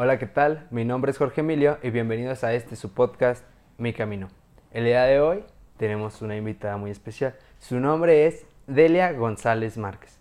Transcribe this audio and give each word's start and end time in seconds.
Hola, 0.00 0.16
¿qué 0.16 0.26
tal? 0.26 0.68
Mi 0.70 0.84
nombre 0.84 1.10
es 1.10 1.18
Jorge 1.18 1.40
Emilio 1.40 1.80
y 1.82 1.90
bienvenidos 1.90 2.44
a 2.44 2.54
este 2.54 2.76
su 2.76 2.94
podcast 2.94 3.44
Mi 3.78 3.92
Camino. 3.92 4.28
El 4.70 4.84
día 4.84 5.02
de 5.02 5.18
hoy 5.18 5.42
tenemos 5.76 6.22
una 6.22 6.36
invitada 6.36 6.76
muy 6.76 6.92
especial. 6.92 7.34
Su 7.58 7.80
nombre 7.80 8.28
es 8.28 8.46
Delia 8.68 9.10
González 9.10 9.76
Márquez. 9.76 10.16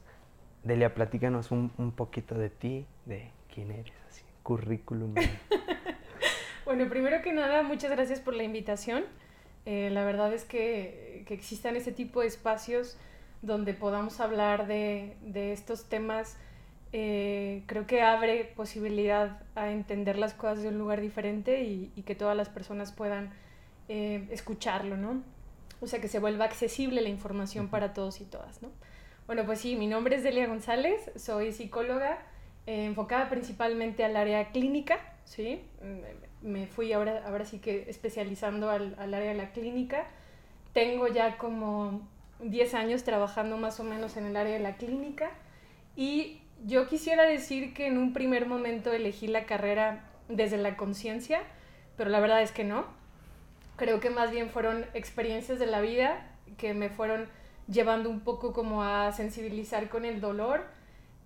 Delia, 0.63 0.95
platícanos 0.95 1.51
un, 1.51 1.71
un 1.77 1.91
poquito 1.91 2.33
de 2.33 2.49
ti, 2.49 2.87
de 3.05 3.29
quién 3.53 3.69
eres, 3.69 3.93
así, 4.09 4.23
currículum. 4.41 5.13
bueno, 6.65 6.89
primero 6.89 7.21
que 7.21 7.31
nada, 7.31 7.61
muchas 7.61 7.91
gracias 7.91 8.19
por 8.19 8.33
la 8.33 8.41
invitación. 8.41 9.03
Eh, 9.67 9.91
la 9.91 10.03
verdad 10.03 10.33
es 10.33 10.43
que, 10.43 11.23
que 11.27 11.35
existan 11.35 11.75
ese 11.75 11.91
tipo 11.91 12.21
de 12.21 12.27
espacios 12.27 12.97
donde 13.43 13.75
podamos 13.75 14.21
hablar 14.21 14.65
de, 14.65 15.17
de 15.21 15.53
estos 15.53 15.87
temas 15.87 16.35
eh, 16.93 17.63
creo 17.65 17.85
que 17.85 18.01
abre 18.01 18.45
posibilidad 18.55 19.41
a 19.55 19.71
entender 19.71 20.17
las 20.17 20.33
cosas 20.33 20.63
de 20.63 20.69
un 20.69 20.77
lugar 20.77 21.01
diferente 21.01 21.63
y, 21.63 22.01
que 22.05 22.15
todas 22.15 22.35
las 22.37 22.49
personas 22.49 22.91
puedan 22.91 23.33
eh, 23.89 24.27
escucharlo, 24.31 24.95
¿no? 24.97 25.21
O 25.81 25.87
sea, 25.87 25.99
que 25.99 26.07
se 26.07 26.19
vuelva 26.19 26.45
accesible 26.45 27.01
la 27.01 27.09
información 27.09 27.67
para 27.67 27.93
todos 27.93 28.21
y 28.21 28.25
todas, 28.25 28.61
¿no? 28.61 28.69
Bueno, 29.27 29.45
pues 29.45 29.59
sí, 29.59 29.75
mi 29.75 29.87
nombre 29.87 30.15
es 30.15 30.23
Delia 30.23 30.47
González, 30.47 31.11
soy 31.17 31.51
psicóloga 31.51 32.19
eh, 32.65 32.85
enfocada 32.85 33.29
principalmente 33.29 34.05
al 34.05 34.15
área 34.15 34.51
clínica, 34.51 34.99
¿sí? 35.25 35.61
Mm, 35.81 36.47
me 36.47 36.67
fui 36.67 36.93
ahora, 36.93 37.23
ahora 37.27 37.43
sí 37.45 37.59
que 37.59 37.89
especializando 37.89 38.69
al, 38.69 38.95
al 38.97 39.13
área 39.13 39.29
de 39.29 39.37
la 39.37 39.51
clínica. 39.51 40.07
Tengo 40.73 41.07
ya 41.07 41.37
como 41.37 42.07
10 42.39 42.73
años 42.75 43.03
trabajando 43.03 43.57
más 43.57 43.79
o 43.79 43.83
menos 43.83 44.15
en 44.15 44.25
el 44.25 44.37
área 44.37 44.53
de 44.53 44.59
la 44.59 44.77
clínica 44.77 45.31
y 45.95 46.41
yo 46.65 46.87
quisiera 46.87 47.23
decir 47.23 47.73
que 47.73 47.87
en 47.87 47.97
un 47.97 48.13
primer 48.13 48.47
momento 48.47 48.91
elegí 48.91 49.27
la 49.27 49.45
carrera 49.45 50.03
desde 50.29 50.57
la 50.57 50.75
conciencia, 50.75 51.41
pero 51.95 52.09
la 52.09 52.19
verdad 52.19 52.41
es 52.41 52.51
que 52.51 52.63
no. 52.63 52.85
Creo 53.75 53.99
que 53.99 54.09
más 54.09 54.31
bien 54.31 54.49
fueron 54.49 54.85
experiencias 54.93 55.59
de 55.59 55.67
la 55.67 55.81
vida 55.81 56.31
que 56.57 56.73
me 56.73 56.89
fueron 56.89 57.27
llevando 57.67 58.09
un 58.09 58.21
poco 58.21 58.53
como 58.53 58.83
a 58.83 59.11
sensibilizar 59.11 59.89
con 59.89 60.05
el 60.05 60.21
dolor. 60.21 60.65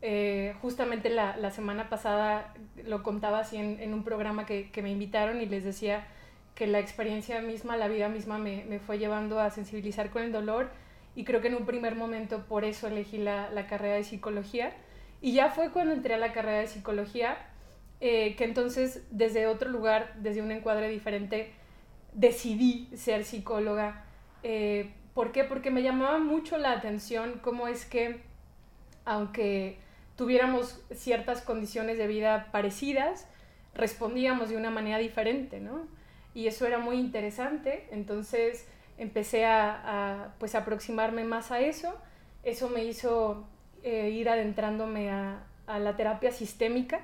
Eh, 0.02 0.56
justamente 0.62 1.10
la, 1.10 1.38
la, 1.38 1.52
semana 1.52 1.88
pasada 1.88 2.54
lo 2.84 3.04
contaba 3.04 3.40
así 3.40 3.58
en, 3.58 3.80
en 3.80 3.94
un 3.94 4.04
programa 4.04 4.48
que, 4.48 4.72
que, 4.72 4.82
me 4.82 4.90
invitaron 4.90 5.40
y 5.42 5.46
les 5.46 5.64
decía 5.64 6.08
que 6.56 6.66
la 6.66 6.80
experiencia 6.80 7.40
misma, 7.42 7.78
la 7.78 7.88
vida 7.88 8.10
misma 8.10 8.40
me, 8.40 8.66
me, 8.66 8.80
fue 8.80 8.98
llevando 8.98 9.40
a 9.40 9.52
sensibilizar 9.52 10.10
con 10.10 10.24
el 10.24 10.32
dolor 10.32 10.72
y 11.16 11.24
creo 11.24 11.40
que 11.42 11.50
en 11.50 11.56
un 11.56 11.68
primer 11.68 11.94
momento 11.94 12.48
por 12.48 12.66
eso 12.66 12.88
elegí 12.88 13.20
la, 13.20 13.52
la 13.52 13.68
carrera 13.68 13.94
de 13.94 14.04
psicología 14.04 14.74
y 15.22 15.34
ya 15.34 15.50
fue 15.52 15.70
cuando 15.70 15.94
entré 15.94 16.16
a 16.16 16.18
la 16.18 16.34
carrera 16.34 16.60
de 16.60 16.68
psicología, 16.68 17.38
eh, 18.00 18.36
que 18.36 18.44
entonces 18.44 19.04
desde 19.12 19.46
otro 19.46 19.70
lugar, 19.70 20.16
desde 20.18 20.42
un 20.42 20.52
encuadre 20.52 20.90
diferente, 20.90 21.52
decidí 22.14 22.90
ser 22.96 23.24
psicóloga. 23.24 24.04
Eh, 24.42 24.92
¿Por 25.14 25.32
qué? 25.32 25.44
Porque 25.44 25.70
me 25.70 25.84
llamaba 25.84 26.18
mucho 26.18 26.58
la 26.58 26.72
atención 26.72 27.40
cómo 27.44 27.68
es 27.68 27.86
que, 27.86 28.22
aunque 29.06 29.78
tuviéramos 30.16 30.82
ciertas 30.92 31.42
condiciones 31.42 32.00
de 32.00 32.08
vida 32.08 32.50
parecidas, 32.52 33.28
respondíamos 33.76 34.50
de 34.50 34.58
una 34.58 34.72
manera 34.72 34.98
diferente, 34.98 35.60
¿no? 35.60 35.86
Y 36.34 36.48
eso 36.48 36.66
era 36.66 36.80
muy 36.80 36.98
interesante, 36.98 37.88
entonces 37.92 38.68
empecé 38.98 39.46
a, 39.46 40.24
a 40.24 40.34
pues, 40.40 40.56
aproximarme 40.56 41.24
más 41.26 41.52
a 41.52 41.60
eso. 41.60 41.94
Eso 42.44 42.70
me 42.70 42.84
hizo 42.86 43.46
eh, 43.84 44.10
ir 44.10 44.30
adentrándome 44.30 45.10
a, 45.10 45.44
la 45.68 45.96
terapia 45.96 46.34
sistémica, 46.34 47.00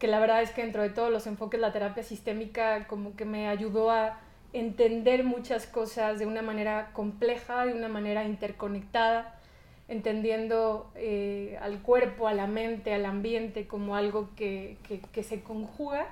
que 0.00 0.08
la 0.08 0.18
verdad 0.18 0.42
es 0.42 0.50
que 0.50 0.62
dentro 0.62 0.82
de 0.82 0.90
todos 0.90 1.12
los 1.12 1.28
enfoques 1.28 1.60
la 1.60 1.72
terapia 1.72 2.02
sistémica 2.02 2.88
como 2.88 3.14
que 3.14 3.24
me 3.24 3.46
ayudó 3.46 3.92
a 3.92 4.18
entender 4.52 5.22
muchas 5.22 5.68
cosas 5.68 6.18
de 6.18 6.26
una 6.26 6.42
manera 6.42 6.90
compleja, 6.92 7.64
de 7.66 7.72
una 7.72 7.86
manera 7.86 8.24
interconectada, 8.24 9.38
entendiendo 9.86 10.90
eh, 10.96 11.56
al 11.62 11.82
cuerpo, 11.82 12.26
a 12.26 12.34
la 12.34 12.48
mente, 12.48 12.92
al 12.92 13.04
ambiente 13.04 13.68
como 13.68 13.94
algo 13.94 14.30
que, 14.34 14.76
que 15.12 15.22
se 15.22 15.42
conjuga 15.42 16.08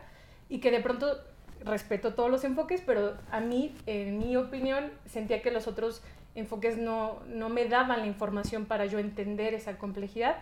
y 0.49 0.61
que 0.61 0.71
de 0.71 0.79
pronto 0.79 1.19
respeto 1.65 2.15
todos 2.15 2.31
los 2.31 2.45
enfoques, 2.45 2.83
pero 2.85 3.17
a 3.31 3.41
mí, 3.41 3.75
en 3.87 4.19
mi 4.19 4.37
opinión, 4.37 4.91
sentía 5.07 5.43
que 5.43 5.51
los 5.51 5.67
otros 5.67 6.03
enfoques 6.39 6.77
no, 6.77 7.21
no 7.27 7.49
me 7.49 7.67
daban 7.67 8.01
la 8.01 8.07
información 8.07 8.67
para 8.67 8.87
yo 8.87 8.99
entender 8.99 9.55
esa 9.55 9.79
complejidad. 9.79 10.37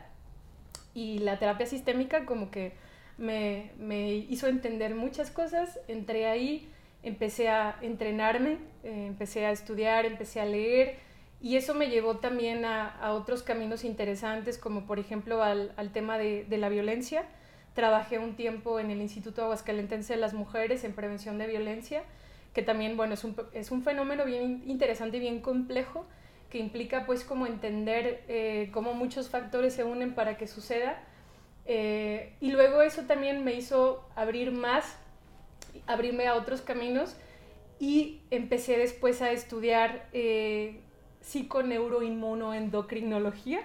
Y 0.95 1.19
la 1.19 1.39
terapia 1.39 1.67
sistémica 1.67 2.25
como 2.25 2.51
que 2.51 2.73
me, 3.19 3.73
me 3.79 4.15
hizo 4.15 4.47
entender 4.47 4.95
muchas 4.95 5.31
cosas. 5.31 5.79
Entré 5.89 6.27
ahí, 6.27 6.69
empecé 7.03 7.49
a 7.49 7.77
entrenarme, 7.83 8.59
eh, 8.85 9.07
empecé 9.07 9.47
a 9.47 9.51
estudiar, 9.51 10.07
empecé 10.07 10.41
a 10.41 10.45
leer. 10.45 10.97
Y 11.41 11.57
eso 11.57 11.75
me 11.75 11.91
llevó 11.91 12.17
también 12.17 12.65
a, 12.65 12.89
a 12.89 13.13
otros 13.13 13.43
caminos 13.43 13.85
interesantes, 13.85 14.59
como 14.59 14.87
por 14.87 14.99
ejemplo 14.99 15.43
al, 15.43 15.73
al 15.77 15.93
tema 15.93 16.19
de, 16.19 16.45
de, 16.45 16.57
la 16.59 16.69
violencia. 16.71 17.25
Trabajé 17.75 18.19
un 18.19 18.37
tiempo 18.37 18.81
en 18.81 18.91
el 18.91 19.03
Instituto 19.03 19.43
Aguascalentense 19.43 20.15
de 20.15 20.21
las 20.21 20.33
Mujeres 20.33 20.83
en 20.85 20.95
prevención 20.95 21.37
de 21.37 21.47
violencia 21.47 22.03
que 22.57 22.63
también, 22.63 22.97
bueno, 22.97 23.13
es 23.13 23.23
un, 23.23 23.37
es 23.53 23.71
un 23.71 23.83
fenómeno 23.83 24.25
bien 24.25 24.63
interesante 24.67 25.19
y 25.19 25.21
bien 25.21 25.43
complejo 25.43 26.07
que 26.49 26.57
implica 26.57 27.05
pues 27.05 27.23
como 27.23 27.47
entender 27.47 28.25
eh, 28.29 28.71
cómo 28.73 28.95
muchos 28.95 29.29
factores 29.29 29.75
se 29.75 29.85
unen 29.85 30.15
para 30.15 30.39
que 30.39 30.47
suceda. 30.47 31.05
Eh, 31.67 32.33
y 32.41 32.53
luego 32.53 32.81
eso 32.81 33.03
también 33.03 33.45
me 33.45 33.53
hizo 33.53 34.09
abrir 34.17 34.53
más, 34.53 34.99
abrirme 35.87 36.29
a 36.29 36.35
otros 36.35 36.63
caminos 36.63 37.15
y 37.79 38.23
empecé 38.31 38.79
después 38.79 39.21
a 39.21 39.33
estudiar 39.33 40.09
eh, 40.15 40.81
psiconeuroinmunoendocrinología, 41.21 43.61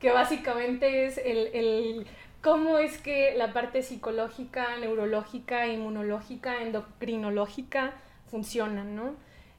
que 0.00 0.12
básicamente 0.12 1.06
es 1.06 1.16
el, 1.16 1.46
el, 1.54 2.06
cómo 2.42 2.76
es 2.76 2.98
que 2.98 3.32
la 3.38 3.54
parte 3.54 3.82
psicológica, 3.82 4.76
neurológica, 4.76 5.66
inmunológica, 5.66 6.60
endocrinológica, 6.60 7.94
funcionan, 8.30 8.94
¿no? 8.94 9.14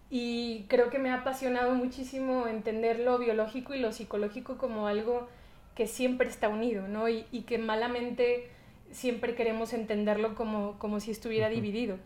Y 0.09 0.65
creo 0.69 0.89
que 0.89 0.97
me 0.97 1.11
ha 1.11 1.21
apasionado 1.21 1.73
muchísimo 1.75 2.47
entender 2.47 2.99
lo 2.99 3.19
biológico 3.19 3.75
y 3.75 3.79
lo 3.79 3.91
psicológico 3.91 4.57
como 4.57 4.87
algo 4.87 5.27
que 5.75 5.87
siempre 5.87 6.27
está 6.27 6.49
unido, 6.49 6.87
¿no? 6.87 7.09
Y, 7.09 7.25
y 7.31 7.41
que 7.41 7.57
malamente 7.57 8.49
siempre 8.91 9.35
queremos 9.35 9.73
entenderlo 9.73 10.35
como, 10.35 10.77
como 10.79 10.99
si 10.99 11.11
estuviera 11.11 11.49
dividido. 11.49 11.97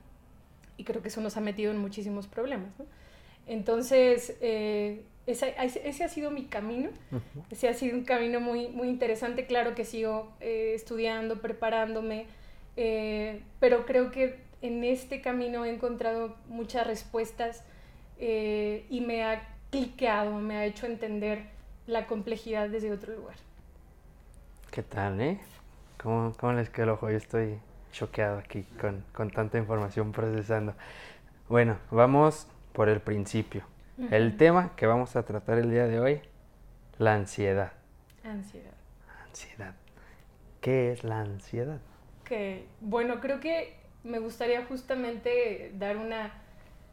Y 0.78 0.84
creo 0.84 1.02
que 1.02 1.08
eso 1.08 1.22
nos 1.22 1.38
ha 1.38 1.42
metido 1.42 1.72
en 1.72 1.78
muchísimos 1.78 2.28
problemas, 2.28 2.78
¿no? 2.78 2.86
Entonces, 3.48 4.36
eh, 4.42 5.04
ese, 5.28 5.56
ese, 5.58 6.04
ha 6.04 6.10
sido 6.10 6.32
mi 6.32 6.46
camino, 6.46 6.90
uh 7.12 7.16
-huh. 7.16 7.44
ese 7.50 7.68
ha 7.70 7.74
sido 7.74 7.98
un 7.98 8.04
camino 8.04 8.40
muy, 8.40 8.68
muy 8.70 8.88
interesante, 8.88 9.46
claro 9.46 9.76
que 9.76 9.86
sigo 9.86 10.34
eh, 10.40 10.74
estudiando, 10.76 11.42
preparándome, 11.42 12.26
eh, 12.78 13.42
pero 13.60 13.86
creo 13.86 14.12
que 14.12 14.40
en 14.64 14.86
este 14.86 15.20
camino 15.20 15.66
he 15.66 15.74
encontrado 15.74 16.38
muchas 16.48 16.88
respuestas 16.88 17.66
eh, 18.18 18.86
y 18.90 19.02
me 19.02 19.26
ha 19.26 19.46
cliqueado, 19.70 20.40
me 20.40 20.56
ha 20.56 20.66
hecho 20.66 20.86
entender 20.86 21.48
la 21.86 22.08
complejidad 22.08 22.70
desde 22.70 22.92
otro 22.94 23.14
lugar. 23.14 23.36
¿Qué 24.72 24.82
tal, 24.82 25.20
eh? 25.20 25.42
¿Cómo, 26.02 26.34
cómo 26.40 26.54
les 26.54 26.70
quedó 26.70 26.84
el 26.86 26.90
ojo? 26.92 27.10
Yo 27.10 27.18
estoy 27.18 27.60
choqueado 27.92 28.40
aquí 28.40 28.64
con, 28.80 29.04
con 29.12 29.30
tanta 29.32 29.58
información 29.58 30.14
procesando. 30.14 30.74
Bueno, 31.50 31.78
vamos 31.92 32.48
por 32.72 32.88
el 32.88 33.02
principio. 33.02 33.64
Uh 33.98 34.04
-huh. 34.06 34.14
El 34.14 34.38
tema 34.38 34.72
que 34.78 34.88
vamos 34.88 35.18
a 35.18 35.24
tratar 35.24 35.58
el 35.58 35.70
día 35.72 35.88
de 35.88 36.00
hoy, 36.00 36.22
la 37.00 37.16
ansiedad. 37.16 37.74
Ansiedad. 38.24 38.74
Ansiedad. 39.28 39.76
¿Qué 40.62 40.94
es 40.94 41.04
la 41.04 41.20
ansiedad? 41.20 41.82
Que, 42.24 42.66
bueno, 42.80 43.20
creo 43.20 43.42
que 43.42 43.83
me 44.04 44.20
gustaría 44.20 44.66
justamente 44.66 45.72
dar 45.76 45.98
una 45.98 46.32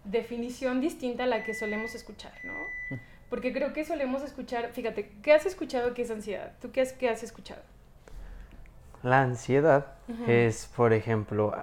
definición 0.05 0.81
distinta 0.81 1.25
a 1.25 1.27
la 1.27 1.45
que 1.45 1.55
solemos 1.55 1.95
escuchar, 1.95 2.33
¿no? 2.45 2.55
Porque 3.29 3.53
creo 3.53 3.73
que 3.73 3.85
solemos 3.85 4.23
escuchar, 4.23 4.73
fíjate, 4.73 5.11
¿qué 5.23 5.33
has 5.33 5.47
escuchado 5.47 5.95
que 5.95 6.03
es 6.03 6.11
ansiedad? 6.11 6.53
¿Tú 6.61 6.73
qué 6.73 6.81
has, 6.81 6.93
qué 6.93 7.09
has 7.09 7.23
escuchado? 7.23 7.62
La 9.03 9.23
ansiedad 9.23 9.95
uh 10.09 10.12
-huh. 10.12 10.29
es, 10.29 10.67
por 10.77 10.93
ejemplo, 10.93 11.55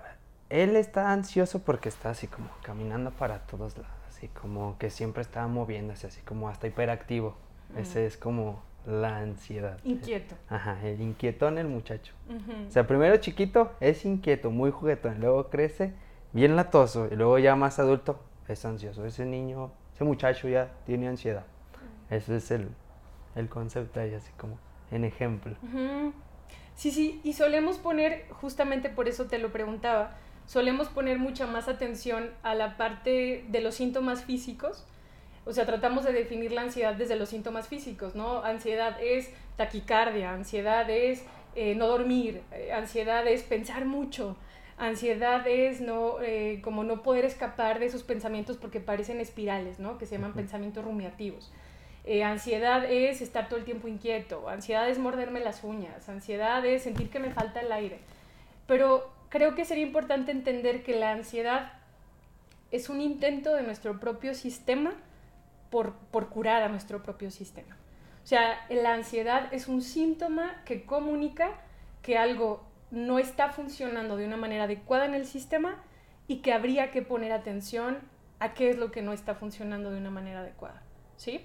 él 0.50 0.76
está 0.76 1.12
ansioso 1.12 1.60
porque 1.64 1.90
está 1.90 2.10
así 2.10 2.28
como 2.28 2.50
caminando 2.64 3.12
para 3.12 3.40
todos 3.40 3.78
lados, 3.78 3.92
así 4.08 4.28
como 4.30 4.78
que 4.78 4.90
siempre 4.90 5.22
está 5.22 5.46
moviéndose, 5.48 6.08
así 6.08 6.22
como 6.22 6.50
hasta 6.50 6.68
hiperactivo. 6.68 7.36
Uh 7.70 7.78
-huh. 7.78 7.82
Ese 7.82 8.06
es 8.06 8.18
como 8.18 8.64
la 8.88 9.18
ansiedad. 9.18 9.78
Inquieto. 9.84 10.36
Ajá, 10.50 10.80
el 10.84 11.02
inquietón 11.02 11.58
el 11.58 11.68
muchacho. 11.68 12.14
Uh 12.30 12.34
-huh. 12.34 12.68
O 12.68 12.72
sea, 12.72 12.88
primero 12.88 13.18
chiquito 13.18 13.72
es 13.82 14.06
inquieto, 14.06 14.50
muy 14.50 14.72
juguetón, 14.72 15.20
luego 15.20 15.50
crece 15.50 15.94
bien 16.32 16.56
latoso 16.56 17.08
y 17.12 17.16
luego 17.16 17.38
ya 17.38 17.56
más 17.56 17.80
adulto 17.80 18.20
es 18.48 18.64
ansioso. 18.66 19.06
Ese 19.06 19.26
niño, 19.26 19.72
ese 19.94 20.04
muchacho 20.06 20.48
ya 20.48 20.72
tiene 20.86 21.08
ansiedad. 21.08 21.44
Uh 21.44 22.14
-huh. 22.14 22.16
Ese 22.18 22.38
es 22.38 22.50
el, 22.52 22.70
el 23.36 23.50
concepto 23.50 24.00
ahí, 24.00 24.14
así 24.14 24.32
como 24.38 24.58
en 24.90 25.04
ejemplo. 25.04 25.56
Uh 25.62 25.78
-huh. 25.78 26.14
Sí, 26.76 26.92
sí, 26.92 27.20
y 27.24 27.34
solemos 27.34 27.78
poner, 27.78 28.26
justamente 28.30 28.90
por 28.90 29.08
eso 29.08 29.26
te 29.26 29.40
lo 29.40 29.52
preguntaba, 29.52 30.16
solemos 30.46 30.88
poner 30.88 31.18
mucha 31.20 31.48
más 31.48 31.68
atención 31.68 32.30
a 32.44 32.54
la 32.56 32.78
parte 32.78 33.44
de 33.50 33.62
los 33.62 33.76
síntomas 33.76 34.24
físicos. 34.24 34.86
O 35.48 35.54
sea, 35.54 35.66
tratamos 35.66 36.04
de 36.04 36.12
definir 36.12 36.52
la 36.52 36.62
ansiedad 36.62 36.94
desde 36.94 37.16
los 37.16 37.30
síntomas 37.30 37.70
físicos, 37.70 38.16
¿no? 38.16 38.44
Ansiedad 38.44 38.98
es 39.02 39.30
taquicardia, 39.56 40.34
ansiedad 40.34 40.90
es 40.90 41.24
eh, 41.56 41.74
no 41.74 41.88
dormir, 41.88 42.44
eh, 42.52 42.74
ansiedad 42.74 43.26
es 43.26 43.44
pensar 43.44 43.86
mucho, 43.86 44.36
ansiedad 44.78 45.48
es 45.48 45.80
no, 45.80 46.22
eh, 46.22 46.60
como 46.62 46.84
no 46.84 47.02
poder 47.02 47.24
escapar 47.24 47.80
de 47.80 47.86
esos 47.86 48.04
pensamientos 48.04 48.58
porque 48.58 48.82
parecen 48.82 49.22
espirales, 49.22 49.80
¿no? 49.80 49.98
Que 49.98 50.06
se 50.06 50.16
llaman 50.16 50.34
pensamientos 50.34 50.84
rumiativos. 50.84 51.52
ansiedad 52.24 52.84
es 52.86 53.22
estar 53.22 53.48
todo 53.48 53.58
el 53.58 53.66
tiempo 53.66 53.88
inquieto, 53.88 54.50
ansiedad 54.50 54.90
es 54.90 55.00
morderme 55.00 55.40
las 55.40 55.64
uñas, 55.64 56.10
ansiedad 56.10 56.66
es 56.66 56.84
sentir 56.84 57.10
que 57.10 57.20
me 57.20 57.32
falta 57.32 57.62
el 57.62 57.72
aire. 57.72 58.00
Pero 58.68 59.10
creo 59.30 59.56
que 59.56 59.66
sería 59.66 59.86
importante 59.86 60.32
entender 60.32 60.84
que 60.84 60.96
la 61.00 61.12
ansiedad 61.12 61.72
es 62.72 62.90
un 62.90 63.00
intento 63.00 63.56
de 63.56 63.64
nuestro 63.64 64.00
propio 64.00 64.34
sistema 64.36 64.94
por, 65.70 65.94
por 66.12 66.30
curar 66.30 66.64
a 66.64 66.70
nuestro 66.70 67.04
propio 67.04 67.32
sistema. 67.32 67.76
O 68.24 68.28
sea, 68.28 68.66
la 68.70 68.94
ansiedad 68.94 69.54
es 69.54 69.68
un 69.68 69.82
síntoma 69.82 70.62
que 70.66 70.86
comunica 70.86 71.52
que 72.02 72.18
algo 72.18 72.64
no 72.92 73.20
está 73.20 73.50
funcionando 73.50 74.18
de 74.18 74.26
una 74.26 74.38
manera 74.38 74.64
adecuada 74.64 75.06
en 75.06 75.14
el 75.14 75.26
sistema 75.26 75.82
y 76.28 76.38
que 76.38 76.54
habría 76.54 76.92
que 76.92 77.02
poner 77.02 77.32
atención 77.32 78.00
a 78.40 78.54
qué 78.54 78.70
es 78.70 78.78
lo 78.78 78.92
que 78.92 79.02
no 79.02 79.14
está 79.14 79.36
funcionando 79.36 79.92
de 79.92 79.98
una 79.98 80.10
manera 80.10 80.42
adecuada. 80.42 80.82
¿sí? 81.16 81.42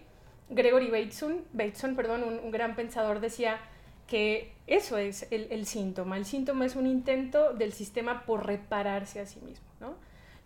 Gregory 0.51 0.91
Bateson, 0.91 1.45
Bateson 1.53 1.97
perdón, 1.97 2.25
un, 2.25 2.51
gran 2.51 2.77
pensador, 2.77 3.21
decía 3.21 3.59
que 4.07 4.53
eso 4.67 4.99
es 4.99 5.27
el, 5.31 5.67
síntoma. 5.67 6.17
El 6.17 6.27
síntoma 6.27 6.67
es 6.67 6.77
un 6.77 6.87
intento 6.87 7.55
del 7.55 7.73
sistema 7.73 8.27
por 8.27 8.47
repararse 8.47 9.21
a 9.21 9.27
sí 9.27 9.41
mismo. 9.41 9.67
¿no? 9.81 9.95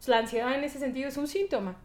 la 0.06 0.18
ansiedad 0.18 0.54
en 0.54 0.62
ese 0.64 0.78
sentido 0.78 1.08
es 1.08 1.16
un 1.16 1.26
síntoma. 1.26 1.76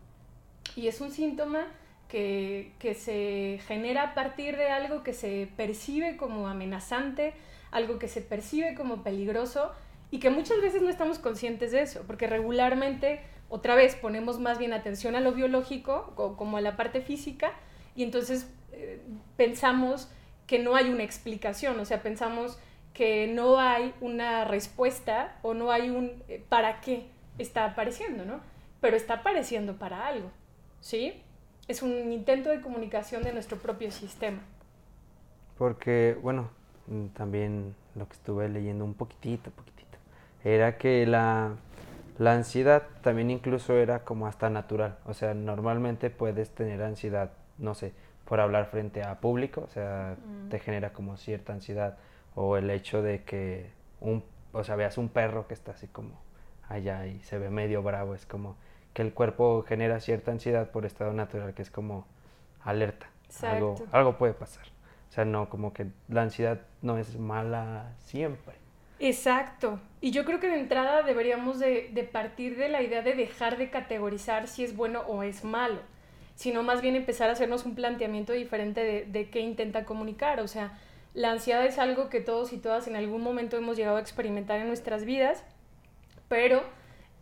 Y 0.76 0.88
es 0.88 1.02
un 1.02 1.12
síntoma 1.12 1.68
que, 2.12 2.96
se 3.00 3.60
genera 3.68 4.04
a 4.04 4.14
partir 4.14 4.58
de 4.58 4.70
algo 4.70 5.02
que 5.02 5.14
se 5.14 5.48
percibe 5.56 6.18
como 6.18 6.48
amenazante, 6.50 7.34
algo 7.72 8.00
que 8.00 8.10
se 8.10 8.22
percibe 8.22 8.76
como 8.76 9.02
peligroso 9.02 9.72
y 10.12 10.20
que 10.20 10.30
muchas 10.30 10.62
veces 10.62 10.82
no 10.82 10.90
estamos 10.90 11.20
conscientes 11.20 11.72
de 11.72 11.82
eso, 11.82 12.04
porque 12.06 12.28
regularmente 12.28 13.22
otra 13.48 13.76
vez 13.76 13.96
ponemos 13.96 14.40
más 14.40 14.58
bien 14.58 14.74
atención 14.74 15.16
a 15.16 15.22
lo 15.22 15.32
biológico 15.32 16.14
como 16.38 16.58
a 16.58 16.62
la 16.62 16.76
parte 16.76 17.00
física 17.00 17.54
y 17.96 18.04
entonces 18.04 18.52
eh, 18.74 19.02
pensamos 19.38 20.12
que 20.48 20.60
no 20.60 20.76
hay 20.76 20.90
una 20.90 21.04
explicación, 21.04 21.80
o 21.80 21.86
sea, 21.86 22.04
pensamos 22.04 22.60
que 22.94 23.28
no 23.28 23.58
hay 23.58 23.94
una 24.02 24.44
respuesta 24.44 25.40
o 25.44 25.54
no 25.54 25.72
hay 25.72 25.90
un 25.90 26.24
eh, 26.28 26.44
para 26.50 26.82
qué 26.82 27.08
está 27.38 27.64
apareciendo, 27.64 28.26
¿no? 28.26 28.42
Pero 28.82 28.98
está 28.98 29.16
apareciendo 29.16 29.78
para 29.78 30.08
algo, 30.08 30.30
¿sí? 30.82 31.24
Es 31.68 31.82
un 31.82 32.12
intento 32.12 32.50
de 32.50 32.62
comunicación 32.62 33.24
de 33.24 33.34
nuestro 33.34 33.58
propio 33.58 33.92
sistema. 33.92 34.40
Porque, 35.58 36.18
bueno, 36.22 36.50
mm, 36.88 37.08
también 37.08 37.76
lo 37.96 38.08
que 38.08 38.14
estuve 38.14 38.50
leyendo 38.50 38.84
un 38.86 38.94
poquitito, 38.94 39.52
poquitito, 39.52 39.98
era 40.44 40.78
que 40.78 41.06
la, 41.06 41.56
la 42.18 42.34
ansiedad 42.34 42.84
también 43.02 43.30
incluso 43.32 43.76
era 43.76 44.04
como 44.04 44.28
hasta 44.28 44.50
natural. 44.50 44.98
O 45.06 45.14
sea, 45.14 45.34
normalmente 45.34 46.10
puedes 46.10 46.50
tener 46.50 46.82
ansiedad, 46.82 47.32
no 47.58 47.76
sé, 47.76 47.94
por 48.26 48.40
hablar 48.40 48.68
frente 48.68 49.04
a 49.04 49.20
público, 49.20 49.62
o 49.62 49.70
sea, 49.70 50.16
mm. 50.18 50.50
te 50.50 50.60
genera 50.60 50.94
como 50.94 51.18
cierta 51.18 51.54
ansiedad. 51.54 51.98
O 52.34 52.58
el 52.58 52.70
hecho 52.70 53.02
de 53.02 53.24
que 53.24 53.70
un, 54.00 54.24
o 54.54 54.64
sea, 54.64 54.76
veas 54.76 54.98
un 54.98 55.10
perro 55.10 55.48
que 55.48 55.54
está 55.54 55.72
así 55.72 55.88
como 55.88 56.12
allá 56.70 57.06
y 57.08 57.20
se 57.22 57.38
ve 57.38 57.50
medio 57.50 57.84
bravo, 57.84 58.16
es 58.16 58.26
como, 58.26 58.56
que 58.94 59.02
el 59.02 59.14
cuerpo 59.14 59.64
genera 59.68 60.00
cierta 60.00 60.32
ansiedad 60.32 60.72
por 60.72 60.86
estado 60.86 61.14
natural, 61.14 61.54
que 61.54 61.62
es 61.62 61.72
como 61.72 62.06
alerta. 62.64 63.08
Algo, 63.44 63.76
algo 63.92 64.18
puede 64.18 64.34
pasar. 64.34 64.66
O 65.10 65.14
sea, 65.14 65.26
no, 65.26 65.50
como 65.50 65.74
que 65.74 65.88
la 66.10 66.22
ansiedad 66.22 66.62
no 66.82 66.98
es 66.98 67.18
mala 67.18 67.94
siempre. 68.00 68.56
Exacto. 69.00 69.80
Y 70.00 70.12
yo 70.12 70.26
creo 70.26 70.40
que 70.40 70.48
de 70.48 70.60
entrada 70.60 71.02
deberíamos 71.04 71.60
de, 71.60 71.90
de, 71.92 72.04
partir 72.04 72.58
de 72.58 72.70
la 72.70 72.82
idea 72.82 73.02
de 73.02 73.14
dejar 73.14 73.58
de 73.58 73.70
categorizar 73.70 74.48
si 74.48 74.64
es 74.64 74.76
bueno 74.76 75.02
o 75.02 75.24
es 75.24 75.44
malo, 75.44 75.80
sino 76.36 76.62
más 76.62 76.82
bien 76.82 76.96
empezar 76.96 77.30
a 77.30 77.34
hacernos 77.34 77.66
un 77.66 77.76
planteamiento 77.76 78.34
diferente 78.34 78.84
de, 78.84 79.06
de 79.06 79.30
qué 79.30 79.40
intenta 79.40 79.86
comunicar. 79.86 80.40
O 80.40 80.48
sea, 80.48 80.78
la 81.14 81.32
ansiedad 81.32 81.66
es 81.66 81.80
algo 81.80 82.10
que 82.10 82.22
todos 82.22 82.54
y 82.54 82.58
todas 82.58 82.88
en 82.88 82.96
algún 82.96 83.22
momento 83.22 83.58
hemos 83.58 83.76
llegado 83.76 83.98
a 83.98 84.02
experimentar 84.02 84.60
en 84.60 84.68
nuestras 84.68 85.04
vidas, 85.04 85.44
pero 86.28 86.64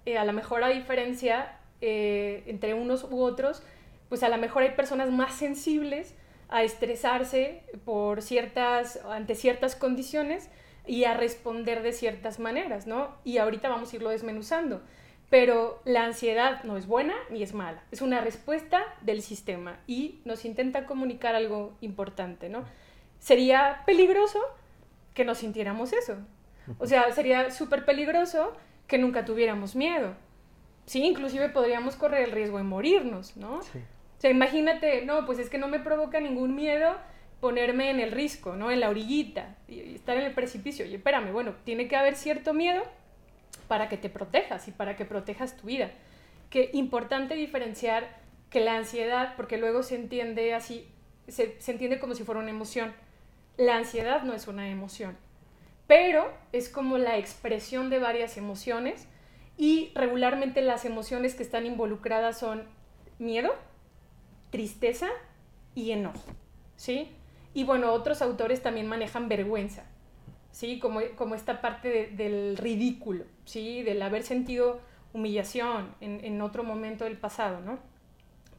eh, 0.06 0.18
a 0.18 0.26
lo 0.26 0.34
mejor 0.34 0.64
a 0.64 0.70
diferencia 0.70 1.59
eh, 1.82 2.44
entre 2.48 2.74
unos 2.74 3.06
u 3.10 3.22
otros, 3.22 3.64
pues 4.10 4.24
a 4.24 4.30
lo 4.30 4.38
mejor 4.38 4.64
hay 4.64 4.72
personas 4.72 5.12
más 5.12 5.36
sensibles 5.36 6.16
a 6.50 6.64
estresarse 6.64 7.64
por 7.86 8.22
ciertas, 8.22 9.00
ante 9.06 9.36
ciertas 9.36 9.76
condiciones 9.76 10.50
y 10.88 11.04
a 11.04 11.14
responder 11.14 11.84
de 11.84 11.94
ciertas 11.94 12.40
maneras, 12.40 12.88
¿no? 12.88 13.16
Y 13.24 13.38
ahorita 13.38 13.70
vamos 13.70 13.94
a 13.94 13.96
irlo 13.96 14.10
desmenuzando. 14.10 14.82
Pero 15.30 15.80
la 15.86 16.06
ansiedad 16.06 16.64
no 16.64 16.76
es 16.76 16.88
buena 16.88 17.14
ni 17.30 17.44
es 17.44 17.54
mala, 17.54 17.84
es 17.92 18.02
una 18.02 18.20
respuesta 18.20 18.82
del 19.02 19.22
sistema 19.22 19.80
y 19.86 20.22
nos 20.26 20.44
intenta 20.44 20.88
comunicar 20.88 21.36
algo 21.36 21.78
importante, 21.82 22.50
¿no? 22.50 22.64
Sería 23.20 23.84
peligroso 23.86 24.40
que 25.14 25.26
nos 25.26 25.38
sintiéramos 25.38 25.94
eso. 25.94 26.16
O 26.80 26.88
sea, 26.88 27.12
sería 27.12 27.52
súper 27.52 27.86
peligroso 27.86 28.54
que 28.88 28.98
nunca 28.98 29.24
tuviéramos 29.24 29.76
miedo, 29.76 30.16
sí, 30.90 31.06
inclusive 31.06 31.50
podríamos 31.50 31.96
correr 31.96 32.24
el 32.24 32.32
riesgo 32.32 32.58
de 32.58 32.64
morirnos, 32.64 33.38
¿no? 33.38 33.62
Sí. 33.62 33.78
O 33.78 34.22
sea, 34.22 34.32
imagínate, 34.32 35.06
no, 35.06 35.24
pues 35.28 35.38
es 35.38 35.48
que 35.48 35.60
no 35.60 35.68
me 35.68 35.80
provoca 35.80 36.20
ningún 36.20 36.56
miedo 36.56 36.96
ponerme 37.40 37.92
en 37.92 38.00
el 38.00 38.12
risco, 38.12 38.56
¿no? 38.56 38.72
En 38.72 38.80
la 38.80 38.90
orillita 38.90 39.56
y 39.68 39.94
estar 39.94 40.18
en 40.18 40.24
el 40.24 40.34
precipicio. 40.34 40.88
Y 40.88 40.96
espérame, 40.96 41.32
bueno, 41.32 41.54
tiene 41.64 41.88
que 41.88 41.96
haber 41.96 42.16
cierto 42.16 42.56
miedo 42.56 42.82
para 43.68 43.88
que 43.88 43.98
te 43.98 44.10
protejas 44.10 44.68
y 44.68 44.72
para 44.72 44.96
que 44.96 45.06
protejas 45.06 45.56
tu 45.56 45.68
vida. 45.68 45.92
Que 46.50 46.72
importante 46.74 47.36
diferenciar 47.36 48.10
que 48.50 48.60
la 48.60 48.76
ansiedad, 48.76 49.36
porque 49.38 49.60
luego 49.60 49.84
se 49.84 49.94
entiende 49.94 50.56
así, 50.56 50.88
se, 51.28 51.62
se 51.62 51.72
entiende 51.72 52.00
como 52.00 52.16
si 52.16 52.24
fuera 52.24 52.42
una 52.42 52.50
emoción. 52.50 52.96
La 53.58 53.78
ansiedad 53.78 54.24
no 54.24 54.34
es 54.34 54.48
una 54.48 54.70
emoción, 54.70 55.16
pero 55.86 56.34
es 56.52 56.68
como 56.68 56.98
la 56.98 57.20
expresión 57.20 57.92
de 57.92 58.00
varias 58.00 58.38
emociones 58.38 59.08
y 59.60 59.92
regularmente 59.94 60.62
las 60.62 60.86
emociones 60.86 61.36
que 61.36 61.44
están 61.44 61.66
involucradas 61.66 62.40
son 62.40 62.64
miedo, 63.20 63.54
tristeza 64.52 65.10
y 65.76 65.92
enojo, 65.92 66.24
¿sí? 66.78 67.12
Y 67.54 67.66
bueno, 67.66 67.92
otros 67.92 68.22
autores 68.22 68.64
también 68.64 68.88
manejan 68.88 69.28
vergüenza, 69.28 69.84
¿sí? 70.52 70.80
Como, 70.80 71.02
como 71.18 71.36
esta 71.36 71.60
parte 71.60 72.08
del 72.08 72.56
ridículo, 72.56 73.26
¿sí? 73.44 73.84
Del 73.84 74.02
haber 74.02 74.24
sentido 74.24 74.80
humillación 75.12 75.94
en, 76.00 76.42
otro 76.42 76.64
momento 76.64 77.04
del 77.04 77.18
pasado, 77.18 77.60
¿no? 77.60 77.80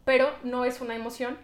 Pero 0.05 0.29
no 0.43 0.67
es 0.67 0.83
una 0.83 0.95
emoción, 0.95 1.39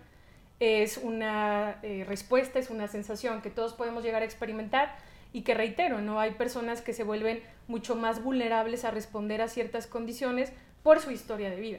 es 0.61 0.99
una 0.99 1.79
eh, 1.83 2.05
respuesta, 2.07 2.59
es 2.59 2.69
una 2.69 2.89
sensación 2.89 3.41
que 3.41 3.49
todos 3.49 3.73
podemos 3.73 4.05
llegar 4.05 4.21
a 4.21 4.27
experimentar 4.27 4.99
y 5.33 5.43
que 5.43 5.55
reitero, 5.55 6.01
¿no? 6.01 6.21
Hay 6.21 6.33
personas 6.33 6.83
que 6.83 6.93
se 6.93 7.05
vuelven 7.05 7.43
mucho 7.69 7.97
más 7.97 8.23
vulnerables 8.23 8.85
a 8.85 8.91
responder 8.91 9.43
a 9.43 9.49
ciertas 9.49 9.87
condiciones 9.87 10.53
por 10.83 11.01
su 11.01 11.11
historia 11.11 11.51
de 11.51 11.61
vida. 11.61 11.79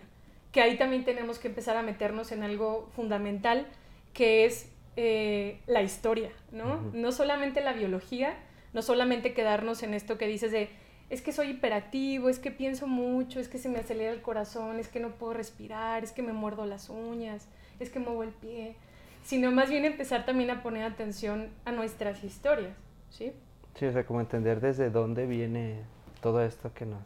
Que 0.51 0.61
ahí 0.61 0.77
también 0.77 1.05
tenemos 1.05 1.39
que 1.39 1.47
empezar 1.47 1.77
a 1.77 1.83
meternos 1.83 2.31
en 2.31 2.43
algo 2.43 2.89
fundamental, 2.95 3.65
que 4.13 4.45
es 4.45 4.69
eh, 4.95 5.59
la 5.67 5.81
historia, 5.81 6.31
¿no? 6.51 6.81
No 6.93 7.11
solamente 7.11 7.61
la 7.61 7.73
biología, 7.73 8.35
no 8.73 8.81
solamente 8.81 9.33
quedarnos 9.33 9.83
en 9.83 9.93
esto 9.93 10.17
que 10.17 10.27
dices 10.27 10.51
de, 10.51 10.69
es 11.09 11.21
que 11.21 11.31
soy 11.31 11.51
hiperactivo, 11.51 12.29
es 12.29 12.39
que 12.39 12.51
pienso 12.51 12.87
mucho, 12.87 13.39
es 13.39 13.47
que 13.47 13.59
se 13.59 13.69
me 13.69 13.79
acelera 13.79 14.11
el 14.11 14.21
corazón, 14.21 14.79
es 14.79 14.87
que 14.87 14.99
no 14.99 15.11
puedo 15.11 15.33
respirar, 15.33 16.03
es 16.03 16.11
que 16.11 16.21
me 16.21 16.33
muerdo 16.33 16.65
las 16.65 16.89
uñas, 16.89 17.47
es 17.79 17.89
que 17.89 17.99
muevo 17.99 18.23
el 18.23 18.29
pie, 18.29 18.75
sino 19.23 19.51
más 19.51 19.69
bien 19.69 19.85
empezar 19.85 20.25
también 20.25 20.49
a 20.49 20.63
poner 20.63 20.83
atención 20.83 21.49
a 21.65 21.71
nuestras 21.71 22.23
historias, 22.23 22.75
¿sí? 23.09 23.33
Sí, 23.75 23.85
o 23.85 23.91
sea, 23.91 24.05
como 24.05 24.21
entender 24.21 24.59
desde 24.59 24.89
dónde 24.89 25.27
viene 25.27 25.83
todo 26.21 26.41
esto 26.41 26.73
que 26.73 26.85
nos 26.85 27.01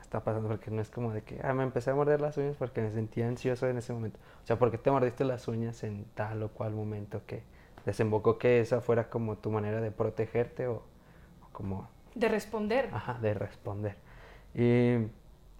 está 0.00 0.24
pasando, 0.24 0.48
porque 0.48 0.70
no 0.70 0.80
es 0.80 0.90
como 0.90 1.12
de 1.12 1.22
que, 1.22 1.40
ah, 1.42 1.52
me 1.52 1.64
empecé 1.64 1.90
a 1.90 1.94
morder 1.94 2.20
las 2.20 2.36
uñas 2.38 2.56
porque 2.56 2.80
me 2.80 2.90
sentía 2.90 3.28
ansioso 3.28 3.66
en 3.68 3.78
ese 3.78 3.92
momento. 3.92 4.18
O 4.42 4.46
sea, 4.46 4.58
porque 4.58 4.78
te 4.78 4.90
mordiste 4.90 5.24
las 5.24 5.48
uñas 5.48 5.82
en 5.84 6.04
tal 6.14 6.42
o 6.42 6.48
cual 6.48 6.72
momento 6.72 7.22
que 7.26 7.42
desembocó 7.84 8.38
que 8.38 8.60
esa 8.60 8.80
fuera 8.80 9.10
como 9.10 9.36
tu 9.36 9.50
manera 9.50 9.80
de 9.80 9.90
protegerte 9.90 10.66
o, 10.66 10.82
como... 11.52 11.88
De 12.14 12.28
responder. 12.28 12.88
Ajá, 12.92 13.18
de 13.20 13.34
responder. 13.34 13.96
Y 14.54 15.08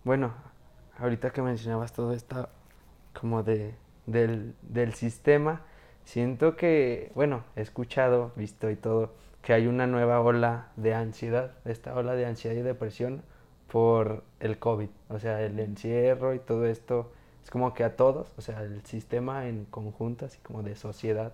bueno, 0.05 0.33
ahorita 0.99 1.31
que 1.31 1.43
mencionabas 1.43 1.93
todo 1.93 2.13
esto 2.13 2.49
como 3.19 3.43
de, 3.43 3.75
del, 4.07 4.55
del 4.63 4.95
sistema, 4.95 5.63
siento 6.05 6.57
que, 6.57 7.13
bueno, 7.15 7.45
he 7.55 7.61
escuchado, 7.61 8.33
visto 8.35 8.71
y 8.71 8.77
todo, 8.77 9.13
que 9.43 9.53
hay 9.53 9.67
una 9.67 9.87
nueva 9.87 10.21
ola 10.21 10.69
de 10.77 10.95
ansiedad, 10.95 11.53
esta 11.65 11.95
ola 11.95 12.15
de 12.15 12.27
ansiedad 12.27 12.57
y 12.57 12.63
depresión 12.63 13.23
por 13.71 14.25
el 14.41 14.59
COVID, 14.59 14.89
o 15.09 15.19
sea, 15.19 15.43
el 15.43 15.59
encierro 15.59 16.35
y 16.35 16.39
todo 16.39 16.67
esto, 16.67 17.13
es 17.43 17.51
como 17.51 17.75
que 17.75 17.85
a 17.85 17.97
todos, 17.97 18.33
o 18.37 18.41
sea, 18.41 18.63
el 18.63 18.85
sistema 18.85 19.47
en 19.47 19.65
conjunto, 19.67 20.27
así 20.27 20.39
como 20.43 20.63
de 20.63 20.75
sociedad, 20.75 21.33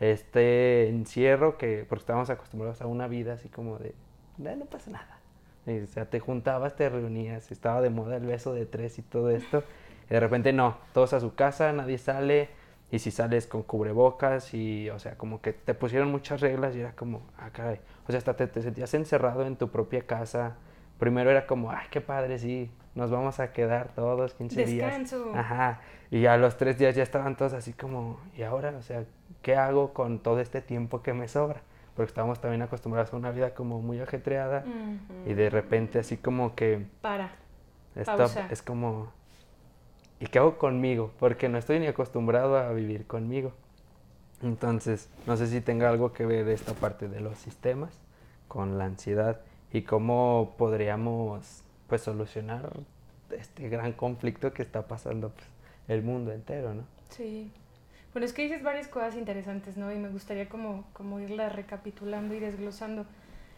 este 0.00 0.88
encierro 0.88 1.58
que, 1.58 1.84
porque 1.88 2.02
estábamos 2.02 2.30
acostumbrados 2.30 2.80
a 2.82 2.86
una 2.86 3.08
vida 3.08 3.34
así 3.34 3.48
como 3.48 3.78
de, 3.78 3.94
no 4.38 4.64
pasa 4.66 4.90
nada. 4.90 5.18
o 5.66 5.86
sea, 5.86 6.06
te 6.06 6.20
juntabas, 6.20 6.76
te 6.76 6.88
reunías, 6.88 7.50
estaba 7.50 7.80
de 7.82 7.90
moda 7.90 8.16
el 8.16 8.26
beso 8.26 8.54
de 8.54 8.66
tres 8.66 8.98
y 8.98 9.02
todo 9.02 9.30
esto, 9.30 9.62
y 10.08 10.14
de 10.14 10.20
repente 10.20 10.52
no, 10.52 10.78
todos 10.94 11.12
a 11.12 11.20
su 11.20 11.34
casa, 11.34 11.72
nadie 11.72 11.98
sale, 11.98 12.48
y 12.90 12.98
si 13.00 13.10
sales 13.10 13.46
con 13.46 13.62
cubrebocas 13.62 14.54
y, 14.54 14.88
o 14.90 14.98
sea, 14.98 15.16
como 15.16 15.40
que 15.40 15.52
te 15.52 15.74
pusieron 15.74 16.10
muchas 16.10 16.40
reglas 16.40 16.74
y 16.74 16.80
era 16.80 16.92
como, 16.92 17.22
ah, 17.38 17.50
caray, 17.52 17.80
o 18.06 18.10
sea, 18.10 18.18
hasta 18.18 18.34
te, 18.34 18.46
te 18.46 18.62
sentías 18.62 18.92
encerrado 18.94 19.46
en 19.46 19.56
tu 19.56 19.68
propia 19.68 20.06
casa. 20.06 20.56
Primero 20.98 21.30
era 21.30 21.46
como, 21.46 21.70
ay, 21.70 21.86
qué 21.90 22.00
padre, 22.00 22.38
sí, 22.38 22.70
nos 22.94 23.10
vamos 23.10 23.38
a 23.40 23.52
quedar 23.52 23.88
todos 23.94 24.34
15 24.34 24.64
Descanso. 24.64 25.24
días. 25.26 25.36
Ajá. 25.36 25.80
Y 26.10 26.26
a 26.26 26.36
los 26.36 26.56
tres 26.56 26.78
días 26.78 26.96
ya 26.96 27.02
estaban 27.02 27.36
todos 27.36 27.52
así 27.52 27.72
como, 27.72 28.18
¿y 28.36 28.42
ahora? 28.42 28.74
O 28.78 28.82
sea, 28.82 29.04
¿qué 29.42 29.54
hago 29.56 29.92
con 29.92 30.18
todo 30.20 30.40
este 30.40 30.62
tiempo 30.62 31.02
que 31.02 31.12
me 31.12 31.28
sobra? 31.28 31.60
Porque 31.94 32.08
estábamos 32.08 32.40
también 32.40 32.62
acostumbrados 32.62 33.12
a 33.12 33.16
una 33.16 33.30
vida 33.30 33.54
como 33.54 33.80
muy 33.80 34.00
ajetreada 34.00 34.64
y 35.26 35.34
de 35.34 35.50
repente 35.50 35.98
así 35.98 36.16
como 36.16 36.54
que... 36.54 36.86
Para. 37.00 37.32
Stop, 37.96 38.30
es 38.50 38.62
como, 38.62 39.12
¿y 40.20 40.26
qué 40.26 40.38
hago 40.38 40.58
conmigo? 40.58 41.12
Porque 41.18 41.48
no 41.48 41.58
estoy 41.58 41.80
ni 41.80 41.86
acostumbrado 41.86 42.56
a 42.58 42.72
vivir 42.72 43.06
conmigo. 43.06 43.52
Entonces, 44.42 45.08
no 45.26 45.36
sé 45.36 45.48
si 45.48 45.60
tenga 45.60 45.88
algo 45.88 46.12
que 46.12 46.24
ver 46.24 46.48
esta 46.48 46.72
parte 46.74 47.08
de 47.08 47.20
los 47.20 47.38
sistemas 47.38 47.92
con 48.46 48.78
la 48.78 48.84
ansiedad 48.84 49.40
y 49.72 49.82
cómo 49.82 50.54
podríamos 50.56 51.62
pues 51.88 52.02
solucionar 52.02 52.70
este 53.30 53.68
gran 53.68 53.92
conflicto 53.92 54.52
que 54.52 54.62
está 54.62 54.86
pasando 54.86 55.30
pues, 55.30 55.46
el 55.88 56.02
mundo 56.02 56.32
entero, 56.32 56.74
¿no? 56.74 56.84
Sí. 57.10 57.50
Bueno, 58.12 58.26
es 58.26 58.32
que 58.32 58.42
dices 58.42 58.62
varias 58.62 58.88
cosas 58.88 59.16
interesantes, 59.16 59.76
¿no? 59.76 59.92
Y 59.92 59.98
me 59.98 60.08
gustaría 60.08 60.48
como, 60.48 60.84
como 60.92 61.20
irla 61.20 61.48
recapitulando 61.48 62.34
y 62.34 62.40
desglosando. 62.40 63.06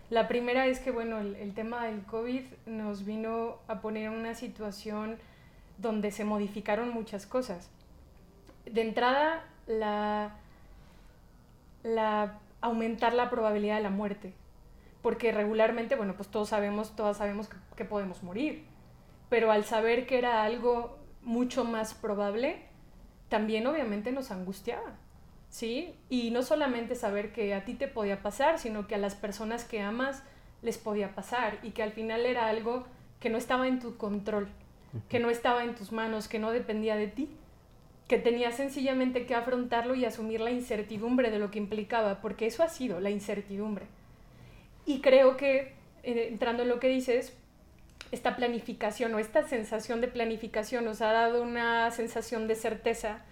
La 0.09 0.27
primera 0.27 0.67
es 0.67 0.81
que, 0.81 0.91
bueno, 0.91 1.19
el, 1.19 1.37
el 1.37 1.55
tema 1.55 1.87
del 1.87 2.03
COVID 2.03 2.43
nos 2.67 3.05
vino 3.05 3.59
a 3.69 3.81
poner 3.81 4.07
en 4.07 4.13
una 4.13 4.35
situación 4.35 5.19
donde 5.81 6.11
se 6.11 6.25
modificaron 6.25 6.91
muchas 6.91 7.27
cosas. 7.27 7.71
De 8.67 8.83
entrada, 8.83 9.45
la, 9.67 10.35
aumentar 12.61 13.15
la 13.15 13.31
probabilidad 13.31 13.77
de 13.77 13.83
la 13.83 13.91
muerte, 13.91 14.35
porque 15.03 15.33
regularmente, 15.33 15.97
bueno, 15.97 16.15
pues 16.15 16.29
todos 16.29 16.51
sabemos, 16.51 16.95
todas 16.95 17.17
sabemos 17.17 17.49
que, 17.77 17.85
podemos 17.85 18.23
morir, 18.23 18.65
pero 19.31 19.51
al 19.51 19.65
saber 19.65 20.07
que 20.07 20.19
era 20.19 20.43
algo 20.45 20.99
mucho 21.23 21.65
más 21.65 21.95
probable, 21.95 22.63
también 23.31 23.67
obviamente 23.67 24.13
nos 24.13 24.31
angustiaba, 24.31 24.97
¿sí? 25.49 25.95
Y 26.11 26.31
no 26.31 26.43
solamente 26.43 26.95
saber 26.95 27.33
que 27.33 27.55
a 27.55 27.65
ti 27.65 27.73
te 27.73 27.89
podía 27.89 28.23
pasar, 28.23 28.59
sino 28.59 28.87
que 28.87 28.97
a 28.97 28.99
las 28.99 29.15
personas 29.15 29.65
que 29.65 29.81
amas 29.81 30.23
les 30.61 30.77
podía 30.77 31.15
pasar 31.15 31.59
y 31.63 31.71
que 31.71 31.83
al 31.83 31.93
final 31.93 32.27
era 32.27 32.49
algo 32.49 32.85
que 33.19 33.31
no 33.31 33.39
estaba 33.39 33.67
en 33.67 33.81
tu 33.81 33.97
control 33.97 34.49
que 35.09 35.21
no 35.21 35.31
estaba 35.31 35.65
en 35.65 35.75
tus 35.75 35.93
manos, 35.93 36.29
que 36.29 36.39
no 36.39 36.51
dependía 36.51 36.97
de 36.97 37.07
ti, 37.07 37.29
que 38.09 38.19
tenías 38.19 38.57
sencillamente 38.57 39.25
que 39.25 39.35
afrontarlo 39.35 39.95
y 39.95 40.05
asumir 40.05 40.41
la 40.41 40.51
incertidumbre 40.51 41.31
de 41.31 41.39
lo 41.39 41.51
que 41.51 41.59
implicaba, 41.59 42.21
porque 42.21 42.47
eso 42.47 42.63
ha 42.63 42.69
sido 42.69 42.99
la 43.01 43.11
incertidumbre. 43.11 43.87
Y 44.85 45.01
creo 45.01 45.37
que, 45.37 45.75
eh, 46.03 46.27
entrando 46.29 46.65
en 46.65 46.69
lo 46.69 46.81
que 46.81 46.89
dices, 46.89 47.37
esta 48.11 48.35
planificación 48.35 49.15
o 49.15 49.21
esta 49.21 49.47
sensación 49.47 50.01
de 50.01 50.09
planificación 50.09 50.85
nos 50.85 51.01
ha 51.03 51.13
dado 51.13 51.43
una 51.43 51.91
sensación 51.93 52.49
de 52.49 52.57
certeza 52.57 53.23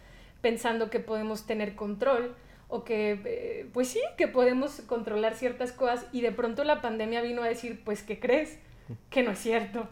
pensando 0.41 0.91
que 0.91 1.01
podemos 1.01 1.47
tener 1.47 1.75
control 1.75 2.37
o 2.69 2.85
que, 2.85 3.21
eh, 3.25 3.67
pues 3.73 3.89
sí, 3.89 4.01
que 4.17 4.29
podemos 4.29 4.83
controlar 4.83 5.35
ciertas 5.35 5.73
cosas 5.73 6.07
y 6.13 6.21
de 6.21 6.31
pronto 6.31 6.63
la 6.63 6.81
pandemia 6.81 7.23
vino 7.23 7.43
a 7.43 7.49
decir, 7.49 7.83
pues, 7.85 8.05
¿qué 8.05 8.21
crees? 8.21 8.59
Que 9.11 9.25
no 9.25 9.33
es 9.33 9.39
cierto 9.41 9.89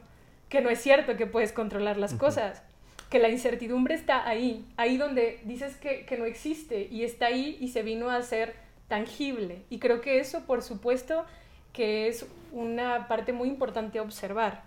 que 0.48 0.60
no 0.60 0.70
es 0.70 0.80
cierto 0.80 1.16
que 1.16 1.26
puedes 1.26 1.52
controlar 1.52 1.96
las 1.96 2.14
cosas, 2.14 2.62
que 3.10 3.18
la 3.18 3.28
incertidumbre 3.28 3.94
está 3.94 4.28
ahí, 4.28 4.64
ahí 4.76 4.96
donde 4.96 5.40
dices 5.44 5.76
que, 5.76 6.04
que, 6.06 6.16
no 6.16 6.24
existe 6.24 6.88
y 6.90 7.04
está 7.04 7.26
ahí 7.26 7.56
y 7.60 7.68
se 7.68 7.82
vino 7.82 8.10
a 8.10 8.20
ser 8.22 8.54
tangible. 8.88 9.62
Y 9.70 9.78
creo 9.78 10.00
que 10.00 10.18
eso, 10.18 10.44
por 10.46 10.62
supuesto, 10.62 11.24
que 11.72 12.08
es 12.08 12.26
una 12.52 13.06
parte 13.06 13.32
muy 13.32 13.48
importante 13.48 13.98
a 13.98 14.02
observar. 14.02 14.62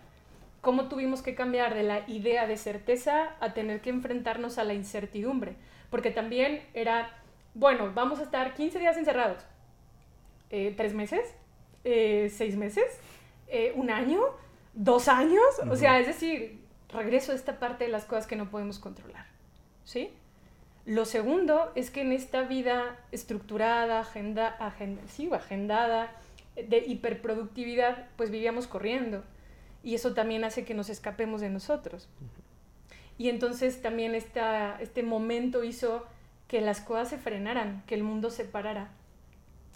Cómo 0.61 0.89
tuvimos 0.89 1.21
que 1.21 1.35
cambiar 1.35 1.73
de 1.73 1.83
la 1.83 2.03
idea 2.07 2.45
de 2.45 2.57
certeza 2.57 3.35
a 3.39 3.53
tener 3.53 3.81
que 3.81 3.89
enfrentarnos 3.89 4.57
a 4.57 4.63
la 4.63 4.73
incertidumbre. 4.73 5.55
Porque 5.89 6.11
también 6.11 6.61
era, 6.73 7.09
bueno, 7.55 7.91
vamos 7.93 8.19
a 8.19 8.23
estar 8.23 8.53
15 8.53 8.79
días 8.79 8.97
encerrados. 8.97 9.43
Eh, 10.51 10.73
¿Tres 10.75 10.93
meses? 10.93 11.21
Eh, 11.83 12.31
¿Seis 12.35 12.55
meses? 12.55 12.85
Eh, 13.47 13.73
¿Un 13.75 13.89
año? 13.89 14.21
Dos 14.73 15.07
años. 15.07 15.43
O 15.69 15.75
sea, 15.75 15.99
es 15.99 16.07
decir, 16.07 16.59
regreso 16.91 17.31
a 17.31 17.35
esta 17.35 17.59
parte 17.59 17.85
de 17.85 17.91
las 17.91 18.05
cosas 18.05 18.27
que 18.27 18.35
no 18.35 18.49
podemos 18.49 18.79
controlar. 18.79 19.25
¿Sí? 19.83 20.11
Lo 20.85 21.05
segundo 21.05 21.71
es 21.75 21.91
que 21.91 22.01
en 22.01 22.11
esta 22.11 22.43
vida 22.43 22.97
estructurada, 23.11 23.99
agenda, 23.99 24.47
agenda, 24.47 25.01
sí, 25.07 25.29
agendada, 25.31 26.11
de 26.55 26.79
hiperproductividad, 26.79 28.07
pues 28.15 28.31
vivíamos 28.31 28.67
corriendo. 28.67 29.23
Y 29.83 29.95
eso 29.95 30.13
también 30.13 30.43
hace 30.43 30.65
que 30.65 30.73
nos 30.73 30.89
escapemos 30.89 31.41
de 31.41 31.49
nosotros. 31.49 32.09
Y 33.17 33.29
entonces 33.29 33.81
también 33.81 34.15
esta, 34.15 34.81
este 34.81 35.03
momento 35.03 35.63
hizo 35.63 36.05
que 36.47 36.61
las 36.61 36.81
cosas 36.81 37.09
se 37.09 37.17
frenaran, 37.17 37.83
que 37.85 37.95
el 37.95 38.03
mundo 38.03 38.31
se 38.31 38.45
parara 38.45 38.89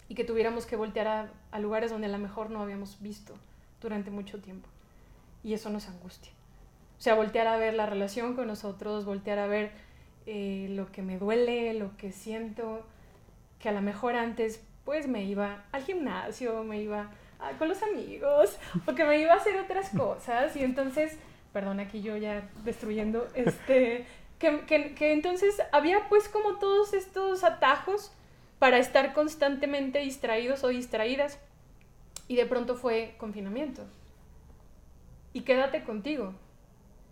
y 0.08 0.14
que 0.14 0.24
tuviéramos 0.24 0.66
que 0.66 0.76
voltear 0.76 1.06
a, 1.06 1.32
a 1.52 1.60
lugares 1.60 1.90
donde 1.90 2.08
a 2.08 2.10
lo 2.10 2.18
mejor 2.18 2.50
no 2.50 2.60
habíamos 2.60 3.00
visto 3.00 3.34
durante 3.80 4.10
mucho 4.10 4.40
tiempo 4.40 4.68
y 5.44 5.54
eso 5.54 5.70
nos 5.70 5.88
angustia. 5.88 6.32
O 6.98 7.02
sea, 7.02 7.14
voltear 7.14 7.46
a 7.46 7.56
ver 7.56 7.74
la 7.74 7.86
relación 7.86 8.34
con 8.34 8.46
nosotros, 8.48 9.04
voltear 9.04 9.38
a 9.38 9.46
ver 9.46 9.70
eh, 10.26 10.68
lo 10.70 10.90
que 10.90 11.02
me 11.02 11.18
duele, 11.18 11.74
lo 11.74 11.96
que 11.98 12.10
siento, 12.10 12.84
que 13.58 13.68
a 13.68 13.72
lo 13.72 13.82
mejor 13.82 14.16
antes 14.16 14.62
pues 14.84 15.06
me 15.06 15.24
iba 15.24 15.64
al 15.72 15.84
gimnasio, 15.84 16.64
me 16.64 16.80
iba 16.80 17.10
con 17.58 17.68
los 17.68 17.82
amigos, 17.82 18.58
porque 18.86 19.04
me 19.04 19.18
iba 19.18 19.34
a 19.34 19.36
hacer 19.36 19.56
otras 19.58 19.90
cosas 19.90 20.56
y 20.56 20.64
entonces, 20.64 21.18
perdón, 21.52 21.78
aquí 21.78 22.00
yo 22.00 22.16
ya 22.16 22.48
destruyendo, 22.64 23.28
este, 23.34 24.06
que, 24.38 24.60
que, 24.60 24.94
que 24.94 25.12
entonces 25.12 25.60
había 25.72 26.08
pues 26.08 26.28
como 26.28 26.58
todos 26.58 26.94
estos 26.94 27.44
atajos 27.44 28.12
para 28.58 28.78
estar 28.78 29.12
constantemente 29.12 29.98
distraídos 29.98 30.64
o 30.64 30.68
distraídas 30.68 31.38
y 32.28 32.36
de 32.36 32.46
pronto 32.46 32.76
fue 32.76 33.14
confinamiento 33.18 33.84
y 35.34 35.42
quédate 35.42 35.84
contigo. 35.84 36.32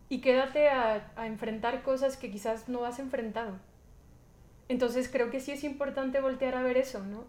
Y 0.09 0.21
quédate 0.21 0.69
a, 0.69 1.11
enfrentar 1.27 1.83
cosas 1.83 2.17
que 2.17 2.31
quizás 2.31 2.69
no 2.69 2.87
has 2.87 2.99
enfrentado. 2.99 3.59
Entonces 4.69 5.11
creo 5.11 5.31
que 5.31 5.41
sí 5.41 5.53
es 5.53 5.65
importante 5.65 6.21
voltear 6.21 6.55
a 6.55 6.63
ver 6.63 6.79
eso, 6.79 7.01
¿no? 7.01 7.25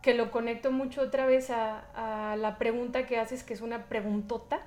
Que 0.00 0.14
lo 0.14 0.32
conecto 0.32 0.72
mucho 0.72 1.02
otra 1.02 1.26
vez 1.26 1.50
a, 1.50 2.36
la 2.36 2.58
pregunta 2.58 3.06
que 3.06 3.18
haces, 3.18 3.44
que 3.44 3.54
es 3.54 3.60
una 3.60 3.86
preguntota, 3.86 4.62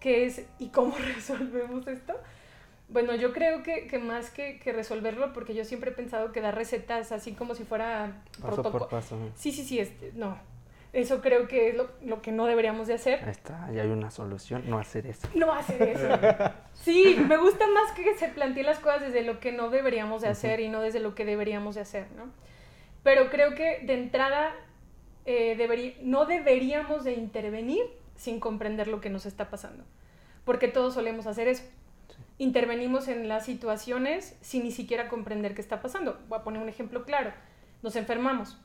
que 0.00 0.24
es 0.24 0.46
¿y 0.58 0.70
cómo 0.70 0.96
resolvemos 1.14 1.86
esto? 1.86 2.14
Bueno, 2.88 3.14
yo 3.14 3.32
creo 3.32 3.62
que, 3.62 3.98
más 3.98 4.30
que, 4.30 4.58
resolverlo, 4.64 5.32
porque 5.32 5.54
yo 5.54 5.64
siempre 5.64 5.90
he 5.90 5.94
pensado 5.94 6.32
que 6.32 6.40
dar 6.40 6.56
recetas 6.56 7.12
así 7.12 7.32
como 7.32 7.54
si 7.54 7.64
fuera 7.64 8.22
paso 8.40 8.62
por 8.62 8.88
paso. 8.88 9.16
Sí, 9.36 9.52
sí, 9.52 9.64
sí, 9.64 9.78
este, 9.78 10.12
no, 10.14 10.38
eso 10.92 11.20
creo 11.20 11.46
que 11.46 11.68
es 11.68 11.76
lo, 11.76 12.20
que 12.20 12.32
no 12.32 12.46
deberíamos 12.46 12.88
de 12.88 12.94
hacer. 12.94 13.22
Ahí 13.24 13.30
está, 13.30 13.70
ya 13.72 13.82
hay 13.82 13.90
una 13.90 14.10
solución, 14.10 14.64
no 14.68 14.78
hacer 14.78 15.06
eso. 15.06 15.28
No 15.34 15.52
hacer 15.52 15.82
eso. 15.82 16.08
Sí, 16.72 17.16
me 17.28 17.36
gusta 17.36 17.66
más 17.66 17.92
que 17.92 18.16
se 18.16 18.28
planteen 18.28 18.66
las 18.66 18.78
cosas 18.78 19.02
desde 19.02 19.22
lo 19.22 19.38
que 19.38 19.52
no 19.52 19.70
deberíamos 19.70 20.22
de 20.22 20.28
hacer 20.28 20.60
y 20.60 20.68
no 20.68 20.80
desde 20.80 20.98
lo 20.98 21.14
que 21.14 21.24
deberíamos 21.24 21.74
de 21.74 21.82
hacer, 21.82 22.06
¿no? 22.16 22.24
Pero 23.02 23.30
creo 23.30 23.54
que 23.54 23.80
de 23.84 23.94
entrada 23.94 24.54
eh, 25.26 25.96
no 26.02 26.24
deberíamos 26.24 27.04
de 27.04 27.12
intervenir 27.12 27.82
sin 28.16 28.40
comprender 28.40 28.88
lo 28.88 29.00
que 29.00 29.10
nos 29.10 29.26
está 29.26 29.50
pasando, 29.50 29.84
porque 30.44 30.68
todos 30.68 30.94
solemos 30.94 31.26
hacer 31.26 31.48
eso. 31.48 31.64
Intervenimos 32.38 33.08
en 33.08 33.28
las 33.28 33.44
situaciones 33.44 34.36
sin 34.40 34.64
ni 34.64 34.72
siquiera 34.72 35.08
comprender 35.08 35.54
qué 35.54 35.60
está 35.60 35.82
pasando. 35.82 36.18
Voy 36.28 36.38
a 36.38 36.42
poner 36.42 36.62
un 36.62 36.68
ejemplo 36.68 37.04
claro. 37.04 37.32
Nos 37.82 37.94
enfermamos 37.96 38.58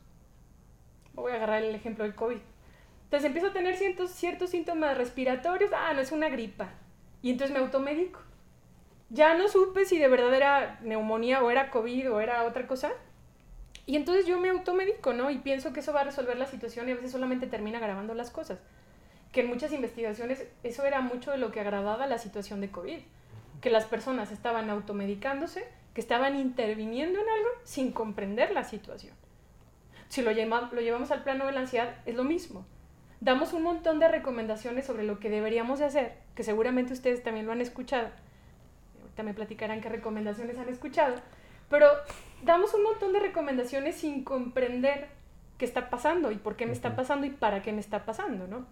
voy 1.21 1.31
a 1.31 1.35
agarrar 1.35 1.63
el 1.63 1.75
ejemplo 1.75 2.03
del 2.03 2.15
COVID. 2.15 2.37
Entonces 3.05 3.25
empiezo 3.27 3.47
a 3.47 3.53
tener 3.53 3.75
ciertos, 3.75 4.49
síntomas 4.49 4.97
respiratorios, 4.97 5.71
ah, 5.73 5.93
no 5.93 6.01
es 6.01 6.11
una 6.11 6.29
gripa. 6.29 6.69
Y 7.21 7.31
entonces 7.31 7.55
me 7.55 7.63
automedico. 7.63 8.19
Ya 9.09 9.35
no 9.35 9.47
supe 9.47 9.85
si 9.85 9.97
de 9.97 10.07
verdad 10.07 10.33
era 10.33 10.79
neumonía 10.81 11.43
o 11.43 11.51
era 11.51 11.69
COVID 11.69 12.11
o 12.11 12.19
era 12.19 12.43
otra 12.43 12.67
cosa. 12.67 12.91
Y 13.85 13.95
entonces 13.95 14.25
yo 14.25 14.39
me 14.39 14.49
automedico, 14.49 15.13
¿no? 15.13 15.29
Y 15.29 15.37
pienso 15.37 15.71
que 15.71 15.81
eso 15.81 15.93
va 15.93 16.01
a 16.01 16.05
resolver 16.05 16.37
la 16.37 16.47
situación 16.47 16.89
y 16.89 16.91
a 16.91 16.95
veces 16.95 17.11
solamente 17.11 17.45
termina 17.45 17.77
agravando 17.77 18.15
las 18.15 18.31
cosas. 18.31 18.59
Que 19.31 19.41
en 19.41 19.47
muchas 19.47 19.71
investigaciones 19.71 20.47
eso 20.63 20.85
era 20.85 21.01
mucho 21.01 21.31
de 21.31 21.37
lo 21.37 21.51
que 21.51 21.59
agravaba 21.59 22.07
la 22.07 22.17
situación 22.17 22.61
de 22.61 22.71
COVID. 22.71 22.99
Que 23.61 23.69
las 23.69 23.85
personas 23.85 24.31
estaban 24.31 24.69
automedicándose, 24.71 25.67
que 25.93 26.01
estaban 26.01 26.35
interviniendo 26.35 27.19
en 27.19 27.29
algo 27.29 27.49
sin 27.63 27.91
comprender 27.91 28.51
la 28.51 28.63
situación. 28.63 29.15
Si 30.09 30.21
lo, 30.21 30.31
lo 30.31 30.81
llevamos 30.81 31.11
al 31.11 31.23
plano 31.23 31.45
de 31.45 31.51
la 31.51 31.61
ansiedad, 31.61 31.95
es 32.05 32.15
lo 32.15 32.23
mismo. 32.23 32.65
Damos 33.21 33.53
un 33.53 33.63
montón 33.63 33.99
de 33.99 34.07
recomendaciones 34.07 34.85
sobre 34.85 35.03
lo 35.03 35.19
que 35.19 35.29
deberíamos 35.29 35.79
de 35.79 35.85
hacer, 35.85 36.17
que 36.35 36.43
seguramente 36.43 36.93
ustedes 36.93 37.23
también 37.23 37.45
lo 37.45 37.51
han 37.51 37.61
escuchado. 37.61 38.09
Ahorita 39.01 39.23
me 39.23 39.33
platicarán 39.33 39.81
qué 39.81 39.89
recomendaciones 39.89 40.57
han 40.59 40.69
escuchado. 40.69 41.15
Pero 41.69 41.87
damos 42.43 42.73
un 42.73 42.83
montón 42.83 43.13
de 43.13 43.19
recomendaciones 43.19 43.95
sin 43.95 44.23
comprender 44.23 45.07
qué 45.57 45.65
está 45.65 45.89
pasando 45.89 46.31
y 46.31 46.35
por 46.35 46.55
qué 46.55 46.65
me 46.65 46.73
está 46.73 46.95
pasando 46.95 47.25
y 47.25 47.31
para 47.31 47.61
qué 47.61 47.71
me 47.73 47.79
está 47.79 48.05
pasando, 48.05 48.47
¿no? 48.47 48.65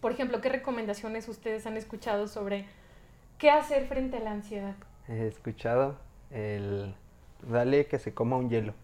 Por 0.00 0.12
ejemplo, 0.12 0.40
¿qué 0.40 0.48
recomendaciones 0.48 1.28
ustedes 1.28 1.66
han 1.66 1.76
escuchado 1.76 2.26
sobre 2.26 2.66
qué 3.38 3.50
hacer 3.50 3.86
frente 3.86 4.16
a 4.16 4.20
la 4.20 4.32
ansiedad? 4.32 4.74
He 5.08 5.28
escuchado 5.28 5.96
el 6.30 6.94
dale 7.42 7.86
que 7.86 7.98
se 7.98 8.12
coma 8.12 8.36
un 8.36 8.50
hielo. 8.50 8.74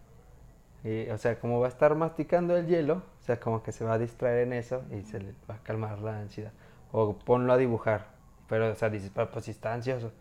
O 0.84 1.18
sea, 1.18 1.38
como 1.40 1.60
va 1.60 1.66
a 1.66 1.68
estar 1.68 1.94
masticando 1.94 2.56
el 2.56 2.66
hielo, 2.66 3.02
o 3.20 3.22
sea, 3.22 3.38
como 3.40 3.62
que 3.62 3.72
se 3.72 3.84
va 3.84 3.94
a 3.94 3.98
distraer 3.98 4.46
en 4.46 4.52
eso 4.52 4.82
y 4.90 5.02
se 5.02 5.20
le 5.20 5.34
va 5.48 5.56
a 5.56 5.62
calmar 5.62 5.98
la 5.98 6.18
ansiedad. 6.18 6.52
O 6.92 7.14
ponlo 7.18 7.52
a 7.52 7.56
dibujar. 7.56 8.06
Pero, 8.48 8.70
o 8.70 8.74
sea, 8.74 8.88
dices, 8.88 9.10
pues 9.10 9.44
si 9.44 9.50
está 9.50 9.74
ansioso, 9.74 10.12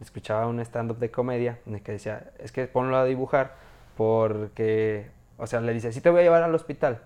escuchaba 0.00 0.46
un 0.46 0.60
stand-up 0.60 0.98
de 0.98 1.10
comedia 1.10 1.58
en 1.66 1.74
el 1.74 1.82
que 1.82 1.92
decía, 1.92 2.30
es 2.38 2.52
que 2.52 2.66
ponlo 2.66 2.96
a 2.96 3.04
dibujar 3.04 3.54
porque, 3.96 5.10
o 5.38 5.46
sea, 5.46 5.60
le 5.60 5.72
dice, 5.72 5.92
sí 5.92 6.00
te 6.00 6.10
voy 6.10 6.20
a 6.20 6.22
llevar 6.22 6.42
al 6.42 6.54
hospital, 6.54 7.02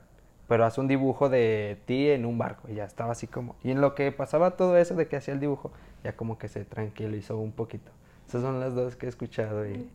pero 0.47 0.64
haz 0.64 0.76
un 0.79 0.88
dibujo 0.88 1.29
de 1.29 1.79
ti 1.87 2.11
en 2.11 2.26
un 2.26 2.37
barco. 2.38 2.69
Y 2.69 2.75
ya 2.75 2.85
estaba 2.85 3.12
así 3.12 3.26
como, 3.26 3.57
y 3.62 3.71
en 3.71 3.81
lo 3.81 3.95
que 3.95 4.12
pasaba 4.12 4.53
todo 4.53 4.76
eso 4.76 4.95
de 4.95 5.09
que 5.09 5.17
hacía 5.17 5.35
el 5.35 5.41
dibujo, 5.41 5.73
ya 6.03 6.14
como 6.14 6.38
que 6.38 6.49
se 6.49 6.64
tranquilizó 6.64 7.38
un 7.38 7.53
poquito. 7.53 7.91
Esas 8.29 8.43
son 8.43 8.61
las 8.61 8.75
dos 8.75 8.97
que 8.97 9.07
he 9.07 9.09
escuchado 9.09 9.67
y, 9.67 9.91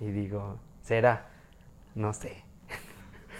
y 0.00 0.10
digo, 0.10 0.58
será, 0.82 1.29
no 1.94 2.12
sé. 2.12 2.44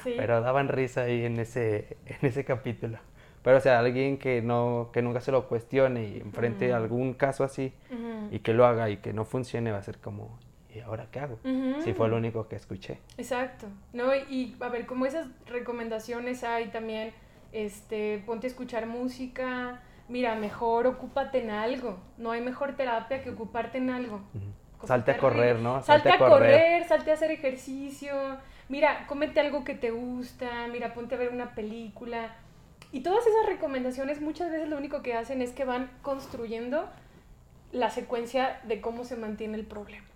pero 0.04 0.40
daban 0.40 0.68
risa 0.68 1.02
ahí 1.02 1.24
en 1.24 1.38
ese, 1.38 1.96
en 2.06 2.18
ese 2.22 2.44
capítulo. 2.44 2.98
Pero, 3.42 3.56
o 3.56 3.60
sea, 3.60 3.78
alguien 3.78 4.18
que, 4.18 4.42
no, 4.42 4.90
que 4.92 5.00
nunca 5.00 5.20
se 5.20 5.32
lo 5.32 5.48
cuestione 5.48 6.04
y 6.04 6.16
enfrente 6.18 6.72
a 6.72 6.76
algún 6.76 7.14
caso 7.14 7.42
así 7.42 7.72
y 8.30 8.40
que 8.40 8.52
lo 8.52 8.66
haga 8.66 8.90
y 8.90 8.98
que 8.98 9.12
no 9.12 9.24
funcione, 9.24 9.72
va 9.72 9.78
a 9.78 9.82
ser 9.82 9.98
como, 9.98 10.38
¿y 10.74 10.80
ahora 10.80 11.08
qué 11.10 11.20
hago? 11.20 11.38
Si 11.82 11.94
fue 11.94 12.08
lo 12.08 12.16
único 12.16 12.48
que 12.48 12.56
escuché. 12.56 12.98
Exacto. 13.16 13.66
¿No? 13.94 14.14
Y, 14.14 14.56
a 14.60 14.68
ver, 14.68 14.84
como 14.84 15.06
esas 15.06 15.28
recomendaciones 15.46 16.44
hay 16.44 16.68
también, 16.68 17.12
este, 17.52 18.22
ponte 18.26 18.46
a 18.46 18.50
escuchar 18.50 18.86
música, 18.86 19.80
mira, 20.08 20.34
mejor 20.34 20.86
ocúpate 20.86 21.42
en 21.42 21.50
algo. 21.50 21.98
No 22.18 22.32
hay 22.32 22.42
mejor 22.42 22.76
terapia 22.76 23.22
que 23.22 23.30
ocuparte 23.30 23.78
en 23.78 23.88
algo. 23.88 24.20
Salte 24.84 25.12
a 25.12 25.18
correr, 25.18 25.58
¿no? 25.58 25.82
Salte, 25.82 26.10
a 26.10 26.18
correr, 26.18 26.86
salte 26.86 27.10
a 27.10 27.14
hacer 27.14 27.30
ejercicio. 27.30 28.14
Mira, 28.68 29.06
cómete 29.06 29.40
algo 29.40 29.64
que 29.64 29.74
te 29.74 29.90
gusta, 29.90 30.66
mira, 30.72 30.94
ponte 30.94 31.14
a 31.14 31.18
ver 31.18 31.30
una 31.30 31.54
película 31.54 32.30
y 32.92 33.00
todas 33.00 33.24
esas 33.26 33.46
recomendaciones 33.46 34.20
muchas 34.20 34.50
veces 34.50 34.68
lo 34.68 34.76
único 34.76 35.02
que 35.02 35.14
hacen 35.14 35.42
es 35.42 35.52
que 35.52 35.64
van 35.64 35.90
construyendo 36.02 36.88
la 37.72 37.90
secuencia 37.90 38.60
de 38.64 38.80
cómo 38.80 39.04
se 39.04 39.16
mantiene 39.16 39.56
el 39.56 39.64
problema. 39.64 40.06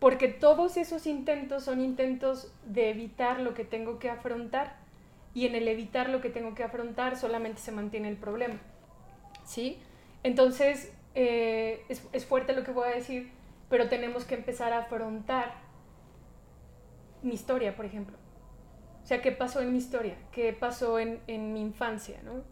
Porque 0.00 0.28
todos 0.28 0.76
esos 0.76 1.06
intentos 1.06 1.64
son 1.64 1.80
intentos 1.80 2.52
de 2.66 2.90
evitar 2.90 3.40
lo 3.40 3.54
que 3.54 3.64
tengo 3.64 3.98
que 3.98 4.10
afrontar 4.10 4.76
y 5.32 5.46
en 5.46 5.54
el 5.54 5.66
evitar 5.66 6.10
lo 6.10 6.20
que 6.20 6.28
tengo 6.28 6.54
que 6.54 6.62
afrontar 6.62 7.16
solamente 7.16 7.62
se 7.62 7.72
mantiene 7.72 8.08
el 8.08 8.16
problema. 8.16 8.56
¿Sí? 9.46 9.78
Entonces, 10.22 10.92
eh, 11.14 11.84
es, 11.88 12.02
es 12.12 12.26
fuerte 12.26 12.54
lo 12.54 12.64
que 12.64 12.70
voy 12.70 12.88
a 12.88 12.94
decir, 12.94 13.30
pero 13.74 13.88
tenemos 13.88 14.24
que 14.24 14.36
empezar 14.36 14.72
a 14.72 14.82
afrontar 14.82 15.52
mi 17.22 17.34
historia, 17.34 17.74
por 17.74 17.84
ejemplo. 17.84 18.16
O 19.02 19.04
sea, 19.04 19.20
¿qué 19.20 19.32
pasó 19.32 19.60
en 19.62 19.72
mi 19.72 19.78
historia? 19.78 20.14
¿Qué 20.30 20.52
pasó 20.52 21.00
en, 21.00 21.18
mi 21.26 21.60
infancia? 21.60 22.20
¿no? 22.22 22.44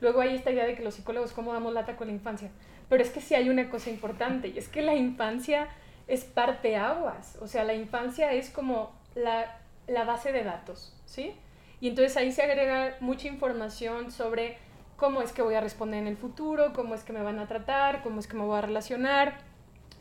Luego 0.00 0.22
hay 0.22 0.34
esta 0.34 0.50
idea 0.50 0.64
de 0.64 0.74
que 0.74 0.82
los 0.82 0.94
psicólogos, 0.94 1.34
¿cómo 1.34 1.52
damos 1.52 1.74
lata 1.74 1.94
con 1.94 2.06
la 2.06 2.14
infancia? 2.14 2.50
Pero 2.88 3.02
es 3.02 3.10
que 3.10 3.20
sí 3.20 3.34
hay 3.34 3.50
una 3.50 3.68
cosa 3.68 3.90
importante, 3.90 4.48
y 4.48 4.56
es 4.56 4.70
que 4.70 4.80
la 4.80 4.94
infancia 4.94 5.68
es 6.08 6.24
parte 6.24 6.74
aguas. 6.76 7.36
O 7.42 7.48
sea, 7.48 7.64
la 7.64 7.74
infancia 7.74 8.32
es 8.32 8.48
como 8.48 8.98
la, 9.14 9.58
la 9.86 10.04
base 10.04 10.32
de 10.32 10.42
datos, 10.42 10.98
¿sí? 11.04 11.34
Y 11.82 11.88
entonces 11.88 12.16
ahí 12.16 12.32
se 12.32 12.44
agrega 12.44 12.96
mucha 13.00 13.28
información 13.28 14.10
sobre 14.10 14.56
cómo 14.96 15.20
es 15.20 15.32
que 15.32 15.42
voy 15.42 15.54
a 15.54 15.60
responder 15.60 16.00
en 16.00 16.06
el 16.06 16.16
futuro, 16.16 16.72
cómo 16.72 16.94
es 16.94 17.04
que 17.04 17.12
me 17.12 17.22
van 17.22 17.40
a 17.40 17.46
tratar, 17.46 18.02
cómo 18.02 18.20
es 18.20 18.26
que 18.26 18.38
me 18.38 18.44
voy 18.44 18.56
a 18.56 18.62
relacionar, 18.62 19.51